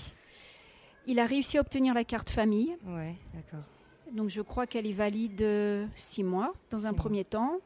Il 1.08 1.18
a 1.18 1.26
réussi 1.26 1.58
à 1.58 1.62
obtenir 1.62 1.96
la 1.96 2.04
carte 2.04 2.30
famille. 2.30 2.78
Ouais, 2.86 3.16
d'accord. 3.34 3.66
Donc 4.14 4.30
je 4.30 4.42
crois 4.42 4.68
qu'elle 4.68 4.88
est 4.88 4.92
valide 4.92 5.42
euh, 5.42 5.86
six 5.96 6.24
mois 6.24 6.54
dans 6.70 6.86
un 6.86 6.94
premier 6.94 7.24
temps. 7.24 7.60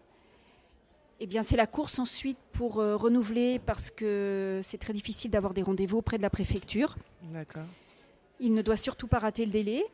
Eh 1.20 1.28
bien, 1.28 1.44
c'est 1.44 1.56
la 1.56 1.68
course 1.68 2.00
ensuite 2.00 2.38
pour 2.52 2.80
euh, 2.80 2.96
renouveler 2.96 3.60
parce 3.60 3.92
que 3.92 4.60
c'est 4.64 4.80
très 4.80 4.94
difficile 4.94 5.30
d'avoir 5.30 5.54
des 5.54 5.62
rendez-vous 5.62 5.98
auprès 5.98 6.18
de 6.18 6.24
la 6.24 6.32
préfecture. 6.32 6.96
D'accord. 7.22 7.66
Il 8.39 8.56
ne 8.56 8.64
doit 8.64 8.78
surtout 8.78 9.08
pas 9.08 9.20
rater 9.20 9.46
le 9.46 9.52
délai 9.52 9.86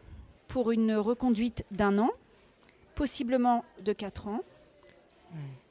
pour 0.48 0.72
une 0.72 0.94
reconduite 0.96 1.66
d'un 1.72 2.00
an, 2.00 2.12
possiblement 2.96 3.66
de 3.84 3.92
quatre 3.92 4.30
ans. 4.30 4.42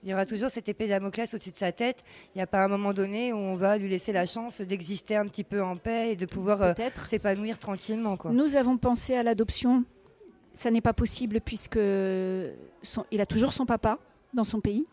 Il 0.03 0.11
y 0.11 0.13
aura 0.13 0.27
toujours 0.27 0.51
cette 0.51 0.69
épée 0.69 0.87
Damoclès 0.87 1.33
au-dessus 1.35 1.51
de 1.51 1.57
sa 1.57 1.73
tête. 1.73 2.05
Il 2.35 2.39
n'y 2.39 2.43
a 2.43 2.47
pas 2.47 2.63
un 2.63 2.69
moment 2.69 2.93
donné 2.93 3.33
où 3.33 3.37
on 3.37 3.57
va 3.57 3.77
lui 3.79 3.89
laisser 3.89 4.13
la 4.13 4.25
chance 4.25 4.61
d'exister 4.61 5.17
un 5.17 5.27
petit 5.27 5.43
peu 5.43 5.63
en 5.63 5.77
paix 5.77 6.13
et 6.13 6.17
de 6.17 6.27
pouvoir 6.27 6.63
euh, 6.63 6.75
s'épanouir 7.09 7.59
tranquillement. 7.59 8.17
Quoi. 8.17 8.31
Nous 8.31 8.55
avons 8.55 8.77
pensé 8.77 9.17
à 9.17 9.23
l'adoption. 9.23 9.85
Ça 10.57 10.71
n'est 10.71 10.81
pas 10.81 10.93
possible 10.95 11.41
puisque 11.41 11.79
son- 12.83 13.05
il 13.11 13.21
a 13.21 13.27
toujours 13.27 13.53
son 13.53 13.67
papa 13.67 13.99
dans 14.35 14.43
son 14.45 14.61
pays. 14.61 14.87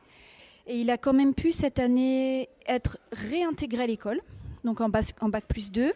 Et 0.68 0.78
il 0.80 0.90
a 0.92 0.98
quand 0.98 1.14
même 1.14 1.34
pu 1.34 1.52
cette 1.52 1.80
année 1.80 2.50
être 2.68 2.98
réintégré 3.12 3.84
à 3.84 3.88
l'école, 3.88 4.20
donc 4.64 4.80
en, 4.82 4.90
bas- 4.90 5.14
en 5.22 5.30
bac 5.30 5.46
plus 5.48 5.72
2. 5.72 5.92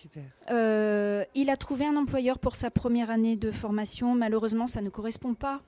Super. 0.00 0.22
Euh, 0.50 1.24
il 1.34 1.50
a 1.50 1.56
trouvé 1.56 1.84
un 1.84 1.96
employeur 1.96 2.38
pour 2.38 2.54
sa 2.54 2.70
première 2.70 3.10
année 3.10 3.34
de 3.36 3.50
formation. 3.50 4.14
Malheureusement, 4.14 4.66
ça 4.68 4.80
ne 4.82 4.88
correspond 4.88 5.34
pas 5.34 5.60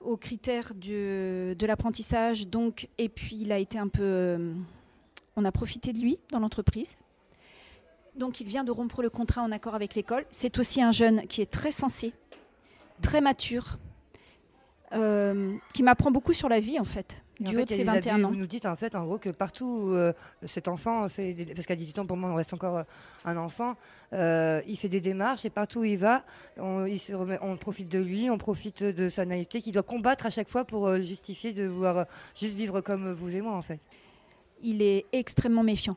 aux 0.00 0.16
critères 0.16 0.74
du- 0.74 1.54
de 1.56 1.66
l'apprentissage. 1.66 2.46
Donc, 2.48 2.88
et 2.98 3.08
puis, 3.08 3.36
il 3.40 3.50
a 3.52 3.58
été 3.58 3.78
un 3.78 3.88
peu. 3.88 4.02
euh, 4.02 4.54
on 5.36 5.44
a 5.44 5.50
profité 5.50 5.92
de 5.92 5.98
lui 5.98 6.18
dans 6.30 6.38
l'entreprise. 6.38 6.96
Donc, 8.16 8.40
il 8.40 8.46
vient 8.46 8.62
de 8.62 8.70
rompre 8.70 9.02
le 9.02 9.10
contrat 9.10 9.42
en 9.42 9.50
accord 9.50 9.74
avec 9.74 9.96
l'école. 9.96 10.24
C'est 10.30 10.58
aussi 10.58 10.80
un 10.80 10.92
jeune 10.92 11.26
qui 11.26 11.40
est 11.42 11.50
très 11.50 11.72
sensé, 11.72 12.12
très 13.02 13.20
mature, 13.20 13.78
euh, 14.92 15.56
qui 15.72 15.82
m'apprend 15.82 16.10
beaucoup 16.10 16.32
sur 16.32 16.48
la 16.48 16.60
vie, 16.60 16.78
en 16.78 16.84
fait, 16.84 17.22
Et 17.40 17.46
en 17.46 17.50
du 17.50 17.56
fait, 17.56 17.62
haut 17.62 17.64
de 17.64 17.70
ses 17.70 17.74
a 17.74 17.78
des 17.78 17.84
21 18.00 18.14
abus. 18.14 18.24
ans. 18.24 18.28
Vous 18.28 18.36
nous 18.36 18.46
dites 18.46 18.64
en 18.66 18.76
fait 18.76 18.94
en 18.94 19.04
gros 19.04 19.18
que 19.18 19.30
partout 19.30 19.64
où 19.64 19.92
euh, 19.92 20.12
cet 20.46 20.68
enfant 20.68 21.08
fait 21.08 21.34
des- 21.34 21.46
parce 21.52 21.66
qu'à 21.66 21.74
18 21.74 21.98
ans 21.98 22.06
pour 22.06 22.16
moi 22.16 22.30
on 22.30 22.34
reste 22.36 22.54
encore 22.54 22.76
euh, 22.78 22.82
un 23.24 23.36
enfant, 23.36 23.74
euh, 24.12 24.60
il 24.68 24.76
fait 24.76 24.88
des 24.88 25.00
démarches 25.00 25.44
et 25.44 25.50
partout 25.50 25.80
où 25.80 25.84
il 25.84 25.98
va, 25.98 26.24
on, 26.58 26.84
il 26.86 27.00
se 27.00 27.12
remet- 27.12 27.38
on 27.42 27.56
profite 27.56 27.88
de 27.88 27.98
lui, 27.98 28.30
on 28.30 28.38
profite 28.38 28.84
de 28.84 29.08
sa 29.10 29.24
naïveté 29.24 29.60
qu'il 29.60 29.72
doit 29.72 29.82
combattre 29.82 30.26
à 30.26 30.30
chaque 30.30 30.48
fois 30.48 30.64
pour 30.64 30.94
justifier 30.96 31.52
de 31.52 31.66
vouloir 31.66 32.06
juste 32.38 32.54
vivre 32.54 32.80
comme 32.80 33.10
vous 33.12 33.34
et 33.34 33.40
moi 33.40 33.54
en 33.56 33.62
fait. 33.62 33.80
Il 34.62 34.80
est 34.80 35.06
extrêmement 35.12 35.64
méfiant. 35.64 35.96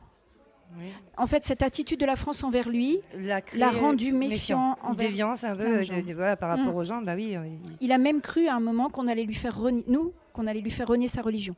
Oui. 0.76 0.86
En 1.16 1.26
fait, 1.26 1.44
cette 1.44 1.62
attitude 1.62 1.98
de 2.00 2.06
la 2.06 2.16
France 2.16 2.44
envers 2.44 2.68
lui 2.68 2.98
L'a 3.18 3.40
l'a 3.56 3.70
rendu 3.70 4.12
méfiant, 4.12 4.76
envers 4.82 5.08
déviance 5.08 5.44
un 5.44 5.56
peu 5.56 5.64
de 5.64 5.68
euh, 5.92 6.02
de- 6.02 6.14
voilà, 6.14 6.36
par 6.36 6.50
rapport 6.50 6.74
Mm. 6.74 6.76
aux 6.76 6.84
gens, 6.84 7.02
bah 7.02 7.14
oui. 7.16 7.36
euh, 7.36 7.46
il- 7.46 7.76
Il 7.86 7.92
a 7.92 7.98
même 7.98 8.20
cru 8.20 8.46
à 8.46 8.54
un 8.54 8.60
moment 8.60 8.88
qu'on 8.90 9.06
allait 9.06 9.24
lui 9.24 9.34
faire 9.34 9.56
renier, 9.58 9.84
nous, 9.88 10.12
qu'on 10.32 10.46
allait 10.46 10.60
lui 10.60 10.70
faire 10.70 10.86
renier 10.86 11.08
sa 11.08 11.22
religion. 11.22 11.54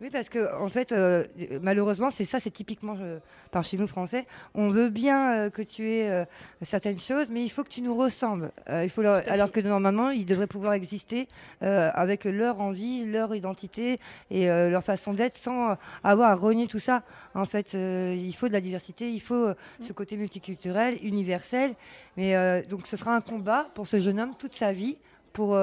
Oui, 0.00 0.08
parce 0.10 0.30
que 0.30 0.58
en 0.58 0.70
fait, 0.70 0.92
euh, 0.92 1.24
malheureusement, 1.60 2.10
c'est 2.10 2.24
ça, 2.24 2.40
c'est 2.40 2.50
typiquement 2.50 2.96
euh, 3.00 3.18
par 3.50 3.64
chez 3.64 3.76
nous 3.76 3.86
français. 3.86 4.24
On 4.54 4.70
veut 4.70 4.88
bien 4.88 5.34
euh, 5.34 5.50
que 5.50 5.60
tu 5.60 5.86
aies 5.90 6.24
certaines 6.62 6.98
choses, 6.98 7.28
mais 7.30 7.42
il 7.44 7.50
faut 7.50 7.62
que 7.64 7.68
tu 7.68 7.82
nous 7.82 7.94
ressembles. 7.94 8.50
Il 8.82 8.88
faut 8.88 9.02
leur- 9.02 9.22
alors 9.28 9.52
que 9.52 9.60
normalement, 9.60 10.08
ils 10.08 10.24
devraient 10.24 10.46
pouvoir 10.46 10.72
exister 10.72 11.28
avec 11.60 12.24
leur 12.24 12.60
envie, 12.62 13.04
leur 13.04 13.34
identité 13.34 13.96
et 14.30 14.46
leur 14.46 14.82
façon 14.82 15.12
d'être, 15.12 15.36
sans 15.36 15.76
avoir 16.02 16.30
à 16.30 16.34
renier 16.34 16.66
tout 16.66 16.78
ça. 16.78 17.02
En 17.34 17.44
fait, 17.44 17.74
il 17.74 18.32
faut 18.34 18.48
de 18.48 18.52
la 18.54 18.60
diversité, 18.62 19.10
il 19.10 19.20
faut 19.20 19.34
euh, 19.48 19.54
ce 19.82 19.92
côté 19.92 20.16
multiculturel, 20.16 20.96
universel. 21.02 21.74
Mais 22.16 22.62
donc, 22.70 22.86
ce 22.86 22.96
sera 22.96 23.14
un 23.14 23.20
combat 23.20 23.66
pour 23.74 23.86
ce 23.86 24.00
jeune 24.00 24.18
homme 24.18 24.34
toute 24.38 24.54
sa 24.54 24.72
vie 24.72 24.96
pour 25.32 25.56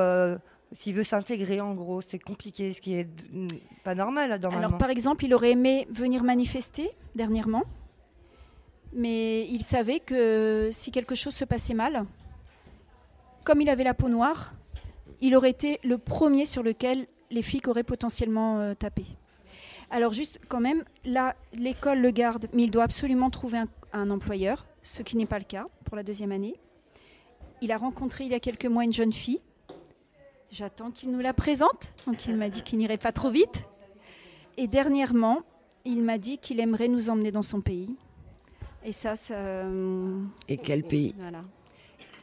s'il 0.74 0.95
veut 0.95 1.03
s'intégrer, 1.03 1.61
en 1.61 1.74
gros, 1.74 2.01
c'est 2.01 2.20
compliqué, 2.20 2.74
ce 2.74 2.82
qui 2.82 2.95
est 2.95 3.07
pas 3.84 3.95
normal 3.95 4.30
normalement. 4.41 4.68
Alors, 4.68 4.78
par 4.78 4.89
exemple, 4.89 5.26
il 5.26 5.34
aurait 5.34 5.51
aimé 5.51 5.88
venir 5.89 6.24
manifester 6.24 6.91
dernièrement, 7.15 7.63
mais 8.93 9.47
il 9.47 9.63
savait 9.63 9.99
que 9.99 10.70
si 10.72 10.91
quelque 10.91 11.15
chose 11.15 11.34
se 11.34 11.45
passait 11.45 11.74
mal, 11.74 12.05
comme 13.43 13.61
il 13.61 13.70
avait 13.70 13.84
la 13.84 13.93
peau 13.93 14.09
noire, 14.09 14.53
il 15.22 15.36
aurait 15.36 15.49
été 15.49 15.80
le 15.84 15.97
premier 15.97 16.45
sur 16.45 16.63
lequel 16.63 17.07
les 17.32 17.41
flics 17.41 17.68
auraient 17.68 17.84
potentiellement 17.84 18.59
euh, 18.59 18.74
tapé. 18.74 19.05
Alors 19.89 20.13
juste 20.13 20.39
quand 20.49 20.59
même, 20.59 20.84
là, 21.05 21.36
l'école 21.53 21.99
le 21.99 22.11
garde, 22.11 22.47
mais 22.53 22.63
il 22.63 22.72
doit 22.72 22.84
absolument 22.84 23.30
trouver 23.30 23.59
un 23.93 24.09
employeur, 24.09 24.65
ce 24.84 25.01
qui 25.01 25.15
n'est 25.15 25.26
pas 25.26 25.39
le 25.39 25.45
cas 25.45 25.65
pour 25.86 25.95
la 25.95 26.03
deuxième 26.03 26.32
année. 26.32 26.55
Il 27.61 27.72
a 27.72 27.78
rencontré 27.78 28.26
il 28.26 28.32
y 28.32 28.36
a 28.36 28.39
quelques 28.39 28.65
mois 28.65 28.84
une 28.84 28.93
jeune 28.93 29.13
fille. 29.13 29.41
J'attends 30.52 30.91
qu'il 30.91 31.12
nous 31.12 31.20
la 31.20 31.34
présente. 31.34 31.93
Donc 32.06 32.26
il 32.26 32.36
m'a 32.36 32.50
dit 32.50 32.62
qu'il 32.62 32.78
n'irait 32.80 32.98
pas 32.98 33.12
trop 33.12 33.30
vite. 33.30 33.66
Et 34.58 34.68
dernièrement, 34.68 35.41
il 35.86 36.02
m'a 36.02 36.18
dit 36.18 36.38
qu'il 36.38 36.60
aimerait 36.60 36.88
nous 36.88 37.10
emmener 37.10 37.32
dans 37.32 37.41
son 37.41 37.62
pays. 37.62 37.95
Et 38.84 38.91
ça, 38.91 39.16
ça. 39.16 39.36
euh, 39.36 40.22
Et 40.48 40.58
quel 40.58 40.84
pays 40.84 41.14
Voilà. 41.20 41.43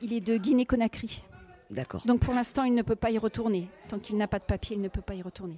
Il 0.02 0.12
est 0.12 0.20
de 0.20 0.36
Guinée-Conakry. 0.36 1.22
D'accord. 1.70 2.02
Donc 2.06 2.20
pour 2.20 2.34
l'instant, 2.34 2.64
il 2.64 2.74
ne 2.74 2.82
peut 2.82 2.96
pas 2.96 3.10
y 3.10 3.18
retourner. 3.18 3.68
Tant 3.88 3.98
qu'il 3.98 4.16
n'a 4.16 4.26
pas 4.28 4.38
de 4.38 4.44
papier, 4.44 4.76
il 4.76 4.82
ne 4.82 4.88
peut 4.88 5.00
pas 5.02 5.14
y 5.14 5.22
retourner. 5.22 5.56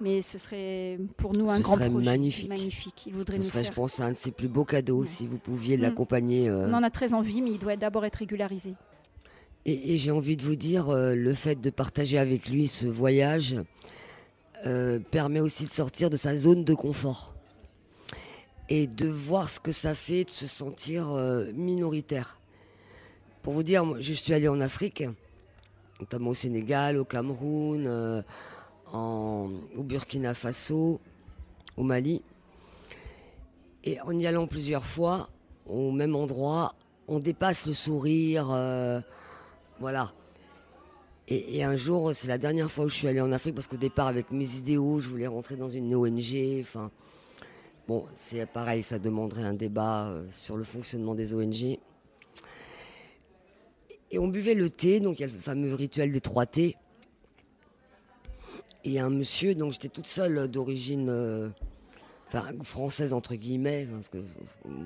Mais 0.00 0.20
ce 0.20 0.36
serait 0.36 0.98
pour 1.16 1.32
nous 1.32 1.50
un 1.50 1.56
Ce 1.56 1.62
grand 1.62 1.74
serait 1.76 1.88
projet. 1.88 2.04
magnifique. 2.04 2.48
Magnifique. 2.50 3.04
Il 3.06 3.14
voudrait 3.14 3.36
Ce 3.36 3.42
nous 3.42 3.48
serait, 3.48 3.62
faire. 3.64 3.72
je 3.72 3.76
pense, 3.76 3.98
un 4.00 4.12
de 4.12 4.18
ses 4.18 4.30
plus 4.30 4.48
beaux 4.48 4.64
cadeaux 4.66 5.04
si 5.04 5.26
vous 5.26 5.38
pouviez 5.38 5.78
Mm. 5.78 5.80
l'accompagner. 5.82 6.48
euh. 6.50 6.68
On 6.68 6.74
en 6.74 6.82
a 6.82 6.90
très 6.90 7.14
envie, 7.14 7.40
mais 7.40 7.50
il 7.52 7.58
doit 7.58 7.76
d'abord 7.76 8.04
être 8.04 8.16
régularisé. 8.16 8.74
Et, 9.68 9.96
j'ai 9.96 10.12
envie 10.12 10.36
de 10.36 10.44
vous 10.44 10.54
dire, 10.54 10.90
euh, 10.90 11.16
le 11.16 11.34
fait 11.34 11.60
de 11.60 11.70
partager 11.70 12.18
avec 12.18 12.48
lui 12.48 12.68
ce 12.68 12.86
voyage 12.86 13.56
euh, 14.64 15.00
permet 15.10 15.40
aussi 15.40 15.64
de 15.64 15.70
sortir 15.70 16.08
de 16.08 16.16
sa 16.16 16.36
zone 16.36 16.62
de 16.62 16.72
confort 16.72 17.34
et 18.68 18.86
de 18.86 19.08
voir 19.08 19.50
ce 19.50 19.58
que 19.58 19.72
ça 19.72 19.92
fait 19.92 20.22
de 20.22 20.30
se 20.30 20.46
sentir 20.46 21.10
euh, 21.10 21.50
minoritaire. 21.52 22.38
Pour 23.42 23.54
vous 23.54 23.64
dire, 23.64 23.84
moi, 23.84 23.96
je 23.98 24.12
suis 24.12 24.32
allé 24.34 24.46
en 24.46 24.60
Afrique, 24.60 25.02
notamment 25.98 26.30
au 26.30 26.34
Sénégal, 26.34 26.96
au 26.96 27.04
Cameroun, 27.04 28.22
au 28.94 29.82
Burkina 29.82 30.32
Faso, 30.34 31.00
au 31.76 31.82
Mali. 31.82 32.22
Et 33.82 34.00
en 34.00 34.16
y 34.16 34.28
allant 34.28 34.46
plusieurs 34.46 34.86
fois, 34.86 35.28
au 35.68 35.90
même 35.90 36.14
endroit, 36.14 36.76
on 37.08 37.18
dépasse 37.18 37.66
le 37.66 37.74
sourire. 37.74 39.02
Voilà. 39.80 40.12
Et, 41.28 41.64
un 41.64 41.74
jour, 41.74 42.14
c'est 42.14 42.28
la 42.28 42.38
dernière 42.38 42.70
fois 42.70 42.84
où 42.84 42.88
je 42.88 42.94
suis 42.94 43.08
allé 43.08 43.20
en 43.20 43.32
Afrique 43.32 43.56
parce 43.56 43.66
qu'au 43.66 43.76
départ, 43.76 44.06
avec 44.06 44.30
mes 44.30 44.56
idéaux, 44.56 45.00
je 45.00 45.08
voulais 45.08 45.26
rentrer 45.26 45.56
dans 45.56 45.68
une 45.68 45.92
ONG. 45.94 46.60
Enfin, 46.60 46.92
bon, 47.88 48.04
c'est 48.14 48.46
pareil, 48.46 48.84
ça 48.84 49.00
demanderait 49.00 49.42
un 49.42 49.54
débat 49.54 50.06
euh, 50.06 50.24
sur 50.30 50.56
le 50.56 50.62
fonctionnement 50.62 51.16
des 51.16 51.34
ONG. 51.34 51.78
Et 54.12 54.18
on 54.20 54.28
buvait 54.28 54.54
le 54.54 54.70
thé, 54.70 55.00
donc 55.00 55.18
il 55.18 55.22
y 55.22 55.24
a 55.24 55.28
le 55.28 55.32
fameux 55.32 55.74
rituel 55.74 56.12
des 56.12 56.20
trois 56.20 56.46
thés. 56.46 56.76
Et 58.84 59.00
un 59.00 59.10
monsieur, 59.10 59.56
donc 59.56 59.72
j'étais 59.72 59.88
toute 59.88 60.06
seule 60.06 60.46
d'origine 60.46 61.08
euh, 61.08 61.48
française 62.62 63.12
entre 63.12 63.34
guillemets, 63.34 63.88
parce 63.92 64.08
que 64.08 64.18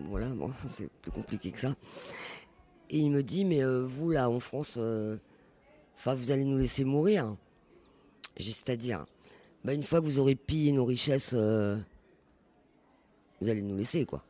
voilà, 0.08 0.28
bon, 0.28 0.50
c'est 0.66 0.88
plus 1.02 1.10
compliqué 1.10 1.50
que 1.50 1.58
ça. 1.58 1.74
Et 2.90 2.98
il 2.98 3.10
me 3.10 3.22
dit, 3.22 3.44
mais 3.44 3.62
euh, 3.62 3.84
vous 3.86 4.10
là 4.10 4.28
en 4.28 4.40
France, 4.40 4.74
euh, 4.76 5.16
enfin 5.96 6.14
vous 6.14 6.32
allez 6.32 6.44
nous 6.44 6.58
laisser 6.58 6.84
mourir. 6.84 7.36
C'est-à-dire, 8.36 9.06
bah, 9.64 9.74
une 9.74 9.84
fois 9.84 10.00
que 10.00 10.06
vous 10.06 10.18
aurez 10.18 10.34
pillé 10.34 10.72
nos 10.72 10.84
richesses, 10.84 11.32
euh, 11.34 11.78
vous 13.40 13.48
allez 13.48 13.62
nous 13.62 13.76
laisser 13.76 14.04
quoi. 14.04 14.24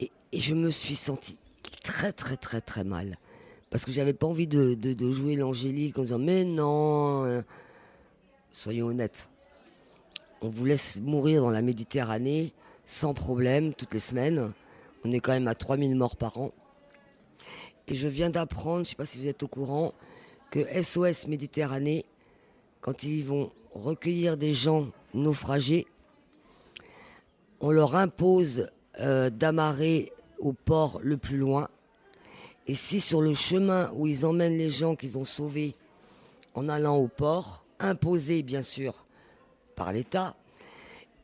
Et, 0.00 0.10
je 0.32 0.54
me 0.54 0.70
suis 0.70 0.96
senti 0.96 1.36
très 1.82 2.12
très 2.12 2.38
très 2.38 2.62
très 2.62 2.84
mal. 2.84 3.18
Parce 3.68 3.84
que 3.84 3.92
j'avais 3.92 4.14
pas 4.14 4.26
envie 4.26 4.46
de, 4.46 4.74
de- 4.74 5.12
jouer 5.12 5.36
l'angélique 5.36 5.98
en 5.98 6.02
disant 6.02 6.18
mais 6.18 6.44
non, 6.44 7.44
soyons 8.50 8.86
honnêtes. 8.86 9.28
On 10.40 10.48
vous 10.48 10.64
laisse 10.64 10.98
mourir 11.00 11.42
dans 11.42 11.50
la 11.50 11.62
Méditerranée 11.62 12.52
sans 12.86 13.12
problème 13.12 13.74
toutes 13.74 13.92
les 13.92 14.00
semaines. 14.00 14.52
On 15.04 15.12
est 15.12 15.20
quand 15.20 15.32
même 15.32 15.48
à 15.48 15.54
3000 15.54 15.94
morts 15.94 16.16
par 16.16 16.38
an. 16.38 16.52
Et 17.88 17.94
je 17.94 18.08
viens 18.08 18.30
d'apprendre, 18.30 18.78
je 18.78 18.80
ne 18.80 18.84
sais 18.84 18.96
pas 18.96 19.06
si 19.06 19.18
vous 19.18 19.26
êtes 19.26 19.42
au 19.42 19.48
courant, 19.48 19.94
que 20.50 20.60
SOS 20.82 21.26
Méditerranée, 21.26 22.04
quand 22.80 23.02
ils 23.02 23.24
vont 23.24 23.50
recueillir 23.72 24.36
des 24.36 24.52
gens 24.52 24.88
naufragés, 25.14 25.86
on 27.60 27.70
leur 27.70 27.94
impose 27.94 28.70
euh, 29.00 29.30
d'amarrer 29.30 30.12
au 30.38 30.52
port 30.52 31.00
le 31.02 31.16
plus 31.16 31.36
loin. 31.36 31.68
Et 32.66 32.74
si 32.74 33.00
sur 33.00 33.20
le 33.20 33.34
chemin 33.34 33.90
où 33.94 34.06
ils 34.06 34.24
emmènent 34.24 34.56
les 34.56 34.70
gens 34.70 34.96
qu'ils 34.96 35.18
ont 35.18 35.24
sauvés 35.24 35.74
en 36.54 36.68
allant 36.68 36.96
au 36.96 37.08
port, 37.08 37.64
imposé 37.78 38.42
bien 38.42 38.62
sûr 38.62 39.04
par 39.76 39.92
l'État, 39.92 40.36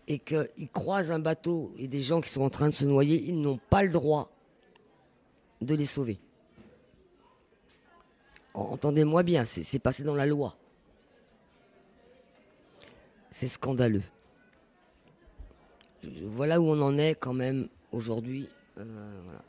et 0.09 0.19
qu'ils 0.19 0.71
croisent 0.73 1.11
un 1.11 1.19
bateau 1.19 1.73
et 1.79 1.89
des 1.89 2.01
gens 2.01 2.21
qui 2.21 2.31
sont 2.31 2.43
en 2.43 2.51
train 2.51 2.69
de 2.69 2.75
se 2.75 2.85
noyer, 2.85 3.23
ils 3.27 3.41
n'ont 3.41 3.59
pas 3.71 3.83
le 3.83 3.89
droit 3.89 4.31
de 5.61 5.75
les 5.75 5.85
sauver. 5.85 6.19
Entendez-moi 8.55 9.23
bien, 9.23 9.45
c'est 9.45 9.79
passé 9.79 10.03
dans 10.03 10.15
la 10.15 10.27
loi. 10.27 10.57
C'est 13.31 13.49
scandaleux. 13.49 14.03
Voilà 16.23 16.61
où 16.61 16.65
on 16.65 16.81
en 16.81 16.97
est 16.97 17.15
quand 17.15 17.35
même 17.35 17.69
aujourd'hui. 17.93 18.49
Euh, 18.79 18.85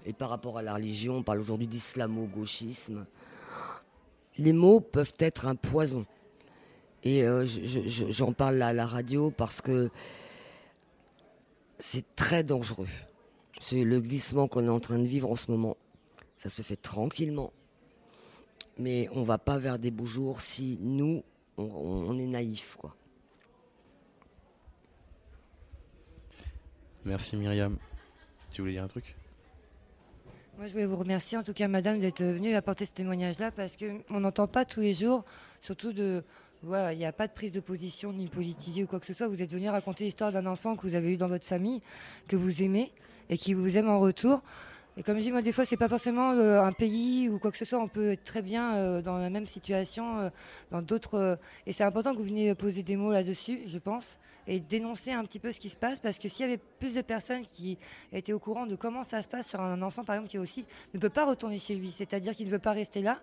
et 0.06 0.14
par 0.14 0.30
rapport 0.30 0.58
à 0.58 0.62
la 0.62 0.74
religion, 0.74 1.18
on 1.18 1.24
parle 1.24 1.40
aujourd'hui 1.40 1.68
d'islamo-gauchisme. 1.68 3.06
Les 4.38 4.54
mots 4.54 4.82
peuvent 4.82 5.14
être 5.20 5.48
un 5.48 5.56
poison. 5.56 6.06
Et 7.04 7.26
euh, 7.26 7.46
j'en 7.46 8.34
parle 8.34 8.62
à 8.62 8.74
la 8.74 8.86
radio 8.86 9.32
parce 9.32 9.62
que 9.62 9.90
c'est 11.78 12.16
très 12.16 12.44
dangereux. 12.44 12.88
C'est 13.60 13.84
le 13.84 14.00
glissement 14.02 14.48
qu'on 14.48 14.66
est 14.66 14.70
en 14.70 14.80
train 14.80 15.00
de 15.00 15.06
vivre 15.06 15.30
en 15.30 15.36
ce 15.36 15.52
moment. 15.52 15.78
Ça 16.38 16.50
se 16.50 16.62
fait 16.62 16.76
tranquillement. 16.76 17.52
Mais 18.78 19.10
on 19.14 19.24
va 19.24 19.38
pas 19.38 19.58
vers 19.58 19.80
des 19.80 19.90
beaux 19.90 20.06
jours 20.06 20.42
si 20.42 20.78
nous, 20.82 21.24
on, 21.58 22.18
est 22.20 22.28
naïfs, 22.28 22.76
quoi. 22.80 22.96
Merci 27.04 27.38
Myriam. 27.38 27.78
Tu 28.52 28.62
voulais 28.62 28.74
dire 28.74 28.84
un 28.84 28.88
truc? 28.88 29.16
Moi, 30.58 30.68
je 30.68 30.74
voulais 30.74 30.86
vous 30.86 30.96
remercier 30.96 31.38
en 31.38 31.44
tout 31.44 31.54
cas, 31.54 31.68
madame, 31.68 32.00
d'être 32.00 32.24
venue 32.24 32.54
apporter 32.54 32.86
ce 32.86 32.94
témoignage-là 32.94 33.52
parce 33.52 33.76
qu'on 33.78 34.20
n'entend 34.20 34.48
pas 34.48 34.66
tous 34.66 34.82
les 34.82 34.94
jours, 34.94 35.24
surtout 35.62 35.94
de. 35.94 36.24
Il 36.64 36.98
n'y 36.98 37.06
a 37.06 37.12
pas 37.12 37.28
de 37.28 37.34
prise 37.34 37.52
de 37.52 37.60
position 37.60 38.12
ni 38.12 38.28
politisée 38.28 38.84
ou 38.84 38.88
quoi 38.88 39.00
que 39.00 39.06
ce 39.06 39.14
soit. 39.14 39.28
Vous 39.28 39.42
êtes 39.42 39.52
venu 39.52 39.70
raconter 39.70 40.06
l'histoire 40.06 40.32
d'un 40.32 40.46
enfant 40.48 40.76
que 40.76 40.88
vous 40.88 40.96
avez 40.96 41.14
eu 41.14 41.18
dans 41.18 41.28
votre 41.28 41.46
famille, 41.46 41.82
que 42.28 42.36
vous 42.36 42.64
aimez 42.64 42.92
et 43.30 43.38
qui 43.38 43.54
vous 43.54 43.78
aime 43.78 43.90
en 43.90 44.00
retour. 44.00 44.42
Et 45.00 45.04
comme 45.04 45.18
je 45.18 45.22
dis, 45.22 45.32
moi, 45.32 45.44
des 45.44 45.52
fois, 45.52 45.64
c'est 45.64 45.78
pas 45.78 45.90
forcément 45.90 46.32
euh, 46.32 46.60
un 46.60 46.72
pays 46.72 47.30
ou 47.30 47.38
quoi 47.38 47.52
que 47.52 47.58
ce 47.58 47.66
soit. 47.66 47.78
On 47.78 47.88
peut 47.88 48.14
être 48.14 48.24
très 48.24 48.42
bien 48.42 48.76
euh, 48.76 49.02
dans 49.04 49.20
la 49.20 49.30
même 49.30 49.46
situation, 49.46 50.20
euh, 50.20 50.30
dans 50.72 50.82
d'autres. 50.82 51.38
et 51.68 51.72
c'est 51.72 51.84
important 51.84 52.14
que 52.14 52.18
vous 52.18 52.24
veniez 52.24 52.56
poser 52.56 52.82
des 52.82 52.96
mots 52.96 53.12
là-dessus, 53.12 53.62
je 53.68 53.78
pense, 53.78 54.18
et 54.48 54.60
dénoncer 54.60 55.12
un 55.12 55.24
petit 55.24 55.38
peu 55.38 55.52
ce 55.52 55.60
qui 55.60 55.70
se 55.70 55.76
passe, 55.76 56.00
parce 56.00 56.18
que 56.18 56.28
s'il 56.28 56.48
y 56.48 56.50
avait 56.50 56.60
plus 56.80 56.96
de 56.96 57.02
personnes 57.02 57.46
qui 57.52 57.78
étaient 58.12 58.34
au 58.34 58.40
courant 58.40 58.66
de 58.66 58.76
comment 58.76 59.04
ça 59.04 59.22
se 59.22 59.28
passe 59.28 59.48
sur 59.48 59.62
un 59.62 59.84
enfant, 59.84 60.04
par 60.04 60.16
exemple, 60.16 60.32
qui 60.32 60.40
aussi 60.40 60.66
ne 60.96 61.00
peut 61.00 61.10
pas 61.10 61.28
retourner 61.28 61.60
chez 61.60 61.76
lui, 61.76 61.92
c'est-à-dire 61.92 62.34
qu'il 62.34 62.48
ne 62.48 62.52
veut 62.52 62.58
pas 62.58 62.74
rester 62.74 63.04
là, 63.04 63.20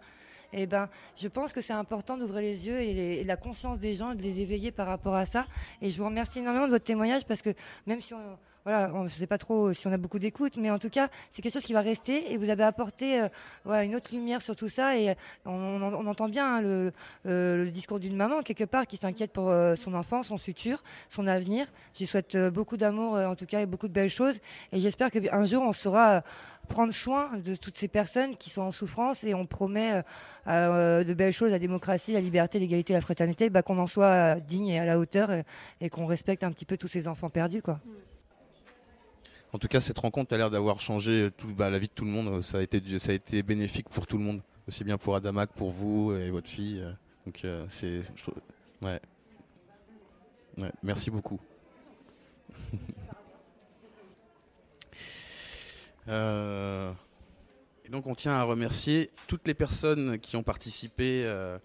eh 0.52 0.66
ben, 0.66 0.88
je 1.16 1.28
pense 1.28 1.52
que 1.52 1.60
c'est 1.60 1.72
important 1.72 2.16
d'ouvrir 2.16 2.40
les 2.40 2.66
yeux 2.66 2.80
et, 2.80 3.24
la 3.24 3.36
conscience 3.36 3.78
des 3.78 3.94
gens, 3.94 4.14
de 4.14 4.22
les 4.22 4.40
éveiller 4.40 4.70
par 4.70 4.86
rapport 4.86 5.14
à 5.14 5.24
ça. 5.24 5.46
Et 5.82 5.90
je 5.90 5.98
vous 5.98 6.04
remercie 6.04 6.40
énormément 6.40 6.66
de 6.66 6.72
votre 6.72 6.84
témoignage 6.84 7.24
parce 7.24 7.42
que 7.42 7.50
même 7.86 8.02
si 8.02 8.14
on, 8.14 8.38
voilà, 8.64 8.90
sais 9.10 9.26
pas 9.26 9.36
trop 9.36 9.74
si 9.74 9.86
on 9.86 9.92
a 9.92 9.98
beaucoup 9.98 10.18
d'écoute, 10.18 10.56
mais 10.56 10.70
en 10.70 10.78
tout 10.78 10.88
cas, 10.88 11.08
c'est 11.30 11.42
quelque 11.42 11.52
chose 11.52 11.64
qui 11.64 11.74
va 11.74 11.82
rester 11.82 12.32
et 12.32 12.38
vous 12.38 12.48
avez 12.48 12.62
apporté 12.62 13.20
euh, 13.20 13.28
voilà, 13.64 13.84
une 13.84 13.94
autre 13.94 14.08
lumière 14.12 14.40
sur 14.40 14.56
tout 14.56 14.70
ça 14.70 14.96
et 14.96 15.14
on, 15.44 15.82
entend 15.82 16.28
bien 16.30 16.56
hein, 16.56 16.62
le, 16.62 16.92
euh, 17.26 17.64
le, 17.64 17.70
discours 17.70 18.00
d'une 18.00 18.16
maman 18.16 18.42
quelque 18.42 18.64
part 18.64 18.86
qui 18.86 18.96
s'inquiète 18.96 19.32
pour 19.32 19.50
euh, 19.50 19.76
son 19.76 19.92
enfant, 19.92 20.22
son 20.22 20.38
futur, 20.38 20.82
son 21.10 21.26
avenir. 21.26 21.66
Je 21.92 22.00
lui 22.00 22.06
souhaite 22.06 22.36
beaucoup 22.36 22.78
d'amour 22.78 23.16
en 23.16 23.36
tout 23.36 23.46
cas 23.46 23.60
et 23.60 23.66
beaucoup 23.66 23.88
de 23.88 23.92
belles 23.92 24.08
choses 24.08 24.40
et 24.72 24.80
j'espère 24.80 25.10
qu'un 25.10 25.44
jour 25.44 25.62
on 25.62 25.72
saura 25.72 26.22
prendre 26.64 26.92
soin 26.92 27.38
de 27.38 27.56
toutes 27.56 27.76
ces 27.76 27.88
personnes 27.88 28.36
qui 28.36 28.50
sont 28.50 28.62
en 28.62 28.72
souffrance 28.72 29.24
et 29.24 29.34
on 29.34 29.46
promet 29.46 30.02
de 30.46 31.14
belles 31.14 31.32
choses, 31.32 31.50
la 31.50 31.58
démocratie, 31.58 32.12
la 32.12 32.20
liberté, 32.20 32.58
l'égalité, 32.58 32.92
la 32.92 33.00
fraternité, 33.00 33.50
bah, 33.50 33.62
qu'on 33.62 33.78
en 33.78 33.86
soit 33.86 34.36
digne 34.40 34.68
et 34.68 34.78
à 34.78 34.84
la 34.84 34.98
hauteur 34.98 35.30
et, 35.80 35.90
qu'on 35.90 36.06
respecte 36.06 36.44
un 36.44 36.52
petit 36.52 36.64
peu 36.64 36.76
tous 36.76 36.88
ces 36.88 37.08
enfants 37.08 37.30
perdus. 37.30 37.62
Quoi. 37.62 37.80
En 39.54 39.58
tout 39.58 39.68
cas, 39.68 39.78
cette 39.78 40.00
rencontre 40.00 40.34
a 40.34 40.36
l'air 40.36 40.50
d'avoir 40.50 40.80
changé 40.80 41.30
bah, 41.56 41.70
la 41.70 41.78
vie 41.78 41.86
de 41.86 41.92
tout 41.92 42.04
le 42.04 42.10
monde. 42.10 42.42
Ça 42.42 42.58
a, 42.58 42.62
été, 42.62 42.80
bénéfique 43.42 43.88
pour 43.88 44.04
tout 44.04 44.18
le 44.18 44.24
monde, 44.24 44.40
aussi 44.66 44.82
bien 44.82 44.98
pour 44.98 45.14
Adamak, 45.14 45.50
pour 45.52 45.70
vous 45.70 46.12
et 46.12 46.30
votre 46.30 46.48
fille. 46.48 46.84
Donc, 47.24 47.40
euh, 47.44 47.64
c'est. 47.68 48.00
Ouais. 48.82 49.00
Merci 50.82 51.10
beaucoup. 51.10 51.38
Euh, 56.08 56.92
et 57.84 57.90
donc, 57.90 58.06
on 58.06 58.14
tient 58.14 58.32
à 58.32 58.42
remercier 58.42 59.10
toutes 59.26 59.46
les 59.46 59.54
personnes 59.54 60.18
qui 60.18 60.36
ont 60.36 60.42
participé 60.42 61.22
euh, 61.24 61.58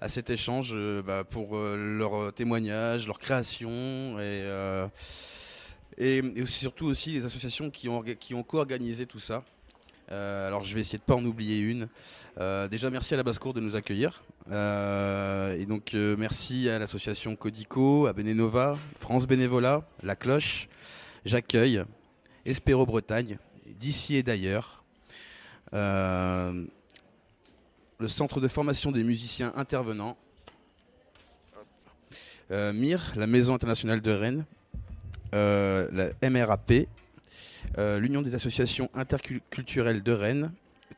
à 0.00 0.08
cet 0.08 0.30
échange 0.30 0.74
bah, 1.04 1.24
pour 1.24 1.56
leur 1.56 2.32
témoignage, 2.32 3.06
leur 3.06 3.18
création 3.18 4.18
et 4.20 4.44
et, 5.98 6.22
surtout 6.46 6.86
aussi 6.86 7.12
les 7.12 7.24
associations 7.24 7.70
qui 7.70 7.88
ont, 7.88 8.02
qui 8.02 8.34
ont 8.34 8.42
co-organisé 8.42 9.06
tout 9.06 9.18
ça. 9.18 9.44
Euh, 10.12 10.46
alors 10.46 10.64
je 10.64 10.74
vais 10.74 10.80
essayer 10.80 10.98
de 10.98 11.04
pas 11.04 11.14
en 11.14 11.24
oublier 11.24 11.58
une. 11.58 11.88
Euh, 12.38 12.68
déjà 12.68 12.90
merci 12.90 13.14
à 13.14 13.16
la 13.16 13.22
basse-cour 13.22 13.54
de 13.54 13.60
nous 13.60 13.76
accueillir. 13.76 14.22
Euh, 14.50 15.58
et 15.58 15.64
donc 15.66 15.94
merci 15.94 16.68
à 16.68 16.78
l'association 16.78 17.36
Codico, 17.36 18.06
à 18.06 18.12
Benenova, 18.12 18.76
France 18.98 19.26
Bénévolat, 19.26 19.86
La 20.02 20.16
Cloche, 20.16 20.68
J'accueille, 21.24 21.82
Espéro 22.44 22.84
Bretagne, 22.84 23.38
d'ici 23.66 24.16
et 24.16 24.22
d'ailleurs. 24.22 24.84
le 25.72 26.68
centre 28.06 28.40
de 28.40 28.48
formation 28.48 28.92
des 28.92 29.04
musiciens 29.04 29.52
intervenants. 29.56 30.16
MIR, 32.50 33.12
la 33.16 33.26
Maison 33.26 33.54
internationale 33.54 34.00
de 34.00 34.10
Rennes, 34.10 34.44
euh, 35.34 35.88
la 36.20 36.30
MRAP, 36.30 36.86
euh, 37.78 37.98
l'Union 37.98 38.22
des 38.22 38.36
associations 38.36 38.88
interculturelles 38.94 40.02
de 40.02 40.12
Rennes, 40.12 40.52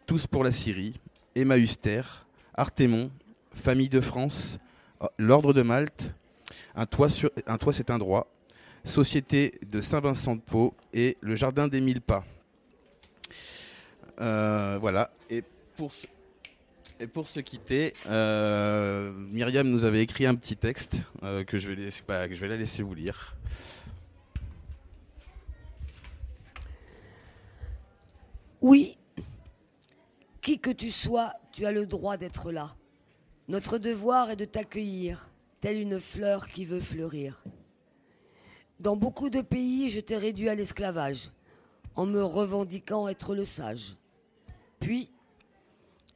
Tous 0.06 0.26
pour 0.26 0.44
la 0.44 0.50
Syrie, 0.50 0.92
Emmaüs 1.34 1.80
Terre, 1.80 2.26
Artémon, 2.54 3.10
Famille 3.54 3.88
de 3.88 4.02
France, 4.02 4.58
euh, 5.02 5.06
l'Ordre 5.16 5.54
de 5.54 5.62
Malte, 5.62 6.12
Un 6.74 6.84
toit, 6.84 7.08
un 7.46 7.56
toit 7.56 7.72
c'est 7.72 7.90
un 7.90 7.96
droit, 7.96 8.26
Société 8.84 9.58
de 9.70 9.80
Saint-Vincent 9.80 10.36
de 10.36 10.40
Pau 10.42 10.74
et 10.92 11.16
le 11.22 11.34
Jardin 11.34 11.66
des 11.66 11.80
Mille 11.80 12.02
Pas. 12.02 12.24
Voilà. 14.18 15.10
Et 15.30 15.42
pour, 15.76 17.28
se 17.28 17.40
quitter, 17.40 17.92
Myriam 18.06 19.68
nous 19.68 19.84
avait 19.84 20.02
écrit 20.02 20.26
un 20.26 20.34
petit 20.34 20.56
texte 20.56 20.98
que, 21.46 21.58
je 21.58 21.72
vais 21.72 22.28
que 22.28 22.34
je 22.34 22.40
vais 22.40 22.48
la 22.48 22.56
laisser 22.56 22.82
vous 22.82 22.94
lire. 22.94 23.36
Oui, 28.62 28.96
qui 30.40 30.58
que 30.58 30.70
tu 30.70 30.90
sois, 30.90 31.32
tu 31.52 31.66
as 31.66 31.72
le 31.72 31.86
droit 31.86 32.16
d'être 32.16 32.52
là. 32.52 32.74
Notre 33.48 33.78
devoir 33.78 34.30
est 34.30 34.36
de 34.36 34.44
t'accueillir, 34.44 35.28
telle 35.60 35.78
une 35.78 36.00
fleur 36.00 36.48
qui 36.48 36.64
veut 36.64 36.80
fleurir. 36.80 37.42
Dans 38.80 38.96
beaucoup 38.96 39.28
de 39.28 39.40
pays, 39.40 39.90
je 39.90 40.00
t'ai 40.00 40.16
réduit 40.16 40.48
à 40.48 40.54
l'esclavage, 40.54 41.30
en 41.94 42.06
me 42.06 42.22
revendiquant 42.22 43.08
être 43.08 43.34
le 43.34 43.44
sage. 43.44 43.96
Puis, 44.80 45.10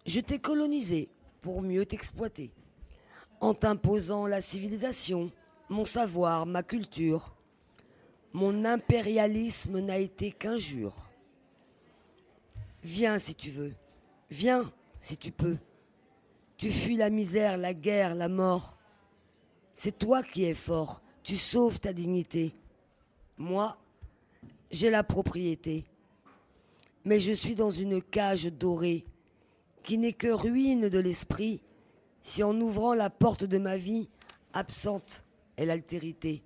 je 0.06 0.20
t'ai 0.20 0.38
colonisé 0.38 1.08
pour 1.40 1.62
mieux 1.62 1.86
t'exploiter, 1.86 2.50
en 3.40 3.54
t'imposant 3.54 4.26
la 4.26 4.40
civilisation, 4.40 5.30
mon 5.68 5.84
savoir, 5.84 6.46
ma 6.46 6.62
culture. 6.62 7.34
Mon 8.32 8.64
impérialisme 8.64 9.80
n'a 9.80 9.98
été 9.98 10.30
qu'injure. 10.30 11.11
Viens 12.82 13.18
si 13.18 13.34
tu 13.34 13.50
veux. 13.50 13.74
Viens 14.30 14.70
si 15.00 15.16
tu 15.16 15.32
peux. 15.32 15.56
Tu 16.56 16.70
fuis 16.70 16.96
la 16.96 17.11
misère, 17.11 17.56
la 17.56 17.74
guerre, 17.74 18.14
la 18.14 18.28
mort. 18.28 18.76
C'est 19.74 19.98
toi 19.98 20.22
qui 20.22 20.44
es 20.44 20.54
fort. 20.54 21.00
Tu 21.22 21.36
sauves 21.36 21.80
ta 21.80 21.92
dignité. 21.92 22.54
Moi, 23.38 23.76
j'ai 24.70 24.90
la 24.90 25.02
propriété. 25.02 25.84
Mais 27.05 27.20
je 27.20 27.32
suis 27.32 27.55
dans 27.55 27.70
une 27.70 28.03
cage 28.03 28.46
dorée 28.46 29.05
qui 29.82 29.98
n'est 29.98 30.12
que 30.12 30.28
ruine 30.28 30.88
de 30.88 30.98
l'esprit 30.98 31.62
si 32.22 32.42
en 32.42 32.59
ouvrant 32.61 32.94
la 32.94 33.09
porte 33.09 33.44
de 33.44 33.59
ma 33.59 33.76
vie, 33.76 34.11
absente 34.53 35.24
est 35.57 35.64
l'altérité. 35.64 36.42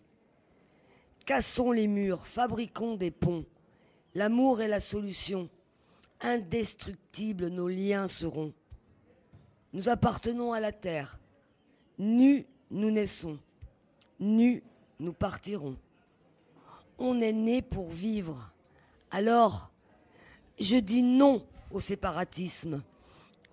Cassons 1.26 1.72
les 1.72 1.88
murs, 1.88 2.26
fabriquons 2.26 2.94
des 2.94 3.10
ponts. 3.10 3.44
L'amour 4.14 4.60
est 4.60 4.68
la 4.68 4.80
solution 4.80 5.48
indestructibles 6.24 7.48
nos 7.48 7.68
liens 7.68 8.08
seront. 8.08 8.52
Nous 9.72 9.88
appartenons 9.88 10.52
à 10.52 10.60
la 10.60 10.72
terre. 10.72 11.18
Nus, 11.98 12.46
nous 12.70 12.90
naissons. 12.90 13.38
Nus, 14.20 14.62
nous 14.98 15.12
partirons. 15.12 15.76
On 16.98 17.20
est 17.20 17.32
né 17.32 17.60
pour 17.60 17.88
vivre. 17.88 18.52
Alors, 19.10 19.70
je 20.58 20.76
dis 20.76 21.02
non 21.02 21.44
au 21.70 21.80
séparatisme. 21.80 22.82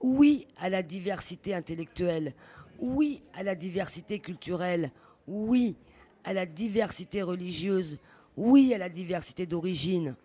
Oui 0.02 0.48
à 0.58 0.70
la 0.70 0.84
diversité 0.84 1.54
intellectuelle. 1.54 2.34
Oui 2.80 3.22
à 3.34 3.44
la 3.44 3.56
diversité 3.56 4.20
culturelle. 4.20 4.92
Oui 5.28 5.78
à 6.24 6.34
la 6.34 6.46
diversité 6.46 7.22
religieuse, 7.22 7.98
oui 8.38 8.74
à 8.74 8.78
la 8.78 8.90
diversité 8.90 9.46
d'origine. 9.46 10.16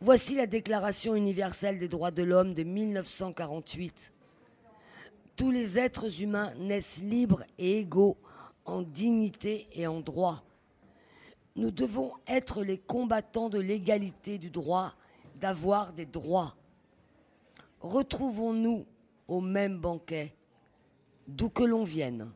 Voici 0.00 0.34
la 0.34 0.46
Déclaration 0.46 1.14
universelle 1.14 1.78
des 1.78 1.88
droits 1.88 2.10
de 2.10 2.22
l'homme 2.22 2.52
de 2.52 2.62
1948. 2.62 4.12
Tous 5.36 5.50
les 5.50 5.78
êtres 5.78 6.22
humains 6.22 6.54
naissent 6.56 7.00
libres 7.02 7.44
et 7.58 7.80
égaux 7.80 8.16
en 8.64 8.82
dignité 8.82 9.66
et 9.72 9.86
en 9.86 10.00
droit. 10.00 10.42
Nous 11.56 11.70
devons 11.70 12.12
être 12.26 12.62
les 12.62 12.78
combattants 12.78 13.48
de 13.48 13.58
l'égalité 13.58 14.38
du 14.38 14.50
droit, 14.50 14.92
d'avoir 15.40 15.92
des 15.92 16.06
droits. 16.06 16.54
Retrouvons-nous 17.80 18.84
au 19.26 19.40
même 19.40 19.78
banquet, 19.78 20.34
d'où 21.26 21.48
que 21.48 21.64
l'on 21.64 21.84
vienne. 21.84 22.30